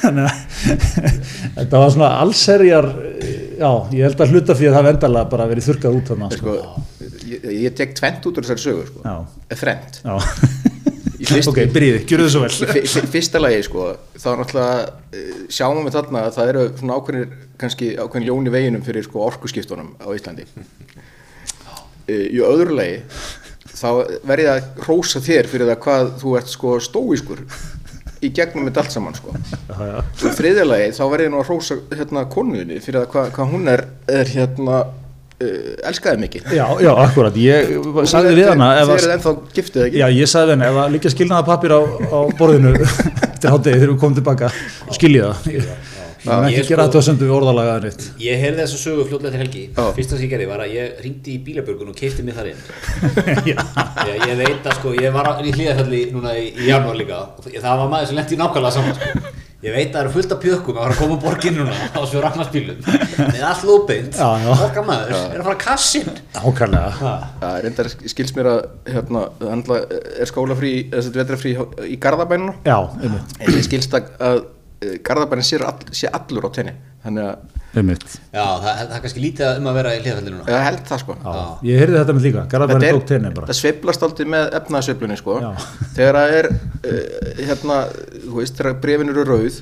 þannig 0.01 0.25
að 0.25 0.35
þetta 1.59 1.83
var 1.83 1.93
svona 1.93 2.11
allserjar 2.23 2.89
já, 3.59 3.71
ég 3.93 4.03
held 4.07 4.21
að 4.25 4.33
hluta 4.35 4.57
fyrir 4.57 4.73
að 4.73 4.79
það 4.79 4.89
vendala 4.91 5.25
bara 5.35 5.49
verið 5.51 5.69
þurkað 5.69 5.99
út 5.99 6.13
þannig 6.13 6.39
sko, 6.41 6.55
ég, 7.29 7.51
ég 7.67 7.77
tek 7.77 7.91
tvent 7.99 8.31
út 8.31 8.39
úr 8.41 8.47
þessari 8.47 8.65
sögur 8.65 8.89
sko. 8.93 9.19
þrent 9.61 10.01
fyrst, 11.29 11.51
ok, 11.51 11.61
byrjiði, 11.75 12.01
gjur 12.09 12.23
þið 12.25 12.31
svo 12.35 12.43
vel. 12.45 12.81
Í 12.81 13.05
fyrsta 13.15 13.41
lagi, 13.43 13.63
sko, 13.67 13.87
þá 14.17 14.29
náttúrulega 14.41 15.23
sjáum 15.53 15.83
við 15.85 15.97
þarna 15.99 16.25
að 16.29 16.37
það 16.39 16.51
eru 16.53 16.65
svona 16.81 16.99
ákveðinir 16.99 17.39
kannski 17.61 17.91
ákveðin 17.99 18.29
ljón 18.29 18.51
í 18.51 18.55
veginum 18.55 18.85
fyrir 18.87 19.07
sko, 19.07 19.23
orkuskiptunum 19.29 19.95
á 20.01 20.09
Íslandi. 20.15 20.47
Í 22.11 22.43
öðru 22.45 22.77
lagi 22.77 22.99
þá 23.75 23.89
verði 24.27 24.49
það 24.49 24.57
að 24.57 24.83
rósa 24.89 25.23
þér 25.25 25.49
fyrir 25.51 25.71
það 25.71 25.81
hvað 25.85 26.11
þú 26.21 26.35
ert 26.39 26.53
sko 26.53 26.75
stóískur 26.83 27.41
í 28.25 28.31
gegnum 28.35 28.69
með 28.69 28.83
allt 28.83 28.95
saman 28.95 29.17
sko. 29.17 29.35
Og 29.35 30.27
í 30.29 30.35
þriðja 30.39 30.67
lagi 30.69 30.93
þá 30.97 31.03
verði 31.13 31.31
það 31.31 31.41
að 31.41 31.49
rósa 31.51 31.79
hérna 31.93 32.27
konuðinni 32.33 32.83
fyrir 32.85 33.03
það 33.03 33.11
hvað, 33.15 33.33
hvað 33.39 33.51
hún 33.55 33.73
er, 33.73 33.85
er 34.21 34.31
hérna 34.35 34.83
elskaði 35.91 36.23
mikið 36.25 36.53
Já, 36.57 36.65
já, 36.85 36.91
akkurat, 37.05 37.41
ég 37.41 37.75
sagði 38.11 38.37
við 38.39 38.51
hana 38.53 38.71
Þið 38.81 38.95
eruð 38.99 39.17
ennþá 39.17 39.35
giftið 39.57 39.87
ekki? 39.89 40.01
Já, 40.03 40.07
ég 40.19 40.31
sagði 40.31 40.53
við 40.53 40.57
hana, 40.57 40.71
ef 40.71 40.81
að 40.85 40.95
líka 40.95 41.13
skilnaða 41.15 41.49
pappir 41.49 41.75
á, 41.75 41.81
á 41.85 42.19
borðinu 42.39 42.73
eftir 43.35 43.53
hátegi 43.53 43.81
þegar 43.81 43.93
við 43.93 44.01
komum 44.01 44.17
tilbaka 44.21 44.51
skilji 44.95 45.23
það. 45.25 45.53
Ég 46.25 46.33
er 46.33 46.47
ekki 46.49 46.71
gera 46.71 46.87
þetta 46.87 47.01
að 47.01 47.05
senda 47.05 47.27
við 47.27 47.35
orðalagaðan 47.37 47.87
eitt 47.91 48.05
Ég 48.25 48.39
heyrði 48.41 48.63
þess 48.63 48.77
að 48.79 48.81
sögu 48.81 49.05
fljóðlega 49.11 49.33
til 49.35 49.41
helgi. 49.43 49.65
Fyrsta 49.77 50.17
sem 50.17 50.25
ég 50.25 50.31
gerði 50.33 50.47
var 50.49 50.63
að 50.65 50.73
ég 50.73 51.03
ringdi 51.05 51.35
í 51.35 51.41
bílabörgun 51.45 51.91
og 51.93 51.99
keipti 51.99 52.25
mig 52.25 52.39
þar 52.39 52.49
inn. 52.55 52.63
Ég, 53.51 53.61
ég 54.25 54.39
veit 54.41 54.65
að 54.65 54.79
sko, 54.79 54.95
ég 54.97 55.13
var 55.13 55.29
í 55.45 55.53
hlýðafjalli 55.53 56.01
núna 56.15 56.33
í, 56.41 56.47
í 56.57 56.71
janúar 56.71 56.97
líka. 56.97 57.21
Það 57.45 57.83
var 57.83 57.91
maður 57.93 58.09
sem 58.09 58.19
lendi 58.21 58.37
í 58.37 58.41
nákvæmlega 58.41 58.73
saman 58.79 58.97
sko. 58.97 59.35
Ég 59.65 59.73
veit 59.73 59.87
að 59.89 59.95
það 59.95 60.01
eru 60.03 60.13
fullt 60.13 60.33
af 60.35 60.41
pjökkum 60.43 60.77
að 60.77 60.83
fara 60.83 60.95
að 60.95 60.99
koma 61.01 61.19
borginn 61.23 61.55
núna 61.57 61.77
á 61.97 62.01
svo 62.05 62.21
ragnarsbílum 62.21 62.83
með 62.85 63.45
all 63.49 63.63
lópind, 63.71 64.19
okkar 64.59 64.85
maður 64.85 65.15
er 65.15 65.39
að 65.39 65.47
fara 65.47 65.55
að 65.55 65.63
kassin 65.63 66.11
Ákvæmlega 66.37 67.15
Það 67.41 67.55
er 67.55 67.69
enda 67.71 67.87
skils 68.13 68.35
mér 68.37 68.51
að 68.53 68.61
hérna, 68.93 69.25
er 70.21 70.29
skólafrí, 70.29 70.75
þess 70.93 71.09
að 71.09 71.17
þetta 71.23 71.37
er 71.39 71.41
frí 71.41 71.55
í 71.89 71.97
Garðabæninu 72.05 72.59
Já, 72.67 72.77
einmitt. 73.01 73.39
Ég 73.49 73.65
skilst 73.65 73.97
að 73.97 74.45
Garðabærin 75.05 75.47
sé, 75.47 75.59
all, 75.65 75.95
sé 75.95 76.11
allur 76.13 76.49
á 76.49 76.51
tenni. 76.55 76.73
Þannig 77.05 77.29
að 77.29 77.79
einmitt. 77.81 78.05
Já, 78.33 78.43
það, 78.63 78.67
það 78.81 78.95
er 78.97 79.03
kannski 79.05 79.23
lítið 79.23 79.59
um 79.61 79.69
að 79.71 79.77
vera 79.79 79.93
í 79.95 80.01
hlýðafælli 80.03 80.33
núna. 80.33 80.45
Ég 80.51 80.65
held 80.69 80.83
það 80.91 81.01
sko. 81.03 81.17
Já, 81.25 81.35
Ég 81.69 81.81
heyrði 81.83 81.99
þetta 82.01 82.17
með 82.17 82.27
líka, 82.29 82.45
Garðabærin 82.53 82.99
tók 82.99 83.07
tenni 83.11 83.33
bara. 83.37 83.49
Það 83.51 83.59
sveiblast 83.61 84.07
aldrei 84.07 84.31
með 84.35 84.57
efnaðsveiflunni 84.61 85.19
sko. 85.21 85.37
Já. 85.45 85.51
þegar 85.99 86.19
það 86.21 86.37
er 86.39 86.51
uh, 86.53 87.01
hérna, 87.51 87.79
þú 88.35 88.43
veist, 88.43 88.59
þegar 88.59 88.79
brefin 88.83 89.13
eru 89.15 89.27
rauð 89.29 89.61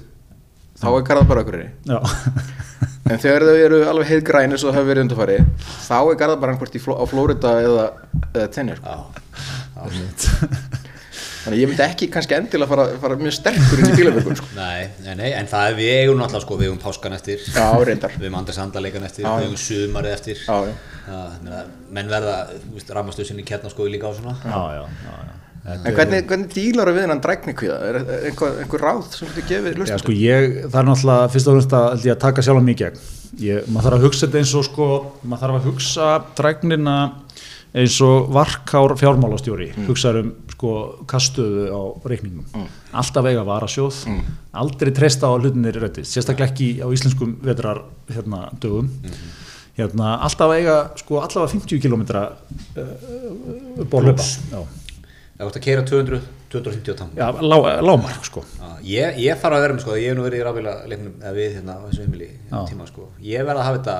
þá 0.82 0.86
er 0.90 1.06
Garðabæra 1.08 1.44
okkur 1.44 1.58
en 3.12 3.18
þegar 3.20 3.44
þau 3.48 3.56
eru 3.66 3.80
alveg 3.90 4.12
heið 4.12 4.22
græni 4.28 4.60
svo 4.60 4.70
það 4.70 4.78
hefur 4.80 4.90
verið 4.92 5.04
undarfari 5.06 5.40
þá 5.86 5.98
er 6.00 6.20
Garðabæra 6.22 6.54
einhvert 6.54 6.78
fló, 6.82 6.96
á 6.96 7.04
Flórida 7.10 7.56
eða, 7.62 7.88
eða 8.32 8.48
tenni 8.54 8.78
sko. 8.78 8.96
Þannig 11.42 11.58
ég 11.58 11.70
myndi 11.72 11.82
ekki 11.82 12.06
kannski 12.14 12.36
endilega 12.36 12.70
fara, 12.70 12.84
fara 13.02 13.16
mjög 13.18 13.32
sterkur 13.34 13.80
inn 13.82 13.88
í 13.88 13.96
bílabökun 13.98 14.36
sko. 14.38 14.50
Nei, 14.54 14.84
nei, 15.02 15.16
nei, 15.18 15.30
en 15.34 15.48
það 15.50 15.72
er 15.72 15.78
við 15.80 15.90
eigum 15.96 16.20
náttúrulega 16.20 16.44
sko, 16.44 16.58
við 16.60 16.68
eigum 16.68 16.78
páskan 16.84 17.16
eftir. 17.16 17.42
Já, 17.48 17.64
Við 17.82 18.28
eigum 18.28 18.38
andra 18.38 18.54
sandaleikan 18.54 19.08
eftir, 19.08 19.26
Já, 19.26 19.32
við 19.40 19.48
eigum 19.48 19.58
sumarið 19.64 20.14
eftir. 20.14 20.44
Já, 20.46 21.64
menn 21.98 22.12
verða, 22.14 22.36
rammastöðsinn 22.94 23.42
í 23.42 23.46
kjarnaskói 23.48 23.90
líka 23.90 24.06
á 24.06 24.14
svona. 24.14 24.36
Já, 24.38 24.60
já, 24.78 24.84
já, 24.86 25.16
já. 25.18 25.41
En 25.62 25.94
hvernig, 25.94 26.24
hvernig 26.26 26.48
dílar 26.50 26.90
við 26.90 27.04
hennan 27.04 27.20
drækni 27.22 27.52
kvíða? 27.54 27.76
Er 27.86 27.98
einhver, 28.02 28.56
einhver 28.64 28.82
ráð 28.82 29.02
sem 29.14 29.28
þú 29.30 29.44
gefið 29.46 29.76
lustum? 29.78 29.94
Já, 29.94 30.00
sko, 30.02 30.14
ég, 30.18 30.56
það 30.66 30.78
er 30.80 30.88
náttúrulega, 30.88 31.28
fyrst 31.30 31.50
og 31.50 31.54
fremst 31.56 31.76
að, 31.78 32.06
að 32.10 32.18
taka 32.24 32.42
sjálf 32.42 32.64
mikið 32.66 32.88
gegn. 32.88 33.04
Ég, 33.42 33.68
maður 33.70 33.86
þarf 33.86 33.98
að 33.98 34.06
hugsa 34.08 34.26
þetta 34.26 34.40
eins 34.40 34.54
og, 34.58 34.66
sko, 34.66 34.88
maður 35.22 35.44
þarf 35.44 35.58
að 35.60 35.68
hugsa 35.70 36.08
dræknina 36.40 36.96
eins 37.72 38.00
og 38.04 38.26
varkár 38.34 38.96
fjármálastjóri, 39.00 39.70
mm. 39.70 39.86
hugsaður 39.88 40.20
um, 40.24 40.34
sko, 40.52 40.74
kastuðu 41.08 41.68
á 41.70 41.82
reikningum. 42.10 42.44
Mm. 42.52 42.66
Alltaf 43.00 43.30
eiga 43.30 43.46
varasjóð, 43.46 44.02
mm. 44.10 44.36
aldrei 44.64 44.92
treysta 44.98 45.30
á 45.30 45.38
hlutinir 45.38 45.78
rættist, 45.80 46.10
sérstaklega 46.12 46.50
ekki 46.50 46.68
á 46.82 46.90
íslenskum 46.92 47.38
vetrar, 47.46 47.84
hérna, 48.10 48.48
dögum. 48.60 48.90
-hmm. 48.90 49.38
Hérna, 49.78 50.18
alltaf 50.20 50.52
eiga, 50.52 50.76
sko, 51.00 51.22
allavega 51.24 51.48
50 51.54 51.80
km 51.80 52.02
uh, 52.04 53.84
bólöpa. 53.88 54.26
Þú 55.42 55.50
ert 55.50 55.58
að 55.58 55.64
keira 55.66 55.82
200, 55.88 56.20
250 56.52 56.94
á 56.94 56.96
tank 57.00 57.18
já, 57.18 57.26
lá, 57.42 57.56
lámark 57.82 58.26
sko. 58.28 58.44
Já, 58.60 58.68
ég, 58.86 59.18
ég 59.24 59.40
fara 59.42 59.58
að 59.58 59.64
vera 59.66 59.76
með 59.76 59.84
sko, 59.84 59.96
ég 59.98 60.12
hef 60.12 60.18
nú 60.18 60.26
verið 60.26 60.38
í 60.38 60.44
rafbíla 60.46 60.74
leiknum 60.90 61.14
eða 61.18 61.32
við 61.38 61.56
hérna 61.56 61.74
á 61.74 61.80
þessu 61.88 62.04
heimili 62.04 62.28
tíma 62.70 62.86
sko, 62.86 63.06
ég 63.26 63.46
verð 63.48 63.62
að 63.62 63.68
hafa 63.68 63.80
þetta 63.80 63.96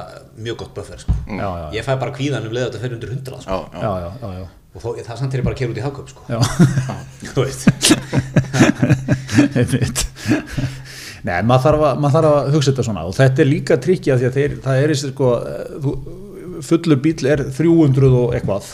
mjög 0.47 0.59
gott 0.63 0.75
buffer 0.77 1.03
sko, 1.03 1.17
já, 1.27 1.43
já, 1.43 1.49
já, 1.65 1.69
ég 1.79 1.87
fæ 1.89 1.93
bara 2.05 2.17
kvíðan 2.19 2.47
um 2.47 2.55
leið 2.55 2.67
að 2.67 2.71
þetta 2.71 2.83
fyrir 2.85 2.99
undir 2.99 3.15
100 3.17 3.47
sko, 3.47 3.59
já, 3.59 3.59
já. 3.73 3.83
já, 3.83 3.91
já, 4.05 4.11
já, 4.23 4.31
já. 4.39 4.47
og 4.73 4.85
þó, 4.85 4.89
það 5.03 5.23
samt 5.23 5.35
er 5.35 5.43
ég 5.43 5.49
bara 5.49 5.57
að 5.57 5.63
keira 5.63 5.75
út 5.75 5.81
í 5.81 5.87
hagköp 5.89 6.09
sko, 6.13 6.23
já. 6.31 6.39
þú 7.35 7.47
veist. 7.49 7.63
Einmitt. 9.59 10.07
Nei, 11.23 11.39
maður 11.47 11.63
þarf, 11.67 11.85
að, 11.87 12.01
maður 12.03 12.17
þarf 12.17 12.33
að 12.37 12.49
hugsa 12.57 12.73
þetta 12.73 12.85
svona. 12.89 13.05
Og 13.07 13.15
þetta 13.15 13.43
er 13.45 13.49
líka 13.49 13.79
tryggja 13.83 14.17
því 14.19 14.27
að 14.29 14.39
þeir, 14.39 14.57
það 14.65 14.81
er 14.81 14.93
þessi 14.93 15.11
sko, 15.13 15.29
eh, 15.47 15.77
þú, 15.85 15.93
fullur 16.67 16.99
bíl 17.05 17.27
er 17.29 17.43
300 17.57 18.09
og 18.19 18.35
eitthvað, 18.37 18.69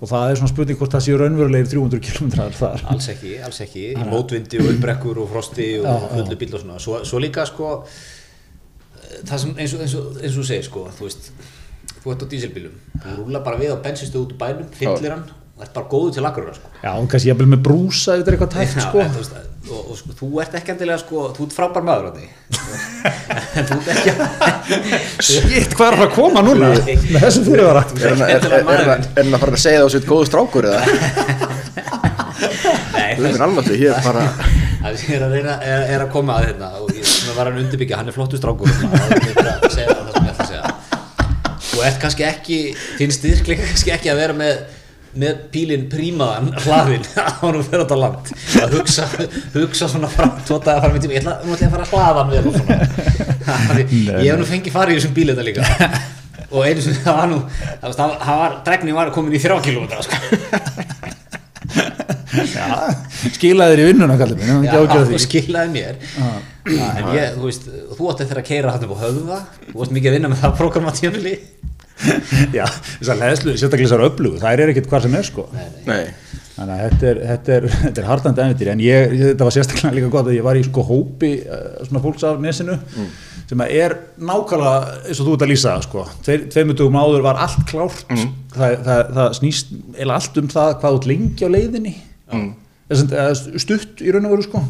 og 0.00 0.08
það 0.10 0.30
er 0.30 0.40
svona 0.40 0.50
spurning 0.52 0.78
hvort 0.80 0.94
það 0.96 1.04
séu 1.06 1.18
raunverulegir 1.20 1.70
300 1.74 2.00
km 2.04 2.32
þar. 2.58 2.84
alls 2.94 3.08
ekki, 3.14 3.34
alls 3.46 3.60
ekki, 3.64 3.84
í 3.94 4.08
mótvindi 4.10 4.60
og 4.62 4.72
uppbrekkur 4.74 5.22
og 5.24 5.30
frosti 5.32 5.68
og 5.80 5.86
Já, 5.86 5.94
já. 5.94 6.10
fullu 6.16 6.38
bíl 6.42 6.54
og 6.54 6.60
svona. 6.64 6.78
Svo, 6.82 7.00
svo 7.04 7.22
líka 7.22 7.46
sko 7.50 7.72
það 9.24 9.38
sem 9.44 9.54
eins 9.58 9.74
og, 9.76 9.80
eins 9.84 9.94
og, 9.98 10.18
eins 10.22 10.38
og 10.40 10.48
segir 10.48 10.66
sko 10.66 10.84
þú 10.98 11.06
veist, 11.08 11.30
þú 12.02 12.12
ert 12.14 12.24
á 12.24 12.26
dísilbílum. 12.34 12.76
Þú 13.04 13.16
rúla 13.22 13.44
bara 13.46 13.60
við 13.60 13.74
á 13.74 13.78
bensinstöð 13.84 14.24
út 14.26 14.34
úr 14.34 14.40
bænum 14.40 14.70
fyllir 14.74 15.14
hann, 15.14 15.24
og 15.54 15.62
ert 15.62 15.74
bara 15.76 15.86
góður 15.90 16.14
til 16.16 16.24
akkurra 16.26 16.54
sko 16.56 16.70
Já, 16.82 16.90
og 16.98 17.04
kannski 17.12 17.28
jafnvel 17.30 17.50
með 17.52 17.60
brúsa 17.68 18.16
þetta 18.18 18.30
er 18.30 18.36
eitthvað 18.36 18.54
tæft, 18.56 18.78
Já, 18.78 18.84
sko. 18.88 18.98
en 19.04 19.12
þú 19.14 19.20
veist, 19.22 19.34
og, 19.64 19.80
og 19.80 19.98
sko, 20.00 20.14
þú 20.18 20.28
ert 20.42 20.56
ekki 20.58 20.74
endilega 20.74 20.98
sko, 21.04 21.16
þú 21.36 21.46
ert 21.46 21.54
frábær 21.58 21.84
maður 21.86 22.04
á 22.04 22.12
því 22.16 22.26
en 23.60 23.64
þú 23.70 23.78
ert 23.78 23.88
ekki 23.94 24.10
Shit, 25.28 25.76
hvað 25.78 25.88
er 25.88 25.98
það 26.00 26.06
að 26.08 26.14
koma 26.18 26.42
núna 26.44 26.72
með 26.74 27.22
þessum 27.22 27.46
fyrirvara? 27.48 27.84
Er 27.94 28.10
hann 28.10 28.26
er, 28.26 28.34
er, 28.34 28.58
er, 28.58 28.82
er, 28.82 29.06
er 29.22 29.30
að 29.30 29.40
fara 29.44 29.54
að 29.54 29.64
segja 29.64 29.80
það 29.80 29.88
á 29.88 29.94
sitt 29.94 30.10
góðu 30.10 30.28
strákur 30.32 30.68
eða? 30.72 30.82
Nei, 32.94 33.10
Þú 33.14 33.24
veist 33.28 33.44
alveg 33.46 33.74
hér 33.78 33.98
bara 34.04 34.26
það 34.84 35.00
ég 35.00 35.14
er 35.16 35.22
að 35.24 35.34
reyna 35.38 35.54
er, 35.64 35.82
er 35.94 36.02
að 36.04 36.10
koma 36.12 36.38
að 36.38 36.48
hérna 36.50 36.70
og 36.82 36.90
ég 36.92 37.12
var 37.38 37.48
að 37.48 37.60
undirbyggja, 37.62 37.98
hann 38.00 38.10
er 38.10 38.16
flottu 38.16 38.40
strákur 38.40 38.68
og 38.68 38.74
ég 38.84 39.38
er 39.40 39.50
að 39.54 39.68
segja 39.72 39.94
það 39.94 40.10
sem 40.12 40.26
ég 40.26 40.32
ætla 40.32 40.44
að 40.44 40.50
segja 40.50 40.64
þú 41.70 41.84
ert 41.88 42.00
kannski 42.02 42.26
ekki 42.28 42.58
þinn 42.98 43.14
styrkleika 43.14 43.68
kannski 43.70 43.94
ekki 43.94 44.12
að 44.12 44.20
vera 44.20 44.36
með 44.36 44.82
með 45.20 45.42
pílinn 45.54 45.84
prímaðan 45.92 46.50
hlaðinn 46.64 47.06
á 47.18 47.24
hann 47.40 47.58
og 47.58 47.66
fyrir 47.68 47.84
á 47.86 47.96
land 47.98 48.32
að 48.62 48.74
hugsa, 48.78 49.06
hugsa 49.54 49.88
svona 49.90 50.10
fram 50.10 50.32
tóta 50.48 50.74
að 50.74 50.82
fara 50.84 50.94
með 50.96 51.04
tíma, 51.04 51.16
ég 51.16 51.22
ætla, 51.22 51.34
ég 51.44 51.62
að 51.68 51.74
fara 51.76 51.84
að 51.86 51.92
hlaða 51.94 52.18
hann 52.20 52.32
vel 52.34 52.44
og 52.50 52.54
svona. 52.58 52.76
Ég 54.24 54.30
hef 54.30 54.38
nú 54.40 54.46
fengið 54.48 54.72
farið 54.74 54.94
í 54.94 54.98
þessum 55.00 55.14
bíl 55.16 55.28
þetta 55.30 55.44
líka. 55.44 55.62
Og 56.54 56.60
einu 56.64 56.80
sem 56.84 56.96
það 57.04 57.18
var 57.18 57.28
nú 57.30 57.38
það 57.84 58.38
var, 58.40 58.56
dregni 58.66 58.94
var 58.96 59.12
komin 59.14 59.36
í 59.36 59.42
þrjá 59.42 59.58
kilómetra 59.66 60.00
sko. 60.06 60.16
Skilaðir 63.34 63.82
í 63.82 63.86
vinnuna, 63.90 64.16
kallið 64.18 64.40
minn, 64.40 64.64
Já, 64.66 64.72
ekki 64.72 64.80
ágjörð 64.80 65.04
þú 65.04 65.12
því. 65.12 65.20
skilaði 65.24 65.72
mér. 65.74 66.00
Já, 66.64 66.86
en 66.98 67.10
ég, 67.14 67.36
þú 67.36 67.46
veist, 67.46 67.68
þú 67.94 68.08
átti 68.10 68.24
eftir 68.26 68.40
að 68.40 68.48
keira 68.48 68.74
hann 68.74 68.86
upp 68.86 68.94
á 68.96 68.98
höfða, 69.04 69.38
þú 69.68 69.76
varst 69.80 69.94
mikið 69.94 70.10
að 70.10 70.16
vinna 70.18 70.30
með 70.32 70.42
það 70.42 70.56
programmatíðanvili 70.60 71.34
Já, 72.58 72.64
þessar 72.98 73.20
leðslu, 73.20 73.54
sérstaklega 73.54 73.88
þessar 73.88 74.06
öflugu, 74.08 74.40
það 74.42 74.64
er 74.64 74.72
ekkert 74.72 74.88
hvað 74.90 75.06
sem 75.06 75.18
er, 75.18 75.28
sko. 75.28 75.44
Nei, 75.86 76.00
Þannig 76.54 76.74
að 76.74 76.82
þetta 76.84 77.06
er, 77.08 77.20
þetta 77.28 77.54
er, 77.54 77.64
þetta 77.80 78.00
er 78.00 78.06
hardandi 78.06 78.42
ennvitýri, 78.44 78.70
en 78.70 78.82
ég, 78.84 79.14
þetta 79.20 79.46
var 79.46 79.54
sérstaklega 79.56 79.96
líka 79.96 80.10
gott 80.12 80.28
að 80.28 80.36
ég 80.36 80.44
var 80.46 80.58
í 80.58 80.62
sko 80.62 80.84
hópi 80.86 81.30
uh, 81.42 81.62
svona 81.82 82.02
fólks 82.04 82.26
af 82.28 82.36
nesinu 82.42 82.76
sem 83.48 83.64
að 83.64 83.72
er 83.80 83.94
nákvæmlega 84.22 84.92
eins 85.00 85.18
og 85.18 85.26
þú 85.26 85.34
ert 85.34 85.44
að 85.46 85.50
lýsa, 85.50 85.72
sko. 85.84 86.04
Tveir, 86.24 86.44
tveimutugum 86.54 87.00
áður 87.00 87.24
var 87.26 87.40
allt 87.42 87.64
klárt, 87.68 88.04
það, 88.54 88.76
það, 88.86 89.02
það 89.18 89.34
snýst 89.40 89.74
eða 89.98 90.20
allt 90.20 90.38
um 90.40 90.52
það 90.54 90.70
hvað 90.84 91.00
ert 91.00 91.10
lengi 91.10 91.50
á 91.50 91.54
leiðinni, 91.56 91.96
mm. 92.30 92.46
stutt 93.66 94.04
í 94.06 94.14
raun 94.14 94.30
og 94.30 94.36
veru, 94.36 94.46
sko. 94.46 94.62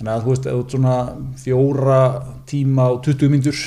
Þannig 0.00 0.12
að 0.14 0.24
þú 0.24 0.32
veist, 0.32 0.48
ef 0.48 0.56
þú 0.56 0.64
ert 0.64 0.74
svona 0.78 0.96
fjóra 1.44 2.00
tíma 2.48 2.88
og 2.94 3.04
20 3.04 3.34
mínútur, 3.36 3.62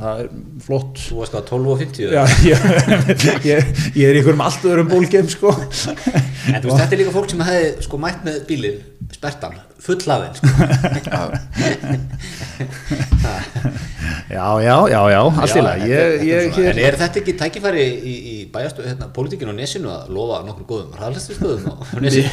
það 0.00 0.20
er 0.22 0.28
flott 0.64 0.94
Þú 1.04 1.14
varst 1.20 1.32
hvað, 1.36 1.44
12 1.50 1.70
og 1.74 1.78
50 1.84 2.14
Já, 2.16 2.22
ég, 2.50 2.56
ég, 3.46 3.58
ég 3.94 4.04
er 4.08 4.14
í 4.16 4.18
einhverjum 4.20 4.46
allt 4.46 4.62
öðrum 4.70 4.88
bólgeim 4.90 5.28
sko. 5.30 5.48
En 5.54 6.60
þú 6.60 6.66
veist, 6.70 6.80
þetta 6.80 6.94
er 6.96 7.00
líka 7.02 7.14
fólk 7.14 7.28
sem 7.32 7.44
hefði 7.46 7.68
sko 7.86 7.96
mætt 8.02 8.20
með 8.26 8.36
bílinn, 8.48 8.80
spertan, 9.14 9.54
fullaðinn 9.84 10.34
sko. 10.40 10.48
Já, 14.30 14.62
já, 14.62 14.86
já, 14.88 15.10
já, 15.10 15.20
allt 15.42 15.56
í 15.58 15.62
lagi 15.64 15.90
er 15.90 16.22
En 16.70 16.78
er 16.78 16.94
þetta 16.98 17.18
ekki 17.18 17.32
tækifæri 17.38 17.82
í, 17.82 18.12
í 18.14 18.46
bæjastu, 18.52 18.84
hérna, 18.86 19.08
pólitíkinu 19.14 19.50
á 19.50 19.56
nesinu 19.58 19.90
að 19.90 20.12
lofa 20.14 20.36
nokkur 20.46 20.66
góðum 20.68 20.94
hraðlæstu 20.98 21.32
stöðum 21.34 21.66
á 21.66 21.74
á 21.82 21.98
nesinu? 22.04 22.30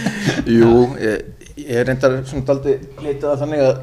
jú, 0.56 0.70
ég, 1.02 1.14
ég 1.60 1.74
er 1.82 1.86
reyndar 1.90 2.12
svona 2.30 2.46
daldi 2.48 2.72
leitað 3.04 3.30
að 3.34 3.40
þannig 3.44 3.60
að 3.66 3.74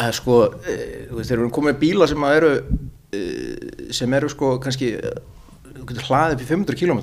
að 0.00 0.16
sko, 0.18 0.40
e, 0.64 0.74
þú 1.10 1.20
veist, 1.20 1.30
þeir 1.30 1.38
eru 1.38 1.52
komið 1.54 1.78
bíla 1.82 2.08
sem 2.10 2.26
eru 2.30 2.50
e, 3.14 3.22
sem 3.94 4.18
eru 4.18 4.30
sko 4.32 4.56
kannski 4.62 4.90
e, 4.98 5.12
þú 5.74 5.86
getur 5.90 6.08
hlaðið 6.08 6.36
upp 6.36 6.44
í 6.44 6.48
500 6.50 6.80
km 6.80 7.00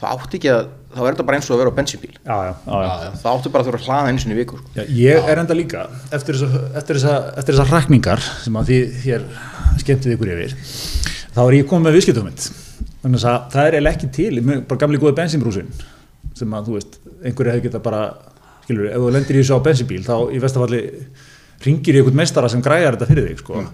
þá 0.00 0.06
átti 0.10 0.40
ekki 0.40 0.50
að, 0.54 0.70
þá 0.94 1.00
er 1.02 1.08
þetta 1.10 1.26
bara 1.28 1.38
eins 1.38 1.50
og 1.50 1.54
að 1.56 1.62
vera 1.62 1.72
á 1.74 1.78
bensínbíl. 1.78 2.12
Já, 2.16 2.36
já, 2.48 2.52
já, 2.70 3.10
þá 3.20 3.28
áttu 3.34 3.52
bara 3.52 3.64
að 3.64 3.70
þurfa 3.70 3.80
að 3.80 3.88
hlaða 3.88 4.10
einu 4.10 4.22
sinni 4.22 4.36
í 4.36 4.40
viku 4.40 4.60
sko. 4.60 4.72
Já, 4.78 4.82
ég 5.00 5.30
er 5.32 5.42
enda 5.42 5.56
líka 5.58 5.84
eftir 6.16 6.40
þessar 6.40 7.70
rakningar 7.70 8.24
sem 8.44 8.56
að 8.56 8.70
því 8.70 8.80
þér 9.04 9.28
skemmtið 9.82 10.16
ykkur 10.16 10.32
yfir 10.36 10.56
þá 11.34 11.40
er 11.44 11.56
ég 11.58 11.68
komið 11.70 11.86
með 11.86 11.98
viðskiptumynd 11.98 12.46
þannig 13.00 13.24
að 13.24 13.44
það 13.54 13.66
er 13.66 13.76
eiginlega 13.76 13.96
ekki 13.96 14.10
til 14.16 14.62
bara 14.68 14.80
gamli 14.82 15.00
góði 15.00 15.16
bensinbrúsin 15.20 15.70
sem 16.36 16.56
að 16.56 16.68
þú 16.68 16.76
veist, 16.78 16.98
einhverju 17.26 17.52
hefði 17.52 17.66
geta 17.66 17.82
bara 17.84 18.02
skilur, 18.64 18.88
ef 18.90 19.02
þú 19.02 19.12
lendir 19.14 19.36
í 19.36 19.42
þessu 19.42 19.58
á 19.60 19.66
bensinbíl 19.66 20.02
þá 20.06 20.16
í 20.30 20.40
vestafalli 20.42 20.82
ringir 21.64 21.96
í 21.96 22.00
einhvern 22.00 22.16
meistara 22.22 22.48
sem 22.52 22.62
græjar 22.64 22.96
þetta 22.96 23.08
fyrir 23.10 23.28
þig 23.30 23.42
sko. 23.44 23.64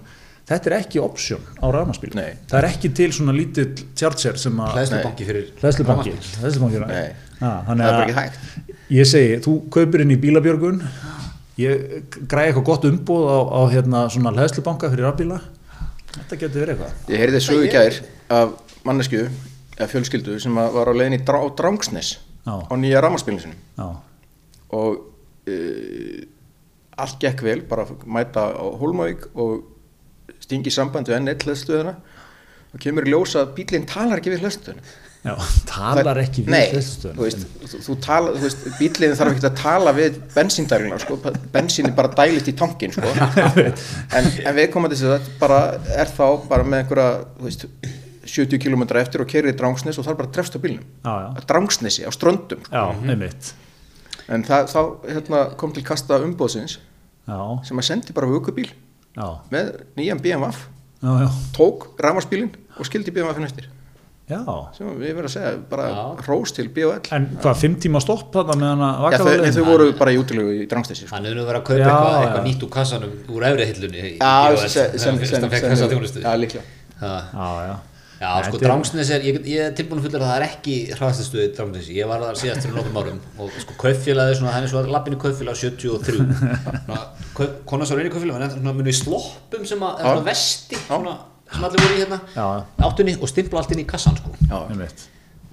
þetta 0.47 0.71
er 0.71 0.77
ekki 0.81 1.03
option 1.03 1.41
á 1.63 1.67
rafmarsbíl 1.75 2.15
Nei. 2.15 2.37
það 2.51 2.59
er 2.61 2.69
ekki 2.71 2.93
til 2.95 3.11
svona 3.15 3.35
lítill 3.37 3.73
charger 3.99 4.39
sem 4.39 4.61
að 4.63 4.77
Hlæðslubanki 4.77 5.27
fyrir 5.29 5.49
hlæðslubanki 5.61 6.15
það 6.41 6.49
þannig 7.67 7.85
er 7.85 7.91
bara 7.91 7.97
að- 7.97 8.03
ekki 8.07 8.19
hægt. 8.21 8.75
Ég 8.91 9.07
segi, 9.11 9.39
þú 9.43 9.55
kaupir 9.75 10.01
inn 10.05 10.15
í 10.15 10.19
bílabjörgun 10.23 10.81
ég 11.59 12.05
græði 12.29 12.53
eitthvað 12.53 12.65
gott 12.69 12.85
umbúð 12.85 13.27
á, 13.27 13.39
á 13.51 13.61
hérna 13.73 14.05
svona 14.13 14.33
hlæðslubanka 14.37 14.91
fyrir 14.93 15.09
rafbíla. 15.09 15.41
Þetta 16.17 16.39
getur 16.41 16.63
verið 16.63 16.77
eitthvað. 16.77 16.93
Ég 17.13 17.23
heyrði 17.25 17.41
sögu 17.45 17.67
í 17.67 17.73
gær 17.73 17.99
af 18.31 18.55
mannesku 18.87 19.25
eða 19.77 19.89
fjölskyldu 19.91 20.39
sem 20.41 20.55
var 20.55 20.89
á 20.89 20.93
leiðin 20.97 21.19
í 21.19 21.25
drá, 21.27 21.41
Drangsnes 21.59 22.15
Já. 22.47 22.55
á 22.71 22.75
nýja 22.79 23.03
Já, 23.77 23.89
og 24.71 24.97
uh, 25.49 26.23
allt 26.97 27.19
gekk 27.23 27.43
vel, 27.45 27.61
bara 27.69 27.85
mæta 28.09 28.47
á 28.57 28.65
Hólmavík 28.81 29.27
og 29.35 29.65
stingi 30.43 30.71
samband 30.73 31.09
við 31.11 31.19
N1 31.23 31.45
hlæðstöðuna 31.47 31.97
og 32.77 32.81
kemur 32.83 33.07
í 33.09 33.13
ljós 33.13 33.35
að 33.41 33.53
bílinn 33.57 33.85
talar 33.89 34.21
ekki 34.23 34.33
við 34.35 34.45
hlæðstöðuna 34.47 34.95
já 35.27 35.33
talar 35.67 36.21
ekki 36.23 36.45
við 36.47 36.53
Nei, 36.55 36.65
hlæðslustöðina. 36.71 37.17
þú 37.19 37.25
veist, 37.27 37.45
þú, 37.73 37.81
þú, 37.87 37.97
tala, 38.05 38.33
þú 38.37 38.43
veist 38.47 38.65
bílinn 38.79 39.17
þarf 39.19 39.33
ekki 39.35 39.49
að 39.49 39.57
tala 39.63 39.95
við 39.97 40.19
bensíndælina 40.37 40.99
sko, 41.03 41.19
bensín 41.55 41.89
er 41.91 41.97
bara 41.99 42.13
dælist 42.21 42.51
í 42.53 42.55
tankin 42.61 42.95
sko. 42.95 43.11
en, 43.17 44.29
en 44.47 44.57
við 44.59 44.69
komum 44.75 44.89
að 44.91 44.95
þessu 44.97 45.13
þetta 45.17 45.37
bara 45.43 45.61
er 45.99 46.13
þá 46.15 46.27
bara 46.51 46.67
með 46.69 46.85
einhverja 46.85 47.09
þú 47.41 47.49
veist, 47.49 47.67
70 48.27 48.59
km 48.63 48.83
eftir 48.99 49.23
og 49.23 49.29
kerið 49.31 49.55
í 49.55 49.59
Drangsnes 49.59 49.99
og 50.01 50.07
þarf 50.07 50.19
bara 50.21 50.29
að 50.31 50.35
drefst 50.35 50.57
á 50.59 50.61
bílnum. 50.63 50.87
Að 51.07 51.45
Drangsnesi 51.47 52.03
á 52.07 52.11
ströndum 52.15 52.65
Já, 52.67 52.83
einmitt 53.07 53.53
en 54.33 54.47
það, 54.47 54.73
þá 54.73 54.81
hérna, 55.13 55.45
kom 55.61 55.75
til 55.77 55.85
kasta 55.87 56.21
umbóðsins 56.25 56.79
Já, 57.27 57.39
sem 57.67 57.81
að 57.83 57.89
sendi 57.89 58.15
bara 58.17 58.31
vökubíl 58.31 58.69
já, 58.69 59.27
með 59.51 59.73
nýjan 59.99 60.21
BMW 60.23 60.53
já, 60.53 61.11
já, 61.25 61.29
tók 61.57 61.89
rafmarsbílinn 62.03 62.53
og 62.77 62.87
skildi 62.87 63.15
BMW 63.15 63.47
eftir 63.49 63.67
já. 64.31 64.43
sem 64.77 64.91
við 64.99 65.15
verðum 65.15 65.29
að 65.29 65.35
segja 65.35 65.53
bara 65.71 65.89
Já. 65.91 66.05
rós 66.27 66.55
til 66.55 66.67
BOL 66.75 66.95
En 67.15 67.29
hvað, 67.43 67.59
fimm 67.63 67.77
tíma 67.83 68.03
stopp 68.03 68.31
þarna 68.35 68.57
með 68.61 68.73
hana 68.75 68.91
Já, 69.15 69.19
þau, 69.23 69.51
þau 69.57 69.67
voru 69.71 69.89
bara 69.99 70.15
í 70.15 70.21
útilegu 70.21 70.55
í 70.55 70.69
Drangsnesi 70.71 71.07
sko. 71.07 71.15
Hann 71.15 71.29
hefur 71.29 71.39
nú 71.41 71.45
verið 71.47 71.61
að 71.61 71.67
kaupa 71.69 71.79
Já, 71.79 71.87
eitthvað, 71.87 72.15
já. 72.15 72.23
eitthvað 72.23 72.49
nýtt 72.49 72.65
úr 72.67 72.73
kassanum 72.77 73.19
úr 73.37 73.47
efri 73.51 73.69
hillunni 73.71 74.03
í 74.03 74.15
Já, 74.17 74.33
BOS, 74.51 74.65
sem, 74.73 75.21
fyrst 75.23 75.37
sem, 75.37 75.43
hann 75.47 75.55
fekk 75.55 75.67
sem, 75.67 75.75
þessa 75.75 75.91
þjónustu 75.93 76.25
Já, 76.25 76.33
líklega 76.43 76.65
Já. 76.97 77.15
Já, 77.37 77.77
já 78.21 78.29
Nei, 78.33 78.45
sko, 78.49 78.57
er- 78.57 78.63
Drangsnes 78.65 79.11
er, 79.13 79.25
ég, 79.29 79.39
ég 79.51 79.61
er 79.67 79.73
tilbúin 79.77 80.01
að 80.01 80.07
fulla 80.07 80.19
að 80.23 80.27
það 80.31 80.37
er 80.41 80.45
ekki 80.47 80.75
hraðastustuði 80.97 81.47
Drangsnes, 81.57 81.89
ég 81.93 82.09
var 82.11 82.23
þar 82.25 82.39
síðast 82.41 82.65
fyrir 82.65 82.77
nokkrum 82.79 82.99
árum 83.03 83.19
og 83.45 83.57
sko 83.65 83.77
kaupfélagi, 83.83 84.37
svona, 84.39 84.53
hann 84.57 84.65
er 84.69 84.73
svo 84.73 84.83
lappinu 84.89 85.19
kaupfélag 85.21 85.59
73 85.61 86.15
svona, 86.17 87.01
kaup, 87.37 87.59
konar 87.69 87.91
svo 87.91 87.99
reynir 87.99 88.15
kaupfélag, 88.15 88.39
hann 88.39 88.47
er 88.49 88.55
svona 88.57 88.73
munið 88.79 88.93
í 88.95 88.97
sloppum 89.03 89.67
sem 89.69 89.85
að, 89.85 90.01
svona 90.07 90.25
vesti 90.31 90.81
svona, 90.87 91.17
sem 91.53 91.69
allir 91.69 91.85
voru 91.85 91.99
í 91.99 92.01
hérna 92.05 92.21
Já. 92.33 92.47
áttunni 92.89 93.17
og 93.21 93.29
stimpla 93.35 93.61
allt 93.61 93.77
inn 93.77 93.85
í 93.85 93.87
kassan 93.93 94.17
sko. 94.19 94.33
Já, 94.49 94.57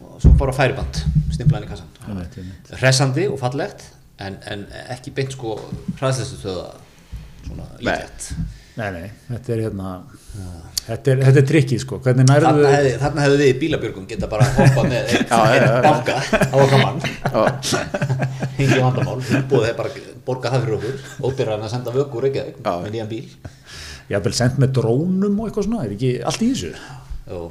og 0.03 0.15
svo 0.23 0.31
bara 0.39 0.55
færiband, 0.55 1.03
stimpla 1.35 1.59
inn 1.59 1.67
í 1.67 1.71
kassan 1.73 1.91
hressandi 2.79 3.27
og 3.31 3.37
fallegt 3.43 3.83
en, 4.23 4.39
en 4.47 4.63
ekki 4.93 5.11
beint 5.15 5.35
sko 5.35 5.57
hraðastustuða 5.99 6.69
svona 7.43 7.67
Nei. 7.83 7.99
Nei, 8.73 8.87
nei, 8.89 9.09
þetta 9.27 9.51
er 9.53 9.59
hérna 9.67 9.89
þetta 10.87 11.11
er, 11.13 11.19
þetta 11.27 11.39
er 11.43 11.47
trikkið 11.51 11.81
sko, 11.83 11.99
hvernig 12.01 12.25
nærðu 12.25 12.47
Þarna 12.47 12.71
hefði, 12.73 12.93
þarna 13.03 13.25
hefði 13.25 13.37
við 13.41 13.51
í 13.51 13.57
bílabjörgum 13.61 14.07
geta 14.09 14.29
bara 14.31 14.47
hoppað 14.55 14.87
með 14.89 15.03
einn 15.13 15.27
Já, 15.29 15.41
já, 15.53 15.59
já. 15.61 15.75
banka. 15.85 16.15
Á 16.41 16.55
okkar 16.63 16.81
mann 16.81 16.97
Já, 17.03 17.43
hengi 18.57 18.79
vandamál, 18.81 19.19
búið 19.51 19.67
þeir 19.67 19.77
bara 19.77 19.93
borga 20.25 20.53
það 20.55 20.65
fyrir 20.65 20.77
okkur, 20.79 20.97
óbyrðan 21.29 21.67
að 21.67 21.73
senda 21.75 21.93
vöku 21.99 22.19
úr 22.21 22.27
ekki 22.31 22.45
Já. 22.49 22.71
með 22.71 22.89
nýjan 22.95 23.11
bíl. 23.13 23.23
Haf 24.09 24.25
vel 24.25 24.35
sendt 24.37 24.59
með 24.61 24.73
drónum 24.79 25.37
og 25.43 25.47
eitthvað 25.51 25.69
svona, 25.69 25.85
er 25.85 25.93
ekki 25.95 26.11
allt 26.31 26.43
í 26.43 26.49
þessu? 26.55 26.73
Jú, 27.29 27.45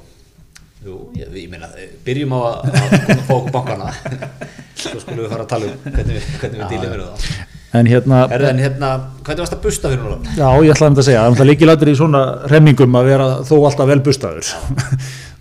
jú 0.88 0.98
ég, 1.22 1.32
ég 1.38 1.48
meina, 1.54 1.70
byrjum 2.06 2.34
á 2.34 2.40
að, 2.50 2.76
að 2.82 3.24
fá 3.30 3.34
okkur 3.38 3.54
bankana. 3.60 3.94
Svo 4.82 4.98
skulum 4.98 5.22
við 5.24 5.32
fara 5.36 5.46
að 5.46 5.52
tala 5.54 5.70
um 5.70 5.82
hvernig 5.86 6.16
við, 6.18 6.30
hvernig 6.42 6.64
við 6.64 6.72
dílum 6.74 6.96
með 6.96 7.04
það 7.06 7.60
en 7.78 7.88
hérna, 7.88 8.20
Herðu 8.30 8.48
en 8.50 8.60
hérna, 8.60 8.90
hvernig 9.24 9.42
varst 9.44 9.56
að 9.56 9.62
busta 9.64 9.90
fyrir 9.92 10.04
núna? 10.04 10.34
já, 10.36 10.48
ég 10.66 10.74
ætlaði 10.74 10.90
um 10.90 10.96
þetta 10.96 11.02
að 11.02 11.08
segja 11.08 11.22
það 11.22 11.24
er 11.24 11.32
alltaf 11.32 11.48
líkilættir 11.50 11.90
í 11.92 11.96
svona 11.98 12.22
remmingum 12.52 12.98
að 13.00 13.08
vera 13.08 13.28
þó 13.48 13.54
alltaf 13.62 13.90
vel 13.92 13.98
bustaður. 14.08 14.52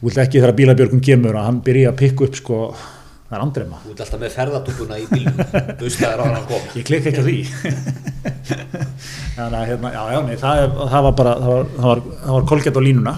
Þú 0.02 0.08
vilt 0.08 0.22
ekki 0.24 0.40
þegar 0.42 0.56
bílabjörgum 0.62 1.04
kemur 1.06 1.38
að 1.38 1.48
hann 1.50 1.62
byrja 1.66 1.92
að 1.92 2.00
pikka 2.02 2.28
upp 2.28 2.38
sko, 2.40 2.60
það 3.28 3.38
er 3.38 3.44
andrema 3.46 3.82
Þú 3.84 3.92
ert 3.94 4.04
alltaf 4.06 4.22
með 4.24 4.36
ferðatúkuna 4.38 5.00
í 5.02 5.06
bílum 5.12 5.42
bustaðir 5.82 6.22
á 6.22 6.24
hann 6.26 6.40
að 6.40 6.48
koma. 6.54 6.72
Ég 6.80 6.88
klikka 6.88 7.12
ekki 7.12 7.22
á 7.22 7.28
því. 7.28 7.38
Þannig 9.36 9.58
að 9.60 9.68
hérna, 9.72 9.92
já, 9.94 10.02
já, 10.16 10.20
nei, 10.28 10.36
það, 10.42 10.64
er, 10.64 10.74
það 10.96 11.06
var 11.08 11.18
bara 11.20 11.36
það 11.42 11.54
var, 11.56 11.70
það 11.76 11.90
var, 11.92 12.02
það 12.24 12.38
var 12.38 12.48
kolgett 12.54 12.80
á 12.80 12.88
línuna. 12.88 13.14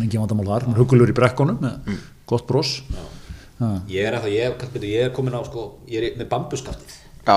Engin 0.00 0.22
vandamál 0.22 0.46
þar, 0.48 0.68
hugulur 0.78 1.10
í 1.12 1.16
brekkunum 1.16 1.58
með 1.60 1.96
gott 2.30 2.46
brós 2.48 2.76
Já. 3.60 3.74
Ég 3.92 4.06
er, 4.08 4.14
ég, 4.32 4.54
er, 4.56 4.84
ég 4.88 5.02
er 5.04 5.10
komin 5.12 5.34
á 5.36 5.42
sko, 5.44 5.66
ég 5.90 6.00
er 6.00 6.14
með 6.16 6.30
bambuskaftið 6.30 6.94
já, 7.28 7.34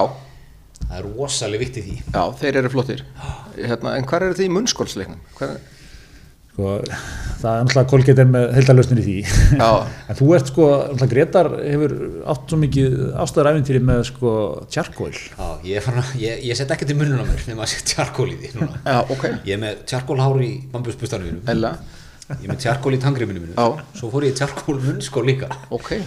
Það 0.94 1.00
er 1.02 1.14
rosalega 1.18 1.64
vikt 1.64 1.78
í 1.80 1.82
því. 1.88 1.94
Já, 2.14 2.24
þeir 2.38 2.58
eru 2.60 2.70
flottir. 2.70 3.00
Hérna, 3.56 3.94
En 3.98 4.04
hvað 4.06 4.26
eru 4.28 4.36
þið 4.38 4.46
í 4.46 4.52
munnskólsleiknum? 4.54 5.24
Hvar, 5.40 5.56
sko, 6.54 6.68
það 7.42 7.48
er 7.50 7.64
náttúrulega 7.64 7.90
kolgett 7.90 8.22
með 8.30 8.46
heldalöstin 8.60 9.02
í 9.02 9.06
því. 9.08 9.16
Já, 9.58 9.70
en 10.14 10.20
þú 10.20 10.30
ert 10.38 10.52
sko, 10.52 10.70
náttúrulega 10.92 11.12
Gretar 11.16 11.50
hefur 11.64 11.98
átt 12.36 12.54
svo 12.54 12.62
mikið 12.62 13.00
ástæður 13.26 13.52
æfintýri 13.56 13.84
með 13.90 14.06
sko 14.12 14.36
charcoal. 14.70 15.12
Já, 15.18 15.50
ég, 15.66 15.90
er 15.90 16.16
ég, 16.22 16.48
ég 16.52 16.62
set 16.62 16.78
ekki 16.78 16.92
til 16.92 17.02
munnun 17.02 17.26
á 17.26 17.30
mér 17.32 17.42
nema 17.50 17.66
að 17.66 17.74
setja 17.74 17.96
tjarkól 17.96 18.30
í 18.30 18.38
því 18.44 18.54
núna. 18.60 18.82
já, 18.86 19.00
ok. 19.02 19.30
Ég 19.50 19.54
er 19.58 19.64
með 19.66 19.86
tjarkólhár 19.90 20.46
í 20.46 20.54
bambusbustanum 20.76 21.42
Ég 21.44 22.46
er 22.46 22.54
með 22.54 22.62
tjarkól 22.64 22.94
í 22.94 23.02
tangriminu 23.02 23.42
mínu. 23.42 23.56
Já. 23.58 23.82
Svo 23.98 24.14
fór 24.14 24.30
ég 24.30 24.38
tjarkól 24.38 24.78
munnskól 24.78 25.26
líka. 25.28 25.50
Ok 25.74 25.98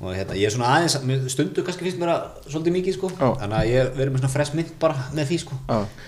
og 0.00 0.14
hérna, 0.16 0.36
ég 0.40 0.48
er 0.48 0.54
svona 0.54 0.70
aðeins, 0.76 0.96
stundu 1.34 1.64
kannski 1.66 1.84
finnst 1.84 2.00
mér 2.00 2.12
að 2.14 2.22
svolítið 2.48 2.76
mikið 2.78 2.96
sko. 2.96 3.10
Já. 3.12 3.28
þannig 3.42 3.58
að 3.58 3.70
ég 3.70 3.90
verður 3.98 4.14
með 4.14 4.22
svona 4.22 4.32
fresh 4.32 4.56
mynd 4.56 4.72
bara 4.80 5.04
með 5.16 5.28
því 5.30 5.38
sko. 5.44 5.58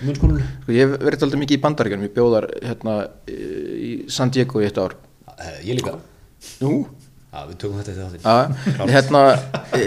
Munnskólinu 0.07 0.47
Sko, 0.63 0.73
Ég 0.73 0.95
verið 0.97 1.27
alltaf 1.27 1.43
mikið 1.43 1.59
í 1.59 1.61
bandaríkjunum, 1.67 2.07
ég 2.09 2.15
bjóðar 2.17 2.49
hérna, 2.63 2.97
í 3.29 3.93
San 4.09 4.33
Diego 4.33 4.63
í 4.63 4.67
eitt 4.69 4.81
ár. 4.81 4.97
Eh, 5.37 5.61
Ég 5.69 5.77
líka, 5.77 5.97
Nú, 6.63 6.73
já 7.33 7.45
við 7.47 7.55
tökum 7.61 7.79
þetta 7.79 7.93
til 7.93 8.03
þáttin 8.03 8.27
að, 8.29 8.91
hérna, 8.93 9.21
e, 9.73 9.83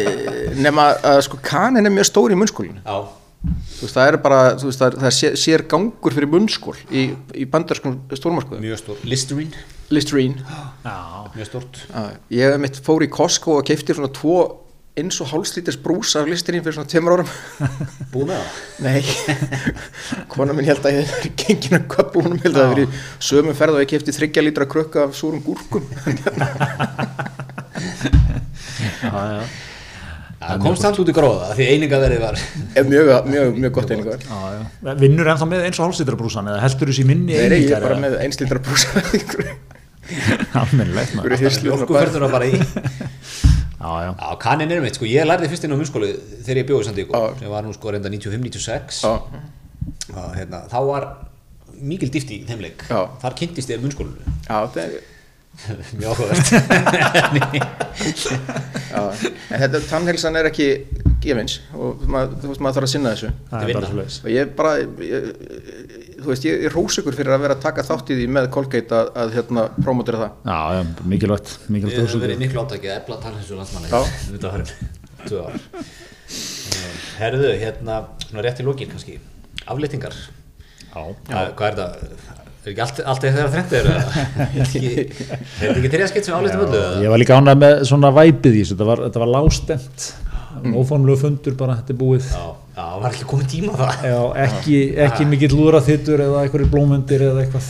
nema 0.59 0.87
að 1.07 1.21
sko 1.29 1.39
kanin 1.45 1.87
er 1.87 1.95
mjög 1.95 2.09
stór 2.09 2.35
í 2.35 2.39
munnskólinu 2.41 2.81
veist, 2.87 3.93
það 3.95 4.09
er 4.09 4.17
bara, 4.25 4.41
veist, 4.59 4.81
það 4.81 4.87
er, 4.89 4.97
það 5.05 5.37
sér, 5.43 5.65
gangur 5.71 6.17
fyrir 6.17 6.31
munnskól 6.33 6.75
í, 6.91 7.07
í 7.37 7.47
bandarskum 7.51 8.01
stórmarskuðum 8.11 8.65
mjög 8.65 8.81
stór. 8.83 9.03
Listerine, 9.07 9.65
Listerine. 9.95 10.43
Já, 10.85 10.97
mjög 11.35 11.51
stórt. 11.51 11.83
Já, 11.91 12.07
ég 12.35 12.47
hef 12.51 12.63
mitt 12.63 12.81
fór 12.87 13.05
í 13.07 13.11
Costco 13.13 13.59
og 13.61 13.67
keipti 13.69 13.95
svona 13.95 14.11
tvo 14.15 14.39
eins 14.97 15.19
og 15.21 15.29
hálslíters 15.29 15.77
brús 15.85 16.15
af 16.17 16.25
Listerine 16.31 16.65
fyrir 16.65 16.79
svona 16.79 16.89
tveimur 16.89 17.19
árum. 17.19 17.29
Búið 18.15 18.31
með 18.31 18.39
það? 18.41 18.49
Nei, 18.87 19.03
kona 20.33 20.57
minn 20.57 20.69
held 20.71 20.89
að 20.89 20.97
ég 20.97 21.11
hef 21.11 21.29
gengin 21.43 21.79
að 21.79 21.87
köpa 21.93 22.23
húnum 22.23 22.41
held 22.41 22.55
að 22.55 22.63
það 22.63 22.73
verið 22.73 22.89
sömu 23.29 23.55
ferð 23.59 23.77
og 23.77 23.85
ég 23.85 23.93
kefti 23.93 24.17
þryggja 24.17 24.47
lítra 24.47 24.69
krukka 24.73 25.05
af 25.07 25.17
súrum 25.19 25.45
gúrkum. 25.45 25.85
Já, 29.07 29.13
já. 29.13 29.43
Það 30.41 30.63
komst 30.63 30.85
samt 30.85 30.99
út 31.01 31.09
í 31.11 31.15
gróða 31.17 31.55
því 31.57 31.67
einingaverðið 31.75 32.21
var. 32.23 32.41
Er 32.77 32.89
mjög, 32.89 33.11
mjög, 33.29 33.55
mjög 33.57 33.73
gott 33.77 33.93
einingar 33.93 34.25
Já, 34.25 34.41
já. 34.57 34.93
Vinnur 35.01 35.31
ennþá 35.33 35.49
með 35.49 35.65
eins 35.69 35.81
og 35.81 35.89
hálsýtrabrúsan 35.89 36.51
eða 36.53 36.61
heldur 36.65 36.93
þessi 36.93 37.07
minni 37.09 37.33
Nei, 37.37 37.49
nei, 37.53 37.63
ég 37.65 37.73
er 37.73 37.81
einingar 37.81 37.89
bara 37.89 37.99
með 38.05 38.21
eins 38.25 38.37
hirslu 41.43 41.77
þarna 41.83 42.31
bara. 42.33 42.49
Í. 42.49 42.61
Já, 43.77 43.91
já. 44.03 44.11
Já, 44.17 44.29
kannin 44.41 44.71
er 44.73 44.81
mitt, 44.83 44.97
sko, 44.97 45.05
ég 45.07 45.27
lærði 45.29 45.51
fyrst 45.53 45.67
inn 45.67 45.75
á 45.77 45.79
munnskólu 45.79 46.07
þegar 46.47 46.59
ég 46.63 46.67
bjóði 46.71 46.83
í 46.83 46.87
Sandíko, 46.89 47.19
sem 47.39 47.51
var 47.53 47.67
nú 47.67 47.75
sko 47.77 47.93
reynda 47.93 48.09
95-96 48.11 49.03
Já, 49.05 49.11
og 50.17 50.31
hérna, 50.35 50.63
þá 50.73 50.79
var 50.89 51.07
mikil 51.77 52.09
dýft 52.11 52.33
í 52.33 52.39
þeim 52.49 52.65
leik, 52.65 52.87
Já. 52.89 53.03
þar 53.21 53.37
kynntist 53.37 53.71
ég 53.71 53.83
munnskólinu 53.85 54.17
já, 54.49 54.57
það 54.73 54.81
er 54.87 54.97
mjög 56.01 56.09
áhugavert. 56.13 56.49
Já. 58.91 59.03
En 59.53 59.63
þetta 59.63 59.83
tannhelsan 59.91 60.37
er 60.41 60.49
ekki 60.51 60.67
gefins 61.29 61.55
og 61.77 62.05
maður, 62.11 62.35
þú 62.43 62.51
veist, 62.53 62.63
maður 62.65 62.77
þarf 62.79 62.87
að 62.89 62.93
sinna 62.95 63.13
þessu 63.15 63.31
Það 63.51 63.67
vinna. 63.71 63.81
er 63.81 63.97
bara 63.97 64.07
og 64.07 64.31
ég 64.33 64.55
bara 64.61 64.73
ég, 65.07 65.29
þú 66.23 66.29
veist, 66.33 66.47
ég, 66.49 66.65
ég 66.67 66.75
rós 66.77 66.99
ykkur 67.03 67.19
fyrir 67.21 67.37
að 67.37 67.45
vera 67.47 67.57
að 67.59 67.65
taka 67.67 67.85
þátt 67.91 68.13
í 68.13 68.19
því 68.21 68.27
með 68.39 68.49
Colgate 68.57 69.01
að, 69.01 69.11
að 69.25 69.35
hérna 69.37 69.67
promotera 69.83 70.23
það 70.23 70.31
Já, 70.51 70.59
já, 70.79 70.83
mikilvægt, 71.15 71.49
Við 71.67 71.75
mikilvægt 71.77 71.97
höfum 71.97 72.09
hugsun. 72.09 72.25
verið 72.27 72.43
miklu 72.45 72.65
átækið 72.65 72.91
að 72.91 72.99
þetta 74.33 74.49
var 74.53 74.63
tvö 75.27 75.45
ár 75.47 75.55
Eh, 76.27 76.95
Herðu, 77.21 77.53
hérna, 77.61 78.01
svona 78.27 78.43
rétt 78.43 78.59
í 78.59 78.65
lokin 78.67 78.89
kannski 78.91 79.21
aflýtingar 79.71 80.17
Já, 80.17 81.05
Hvað, 81.29 81.53
hvað 81.59 81.69
er 81.69 81.77
þetta? 81.79 82.35
Er 82.67 82.73
ekki 82.73 82.83
allt, 82.83 82.99
allt 83.13 83.23
þeirra 83.23 83.51
þrengt 83.53 83.75
eða? 83.79 83.93
Er 83.95 84.49
þetta 84.57 84.65
ekki, 84.65 84.89
er 84.91 85.37
þetta 85.61 85.77
ekki 85.77 85.91
þriðaskitt 85.93 86.27
sem 86.27 86.35
aflýttum 86.35 86.65
öllu? 86.65 86.81
eða? 86.81 87.05
ég 87.05 87.13
var 87.15 87.23
líka 87.23 87.37
ánægð 87.39 87.61
með 87.63 87.75
svona 87.93 88.11
væpið 88.17 88.57
í 88.59 88.63
þessu, 88.65 88.75
þetta 88.75 88.89
var, 88.91 89.03
þetta 89.07 89.23
var 89.23 89.31
lástemt, 89.37 90.07
óformlegu 90.77 91.19
fundur 91.21 91.57
bara, 91.59 91.77
þetta 91.81 91.95
er 91.95 91.99
búið. 92.01 92.31
Já, 92.31 92.47
já, 92.77 92.87
var 93.03 93.11
ekki 93.11 93.29
komið 93.33 93.51
tíma 93.53 93.75
á 93.75 93.77
það. 93.81 94.07
Já, 94.11 94.21
ekki, 94.47 94.79
ekki 95.07 95.27
mikill 95.31 95.53
lúraþittur 95.57 96.23
eða 96.27 96.45
einhverjir 96.45 96.73
blómundir 96.73 97.27
eða 97.29 97.45
eitthvað. 97.45 97.69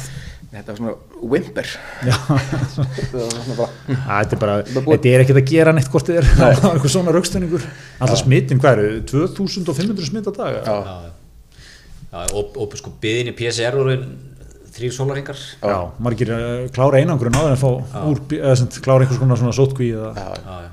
þetta 0.56 0.72
var 0.72 0.78
svona 0.80 0.94
whimper. 1.32 1.72
Já, 2.06 2.16
þetta 3.10 4.36
er 4.36 4.40
bara, 4.40 4.56
Það 4.68 4.88
þetta 4.92 5.12
er 5.12 5.24
ekkert 5.24 5.40
að 5.42 5.50
gera 5.52 5.74
neitt 5.76 5.90
hvort 5.92 6.08
þið 6.10 6.20
er, 6.22 6.30
það 6.38 6.62
var 6.62 6.78
eitthvað 6.78 6.94
svona 6.96 7.16
raukstunningur. 7.16 7.66
Alltaf 8.00 8.22
smittin, 8.22 8.62
hvað 8.62 8.80
eru, 8.84 9.02
2500 9.12 10.08
smitt 10.10 10.30
að 10.32 10.40
daga? 10.40 10.62
Já. 10.62 10.78
Já, 10.86 12.16
já, 12.16 12.24
og, 12.32 12.56
og 12.62 12.78
sko 12.80 12.94
byðin 13.02 13.32
í 13.32 13.36
PCR 13.36 13.76
voru 13.76 13.98
þrýr 14.76 14.94
sólarhingar 14.94 15.38
Já, 15.40 15.76
margir 16.02 16.32
uh, 16.34 16.66
klára 16.74 17.00
einangrun 17.00 17.36
áður 17.36 17.54
en 17.54 17.60
fá 17.60 17.68
úr, 18.10 18.20
eða 18.36 18.66
klára 18.84 19.04
einhvers 19.06 19.20
konar 19.20 19.40
svona 19.40 19.54
sótkví 19.56 19.92
eða, 19.96 20.10
Já, 20.16 20.26
Já, 20.36 20.58
já, 20.66 20.72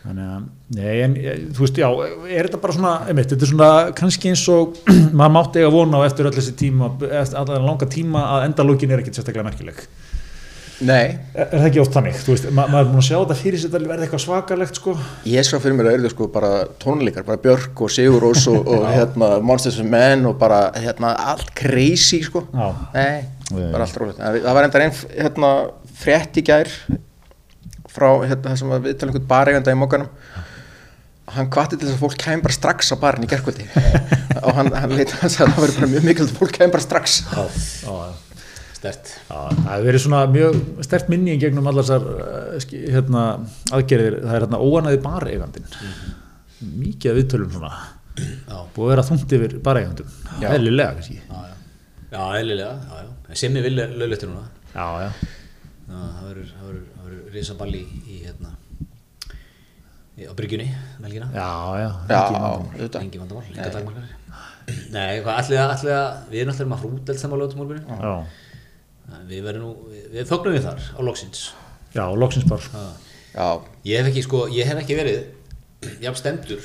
þannig 0.00 0.28
að, 0.32 0.44
nei, 0.78 0.92
en, 1.04 1.14
ég- 1.20 1.40
þú 1.56 1.64
veist, 1.66 1.80
já, 1.82 1.88
er 2.32 2.46
þetta 2.48 2.60
bara 2.62 2.76
svona, 2.76 2.92
einmitt, 3.10 3.28
þetta 3.34 3.44
er 3.46 3.50
svona 3.54 3.70
kannski 4.00 4.30
eins 4.32 4.44
og 4.52 4.78
maður 5.18 5.34
mátti 5.36 5.60
eiga 5.60 5.72
vona 5.74 6.00
á 6.00 6.06
eftir 6.08 6.28
öll 6.30 6.36
þessi 6.38 6.54
tíma, 6.56 6.92
allan 7.20 7.66
langa 7.68 7.88
tíma 7.90 8.22
að 8.36 8.46
endalókin 8.50 8.94
er 8.96 9.02
ekkit 9.04 9.18
sérstaklega 9.20 9.44
merkileg. 9.50 9.82
nei, 10.80 11.18
Er, 11.36 11.44
er 11.50 11.58
það 11.60 11.66
ekki 11.68 11.80
oft 11.82 11.92
þannig, 11.98 12.14
þú 12.24 12.32
veist, 12.32 12.46
ma 12.56 12.64
maður 12.72 12.86
er 12.86 12.88
búin 12.94 13.02
að 13.02 13.06
sjá 13.10 13.16
þetta 13.18 13.34
fyrir 13.42 13.60
sér 13.60 13.74
að 13.76 13.82
verða 13.90 14.06
eitthvað 14.06 14.22
svakalegt, 14.24 14.78
sko? 14.80 14.94
ég 15.28 15.44
sá 15.44 15.52
fyrir 15.60 15.76
mér 15.76 15.90
að 15.90 15.98
eru 15.98 16.12
sko 16.14 16.28
bara 16.32 16.52
tónleikar, 16.80 17.26
bara 17.28 17.42
Björk 17.44 17.82
og 17.84 17.92
Sigur 17.92 18.24
Rós 18.24 18.46
og, 18.48 18.64
og 18.64 18.86
hérna 18.96 19.28
Monsters 19.44 19.76
of 19.84 19.90
Men 19.92 20.24
og 20.30 20.38
bara 20.40 20.62
hérna 20.80 21.12
allt 21.34 21.52
crazy 21.60 22.22
sko 22.24 22.46
Já. 22.54 22.70
nei, 22.96 23.28
bara 23.52 23.84
allt 23.84 24.00
rólegt 24.00 24.22
það 24.24 24.40
það 24.48 24.56
var 24.56 24.70
enda 24.70 24.82
einn 24.86 24.98
hérna 25.20 25.52
frétt 26.00 26.40
í 26.40 26.46
gær 26.48 26.72
frá 27.94 28.08
hérna 28.26 28.52
það 28.52 28.60
sem 28.62 28.72
að 28.76 28.86
við 28.88 28.96
talum 29.00 29.14
einhvern 29.14 29.28
bareganda 29.34 29.74
í 29.74 29.78
mokkanum 29.80 30.08
hann 31.30 31.50
hvati 31.54 31.76
til 31.78 31.86
þess 31.86 31.96
að 31.96 32.02
fólk 32.02 32.16
kæm 32.18 32.40
bara 32.42 32.54
strax 32.56 32.90
á 32.90 32.96
barinn 32.98 33.26
í 33.26 33.30
gerkvöldi 33.30 33.66
og 34.44 34.56
hann, 34.56 34.72
hann 34.74 34.94
leita 34.96 35.20
að 35.22 35.36
það 35.36 35.52
verður 35.60 35.76
bara 35.78 35.90
mjög 35.92 36.06
mikilvægt 36.08 36.34
að 36.34 36.40
fólk 36.40 36.56
kæm 36.56 36.72
bara 36.74 36.84
strax. 36.86 37.20
Já, 37.30 37.44
já. 37.84 37.94
stert. 38.80 39.12
Já, 39.28 39.36
það 39.36 39.68
hefur 39.70 39.86
verið 39.90 40.04
svona 40.06 40.22
mjög 40.34 40.58
stert 40.88 41.12
minni 41.12 41.36
í 41.36 41.40
gegnum 41.42 41.70
allar 41.70 41.86
þessar 41.86 42.58
ski- 42.64 42.82
hérna, 42.96 43.24
aðgerðir, 43.76 44.18
það 44.24 44.34
er 44.38 44.46
hérna 44.46 44.62
óanaði 44.66 45.00
bareigandinn. 45.06 45.70
Mikið 46.80 47.12
af 47.12 47.18
viðtölum 47.20 47.54
svona. 47.54 47.72
Já, 48.20 48.56
búið 48.74 48.86
að 48.88 48.90
vera 48.94 49.06
þungt 49.10 49.34
yfir 49.38 49.54
bareigandum. 49.64 50.14
Já. 50.42 50.48
eðlilega 50.56 50.96
kannski. 50.98 51.20
Já, 51.20 51.44
já. 51.46 51.54
Já, 52.10 52.22
eðlilega, 52.40 53.04
En 53.30 53.38
Simmi 53.38 53.60
vil 53.62 53.76
lögletti 53.78 54.26
núna. 54.26 54.48
Já, 54.74 54.86
já, 55.04 55.06
Já, 55.06 55.39
það 55.90 56.26
verður, 56.28 56.50
það 56.54 56.70
verður, 56.70 57.22
risaballi 57.34 57.80
í, 57.82 58.02
í 58.06 58.20
hérna 58.26 58.54
í, 60.16 60.28
á 60.28 60.32
bryggjunni, 60.38 60.68
melgina 61.02 61.30
já, 61.34 61.50
já, 61.80 61.90
Engi 63.00 63.22
vandamál, 63.22 63.44
enga 63.50 63.72
dagmarkar 63.74 64.16
Nei, 64.90 65.18
hvað, 65.24 65.34
allir 65.34 65.58
að, 65.58 65.72
allir 65.74 65.96
að 65.96 66.30
við 66.30 66.42
erum 66.44 66.54
allir 66.54 66.70
maður 66.70 66.84
hrúdelt 66.86 67.20
saman 67.20 67.42
á 67.42 67.46
já, 67.50 68.14
Við 69.26 69.42
verðum 69.46 69.64
nú, 69.64 69.70
við, 70.12 70.22
fögnum 70.28 70.54
við 70.54 70.66
þar 70.68 70.84
á 70.94 71.00
loksins. 71.02 71.40
Já, 71.94 72.04
loksins 72.14 72.46
bara. 72.46 72.86
Ég 73.86 73.98
hef 74.00 74.10
ekki, 74.10 74.22
sko, 74.26 74.44
ég 74.54 74.68
hef 74.68 74.78
ekki 74.82 74.98
verið 74.98 75.96
jafn 76.02 76.18
stendur 76.18 76.62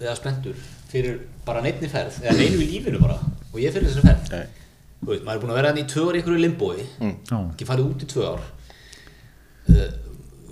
eða 0.00 0.14
spendur 0.18 0.56
fyrir 0.92 1.20
bara 1.46 1.62
neittni 1.64 1.88
ferð 1.90 2.20
eða 2.22 2.36
neinu 2.38 2.62
í 2.62 2.68
lífinu 2.70 3.00
bara 3.02 3.18
og 3.20 3.60
ég 3.60 3.74
fyrir 3.74 3.88
þessari 3.90 4.08
ferð. 4.08 4.32
Nei, 4.32 4.62
þú 5.02 5.10
veist, 5.10 5.24
maður 5.26 5.34
er 5.34 5.42
búin 5.42 5.52
að 5.52 5.58
vera 5.60 5.72
hann 5.72 5.80
í 5.82 5.86
tvö 5.90 6.02
ár 6.08 6.16
í 6.16 6.20
einhverju 6.20 6.42
limbói 6.42 6.76
Já. 6.78 7.38
ekki 7.40 7.68
farið 7.68 7.88
út 7.90 8.04
í 8.04 8.10
tvö 8.12 8.22
ár. 8.28 8.42
uh, 8.42 8.61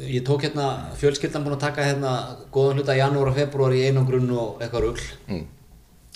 ég 0.01 0.23
tók 0.25 0.41
hérna 0.47 0.67
fjölskyldan 0.97 1.45
búin 1.45 1.57
að 1.59 1.65
taka 1.67 1.85
hérna 1.85 2.13
góðan 2.55 2.79
hluta 2.81 2.95
janúar 2.97 3.29
og 3.33 3.37
februar 3.37 3.75
í 3.77 3.83
einangrun 3.89 4.31
og 4.33 4.63
eitthvað 4.65 4.87
rugl 4.87 5.03
Mm. 5.29 5.45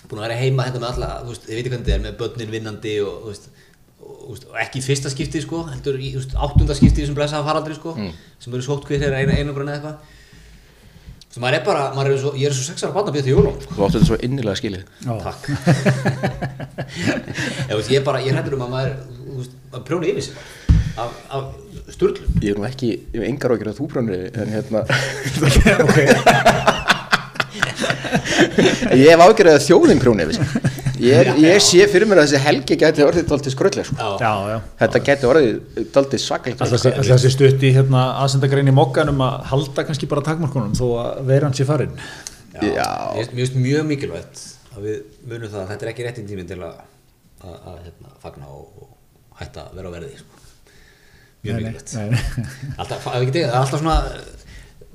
búin 0.08 0.20
að 0.20 0.26
vera 0.28 0.38
heima 0.40 0.64
hérna 0.66 0.80
með 0.80 0.90
alla 0.94 1.10
þú 1.24 1.28
veist, 1.34 1.44
ég 1.48 1.54
veit 1.56 1.64
ekki 1.66 1.72
hvernig 1.74 1.86
þetta 1.86 1.94
er 1.98 2.04
með 2.06 2.18
börnin 2.22 2.50
vinnandi 2.54 2.94
og, 3.04 3.14
þú 3.22 3.28
veist, 3.32 3.46
og, 4.00 4.16
þú 4.24 4.30
veist, 4.34 4.44
og 4.50 4.58
ekki 4.64 4.82
fyrsta 4.84 5.10
skipti 5.12 5.40
sko, 5.44 5.62
heldur 5.68 5.96
í 6.00 6.10
þú 6.14 6.20
veist, 6.22 6.34
áttunda 6.46 6.74
skipti 6.78 7.02
þessum 7.04 7.16
blessaða 7.18 7.44
faraldri 7.48 7.74
sko, 7.78 7.94
sem 8.40 8.52
eru 8.56 8.62
sótt 8.66 8.84
hver 8.88 9.02
er 9.08 9.16
einangrun 9.20 9.68
eða 9.68 9.78
eitthvað 9.80 9.96
Svo 11.34 11.40
maður 11.42 11.56
er 11.58 11.64
bara, 11.66 11.84
maður 11.96 12.12
er 12.14 12.18
svo, 12.22 12.30
ég 12.38 12.46
er 12.46 12.52
svo 12.54 12.62
sex 12.62 12.84
ára 12.86 12.94
barn 12.94 13.08
að 13.10 13.16
byrja 13.16 13.24
til 13.26 13.32
jólum 13.34 13.56
sko. 13.58 13.72
Þú 13.74 13.82
áttu 13.82 13.98
þetta 13.98 14.06
svo 14.06 14.18
innilega 14.22 14.54
skilið. 14.60 14.84
Takk 15.02 15.48
ég, 16.54 17.74
veist, 17.74 17.90
ég 17.90 17.98
er 17.98 18.04
bara, 18.06 18.20
ég 18.22 18.36
hættur 18.36 18.54
að 18.54 18.70
maður 18.70 18.92
þú 19.16 19.38
veist, 19.40 19.56
að 19.74 19.82
prjóna 19.88 20.10
yfir 20.12 20.26
sig 20.28 20.36
bara, 20.38 20.83
af, 21.00 21.10
af 21.34 21.42
sturlum 21.94 22.24
Ég 22.44 22.50
er 22.54 22.58
nú 22.60 22.64
ekki, 22.68 22.90
ég 23.14 23.20
hef 23.20 23.26
engar 23.28 23.54
ágjör 23.56 23.70
að 23.72 23.78
þú 23.80 23.84
brjónir, 23.92 24.20
en 24.34 24.48
hérna, 24.54 24.80
ég 28.94 29.10
hef 29.10 29.20
ágjör 29.24 29.48
að 29.54 29.62
þjóðin 29.66 30.00
sig. 30.36 30.46
Ég, 31.04 31.28
ég 31.42 31.58
sé 31.62 31.84
fyrir 31.90 32.06
mér 32.08 32.20
að 32.22 32.28
þessi 32.30 32.40
helgi 32.44 32.76
gæti 32.80 33.02
orðið 33.04 33.26
dálítið 33.30 33.52
skröllega, 33.54 33.86
sko. 33.88 34.10
Já, 34.22 34.32
já. 34.52 34.58
Þetta 34.82 34.98
gæti 35.08 35.28
orðið 35.30 35.56
svakalegt. 36.22 36.60
Alltaf 36.62 36.78
þessi- 36.78 36.94
alltaf 36.94 37.18
þessi 37.18 37.32
stutt 37.34 37.60
í 37.66 37.72
hérna, 37.74 38.00
aðsendagrein 38.22 38.70
í 38.70 38.74
mokkanum 38.76 39.18
að 39.26 39.34
halda 39.50 39.80
kannski 39.88 40.06
bara 40.10 40.22
takmarkunum 40.30 40.74
þó 40.78 40.86
að 41.02 41.10
vera 41.32 41.44
hans 41.50 41.60
í 41.60 41.66
farin. 41.68 41.94
Já. 42.54 42.88
Mér 43.18 43.26
finnst 43.34 43.58
mjög 43.58 43.84
mikilvægt 43.90 44.36
að 44.76 44.80
við 44.86 44.96
munum 45.26 45.50
það 45.50 45.60
að 45.64 45.70
þetta 45.72 45.84
er 45.86 45.90
ekki 45.92 46.06
réttin 46.06 46.28
tíminn 46.30 46.48
til 46.50 46.60
að, 46.62 46.74
að, 47.42 47.56
að 47.72 47.78
hérna, 47.88 48.14
fagna 48.22 48.46
og, 48.54 48.64
og 48.86 48.90
hætta 49.40 49.60
að 49.68 49.74
vera 49.80 49.90
á 49.90 49.94
verði 49.98 50.14
sko. 50.22 50.33
Mjög 51.44 51.60
mikilvægt 51.60 51.94
alltaf, 52.80 53.04
það 53.04 53.36
er 53.42 53.54
alltaf 53.60 53.82
svona 53.82 53.98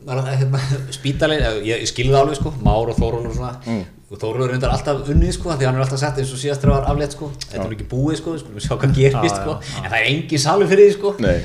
hérna, 0.07 0.59
spítalinn 0.95 1.43
ég, 1.65 1.83
ég 1.83 1.89
skilði 1.89 2.13
það 2.13 2.21
alveg 2.23 2.39
sko, 2.39 2.53
Már 2.63 2.91
og 2.91 2.97
Þórun 2.97 3.27
og 3.29 3.35
svona. 3.35 3.51
Mm. 3.65 3.83
og 4.09 4.21
Þórun 4.21 4.45
er 4.45 4.53
reyndar 4.53 4.73
alltaf 4.73 5.11
unnið 5.13 5.33
sko 5.35 5.53
því 5.53 5.67
hann 5.67 5.77
er 5.79 5.83
alltaf 5.85 6.01
sett 6.01 6.21
eins 6.21 6.31
og 6.33 6.41
síðast 6.41 6.63
þegar 6.63 6.79
var 6.79 6.89
aflétt 6.93 7.15
sko. 7.15 7.29
Þetta 7.43 7.59
er 7.59 7.67
nú 7.67 7.77
ekki 7.77 7.89
búið 7.91 8.19
sko, 8.21 8.33
við 8.35 8.43
skulum 8.45 8.63
sjá 8.63 8.75
hvað 8.75 8.95
gerist 8.97 9.35
sko. 9.41 9.57
en 9.83 9.89
það 9.91 9.99
er 9.99 10.09
engin 10.13 10.43
salur 10.45 10.71
fyrir 10.71 10.89
því 10.89 10.95
sko. 10.97 11.13
Nei. 11.19 11.37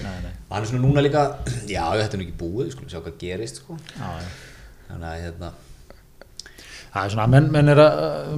og 0.45 0.55
hann 0.55 0.65
er 0.65 0.71
svona 0.71 0.85
núna 0.87 1.05
líka 1.05 1.27
já, 1.75 1.85
þetta 1.99 2.17
er 2.17 2.21
nú 2.21 2.27
ekki 2.29 2.39
búið, 2.41 2.65
við 2.65 2.75
skulum 2.77 2.93
sjá 2.95 3.01
hvað 3.01 3.21
gerist 3.21 3.63
sko. 3.63 3.79
Þannig 4.89 5.09
að 5.11 5.23
hérna 5.27 5.53
Það 6.95 7.07
er 7.09 7.11
svona, 7.11 7.24
menn, 7.26 7.47
menn 7.51 7.70
er 7.72 7.78
að 7.82 7.95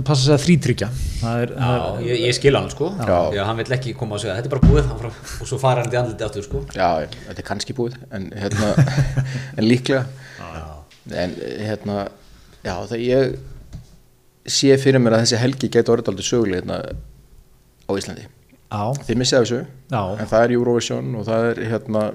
passa 0.08 0.22
sig 0.24 0.32
að 0.32 0.44
þrítryggja. 0.46 0.86
Það 1.20 1.40
er, 1.42 1.50
það 1.58 1.74
Já, 1.76 1.88
er 2.00 2.04
ég, 2.06 2.20
ég 2.24 2.36
skil 2.38 2.52
hann 2.56 2.68
sko 2.72 2.86
Já. 2.96 3.16
Já, 3.36 3.40
hann 3.44 3.58
vill 3.60 3.74
ekki 3.76 3.90
koma 4.00 4.16
og 4.16 4.22
segja 4.22 4.36
þetta 4.38 4.48
er 4.48 4.52
bara 4.54 4.70
búið 4.70 4.86
hann 4.88 5.00
frá, 5.02 5.10
og 5.44 5.50
svo 5.50 5.58
fara 5.60 5.82
hann 5.82 5.90
til 5.92 5.98
andliti 6.00 6.24
áttur 6.24 6.46
sko 6.46 6.62
Já, 6.72 6.86
þetta 7.26 7.42
er 7.42 7.46
kannski 7.50 7.74
búið, 7.76 7.98
en, 8.16 8.30
hérna, 8.32 8.70
en 9.58 9.66
líklega. 9.68 10.06
En 11.20 11.34
hérna, 11.36 11.96
já, 12.64 12.72
það 12.88 13.02
ég 13.04 13.36
sé 14.56 14.78
fyrir 14.80 15.02
mér 15.04 15.18
að 15.18 15.26
þessi 15.26 15.40
helgi 15.42 15.70
gæti 15.76 15.92
orðið 15.92 16.08
dálítið 16.08 16.28
söguleg 16.30 16.62
hérna 16.62 16.78
á 17.86 17.92
Íslandi. 17.92 18.24
Já, 18.72 18.80
Þið 19.06 19.20
missið 19.20 19.38
af 19.38 19.44
þessu, 19.44 19.58
Já. 19.92 20.00
en 20.16 20.30
það 20.32 20.46
er 20.46 20.54
Eurovision 20.56 21.12
og 21.20 21.26
það 21.28 21.44
er 21.50 21.60
hérna 21.74 22.06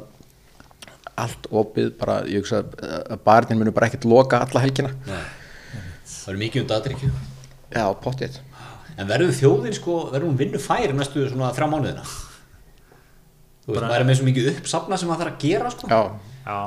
allt 1.21 1.45
opið, 1.61 1.93
bara, 2.01 2.17
ég 2.25 2.41
hugsa 2.41 2.63
að 2.63 3.05
að 3.13 3.21
barnin 3.29 3.61
munu 3.61 3.73
bara 3.75 3.91
ekkert 3.91 4.09
loka 4.09 4.41
alla 4.41 4.63
helgina. 4.65 4.91
Nei. 5.05 5.21
Það 6.12 6.34
er 6.34 6.39
mikið 6.45 6.62
um 6.64 6.70
dagdrykju 6.72 7.12
Já, 7.72 7.86
pottið. 8.03 8.39
en 8.97 9.07
verður 9.09 9.36
þjóðin 9.38 9.76
sko, 9.78 9.97
verður 10.12 10.28
hún 10.30 10.39
vinnu 10.41 10.59
færi 10.62 10.93
næstu 10.97 11.24
svona 11.32 11.53
þrjá 11.55 11.70
mánuðina? 11.72 12.03
Þú 13.62 13.76
veist, 13.76 13.86
maður 13.86 13.99
er 14.01 14.07
með 14.09 14.18
svo 14.20 14.28
mikið 14.28 14.49
uppsafna 14.55 14.97
sem 14.97 15.09
maður 15.12 15.22
þarf 15.24 15.36
að 15.36 15.43
gera 15.45 15.70
sko. 15.72 15.88
Já, 15.88 16.01
já, 16.47 16.59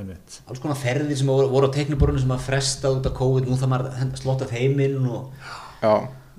einmitt. 0.00 0.38
alls 0.50 0.60
konar 0.62 0.78
ferðir 0.80 1.16
sem 1.20 1.30
voru, 1.30 1.46
voru 1.52 1.70
á 1.70 1.76
teikniborinu 1.76 2.18
sem 2.22 2.28
maður 2.32 2.46
fresta 2.48 2.90
út 2.92 3.06
af 3.08 3.14
COVID, 3.18 3.46
nú 3.48 3.56
þarf 3.60 3.72
maður 3.72 3.92
að 4.02 4.16
slotta 4.20 4.48
þeim 4.50 4.82
inn 4.84 5.06
og 5.06 5.30
já, 5.82 5.92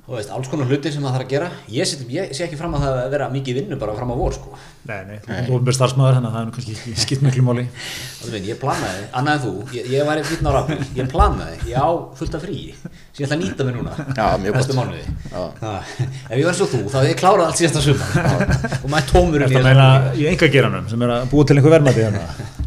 þú 0.10 0.18
veist, 0.18 0.32
alls 0.34 0.48
konar 0.50 0.66
hlutir 0.70 0.94
sem 0.94 1.04
maður 1.06 1.20
þarf 1.20 1.26
að 1.28 1.34
gera. 1.36 1.48
Ég, 1.70 1.86
set, 1.86 2.00
ég 2.10 2.32
sé 2.34 2.46
ekki 2.48 2.58
fram 2.58 2.74
að 2.74 2.82
það 2.86 2.96
að 3.04 3.12
vera 3.14 3.28
mikið 3.30 3.58
vinnu 3.60 3.78
bara 3.80 3.94
fram 3.98 4.10
á 4.10 4.16
vor 4.18 4.34
sko. 4.34 4.50
Nei, 4.90 5.02
nei, 5.06 5.18
þú 5.22 5.30
ert 5.36 5.52
ofnbjörn 5.54 5.78
starfsmæður 5.78 6.16
hennar, 6.18 6.32
það 6.34 6.42
er 6.42 6.46
nú 6.48 6.54
kannski 6.56 6.74
ekki 6.74 6.94
skipt 7.04 7.24
miklu 7.26 7.44
máli. 7.46 7.66
Það 8.20 8.34
veit, 8.34 8.46
ég 8.50 8.58
planaði, 8.60 9.04
annað 9.20 9.34
en 9.36 9.42
þú, 9.44 9.52
ég, 9.78 9.84
ég 9.94 10.08
væri 10.10 10.24
fyrir 10.26 10.44
nára 10.48 10.60
april, 10.64 10.80
ég 10.98 11.06
planaði, 11.14 11.56
ég 11.70 11.76
á 11.78 11.90
fullt 12.20 12.34
af 12.40 12.42
fríi 12.44 12.72
sem 12.80 13.22
ég 13.22 13.28
ætla 13.28 13.36
að 13.38 13.44
nýta 13.44 13.62
mig 13.68 13.74
núna 13.78 13.94
Já, 14.18 14.26
mjög 14.42 14.54
næstu 14.58 14.74
gott. 14.74 14.80
mánuði. 14.80 15.04
Já. 15.30 15.42
Ha, 15.62 15.74
Ef 16.30 16.36
ég 16.40 16.46
var 16.50 16.56
svo 16.58 16.68
þú, 16.72 16.82
þá 16.90 16.98
hefði 17.00 17.12
ég 17.14 17.20
klárað 17.22 17.46
allt 17.46 17.60
síðasta 17.62 17.82
sumar. 17.86 18.10
Og 18.84 18.88
maður 18.90 19.04
er 19.04 19.10
tómur 19.14 19.40
Þetta 19.46 19.64
meina 19.70 19.88
í 20.16 20.28
enga 20.32 20.48
geranum 20.56 20.86
sem 20.92 21.06
er 21.06 21.10
að 21.16 21.30
búa 21.32 21.44
til 21.46 21.56
einhver 21.60 21.76
verðmæti 21.78 22.02
hérna. 22.08 22.24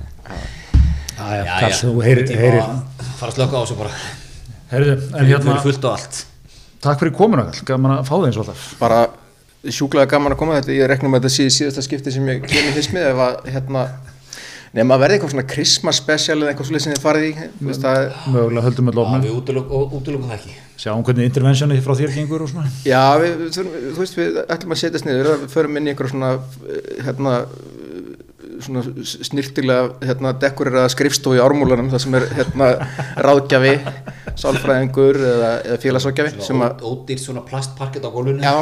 takk 6.82 7.02
fyrir 7.02 7.16
komuna, 7.16 7.48
gaman 7.68 7.98
að 7.98 8.08
fá 8.08 8.14
þig 8.16 8.28
eins 8.28 8.38
og 8.38 8.46
alltaf. 8.46 8.64
bara 8.80 9.02
sjúklega 9.62 10.10
gaman 10.10 10.34
að 10.34 10.40
koma 10.40 10.56
þetta, 10.58 10.74
ég 10.74 10.90
reknum 10.90 11.14
að 11.14 11.22
þetta 11.22 11.36
sé 11.36 11.50
síðasta 11.54 11.84
skipti 11.86 12.14
sem 12.14 12.26
ég 12.32 12.42
kemur 12.48 12.88
með 12.96 13.06
ef 13.12 13.22
að 13.26 13.52
hérna, 13.54 13.84
nema 14.74 14.96
að 14.96 15.04
verði 15.04 15.18
eitthvað 15.18 15.34
svona 15.36 15.46
Christmas 15.52 16.00
special 16.02 16.38
eða 16.40 16.50
eitthvað 16.52 16.68
svolítið 16.70 16.84
sem 16.86 16.96
þið 16.96 17.04
farið 17.06 17.26
í 17.28 17.32
þú 17.60 17.68
veist 17.70 17.86
að, 17.92 18.06
Mögulega 18.34 18.66
höldum 18.66 18.90
við 18.90 18.98
lofnum, 18.98 19.26
við 19.26 19.38
útilokum 20.00 20.28
það 20.32 20.38
ekki 20.40 20.58
sjáum 20.82 21.04
hvernig 21.06 21.28
interventionið 21.28 21.82
frá 21.84 21.94
þér 22.00 22.14
gengur 22.16 22.42
og 22.42 22.50
svona. 22.50 22.70
já, 22.82 23.02
við, 23.22 23.44
þú 23.54 24.00
veist 24.00 24.18
við 24.18 24.40
ætlum 24.42 24.74
að 24.74 24.80
setjast 24.80 25.06
niður, 25.06 25.28
við 25.44 25.52
förum 25.52 25.78
inn 25.78 25.86
í 25.86 25.92
einhverja 25.92 26.14
svona 26.16 26.32
eh, 26.34 27.04
hérna 27.06 27.36
svona 28.66 28.82
snirtilega 29.04 30.08
hérna, 30.08 30.32
dekorera 30.42 30.84
skrifstofu 30.92 31.36
í 31.38 31.42
ármúlanum 31.44 31.88
þar 31.92 32.02
sem 32.04 32.16
er 32.18 32.26
hérna 32.38 32.68
ráðgjafi, 33.26 33.74
sálfræðingur 34.42 35.18
eða, 35.32 35.50
eða 35.68 35.78
félagsráðgjafi 35.84 36.44
sem 36.48 36.64
að, 36.66 36.82
Ó- 36.82 36.92
Ódýrt 36.92 37.24
svona 37.24 37.44
plastparkett 37.48 38.06
á 38.06 38.10
gólfinu. 38.14 38.42
Já, 38.44 38.54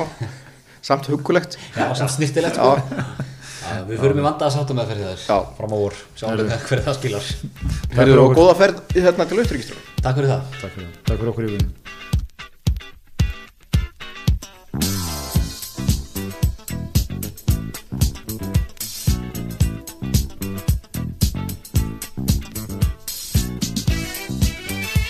samt 0.91 1.11
hugulegt 1.13 1.59
Já, 1.77 1.87
samt 1.99 2.15
snirtilegt 2.17 2.57
sko. 2.59 2.75
Já, 3.61 3.85
Við 3.87 4.01
förum 4.03 4.19
í 4.19 4.25
vandaða 4.25 4.51
sáttum 4.57 4.79
með 4.81 4.89
fyrir 4.91 5.11
þess 5.13 5.29
fram 5.29 5.71
á 5.71 5.79
vor, 5.79 5.95
sjáum 6.19 6.41
við 6.41 6.55
hverju 6.67 6.85
það 6.89 6.97
skilar. 6.99 7.29
Herðu, 8.01 8.17
og 8.25 8.33
góða 8.41 8.57
ferð 8.65 8.81
hérna 8.97 9.27
til 9.31 9.39
auðvitaðrikistur 9.39 9.85
Takk 10.01 10.17
fyrir 10.19 10.33
það. 10.33 10.47
Takk 10.63 10.75
fyrir, 10.79 10.93
takk 11.07 11.21
fyrir 11.21 11.33
okkur 11.35 11.47
í 11.47 11.53
vinnu. 11.55 11.99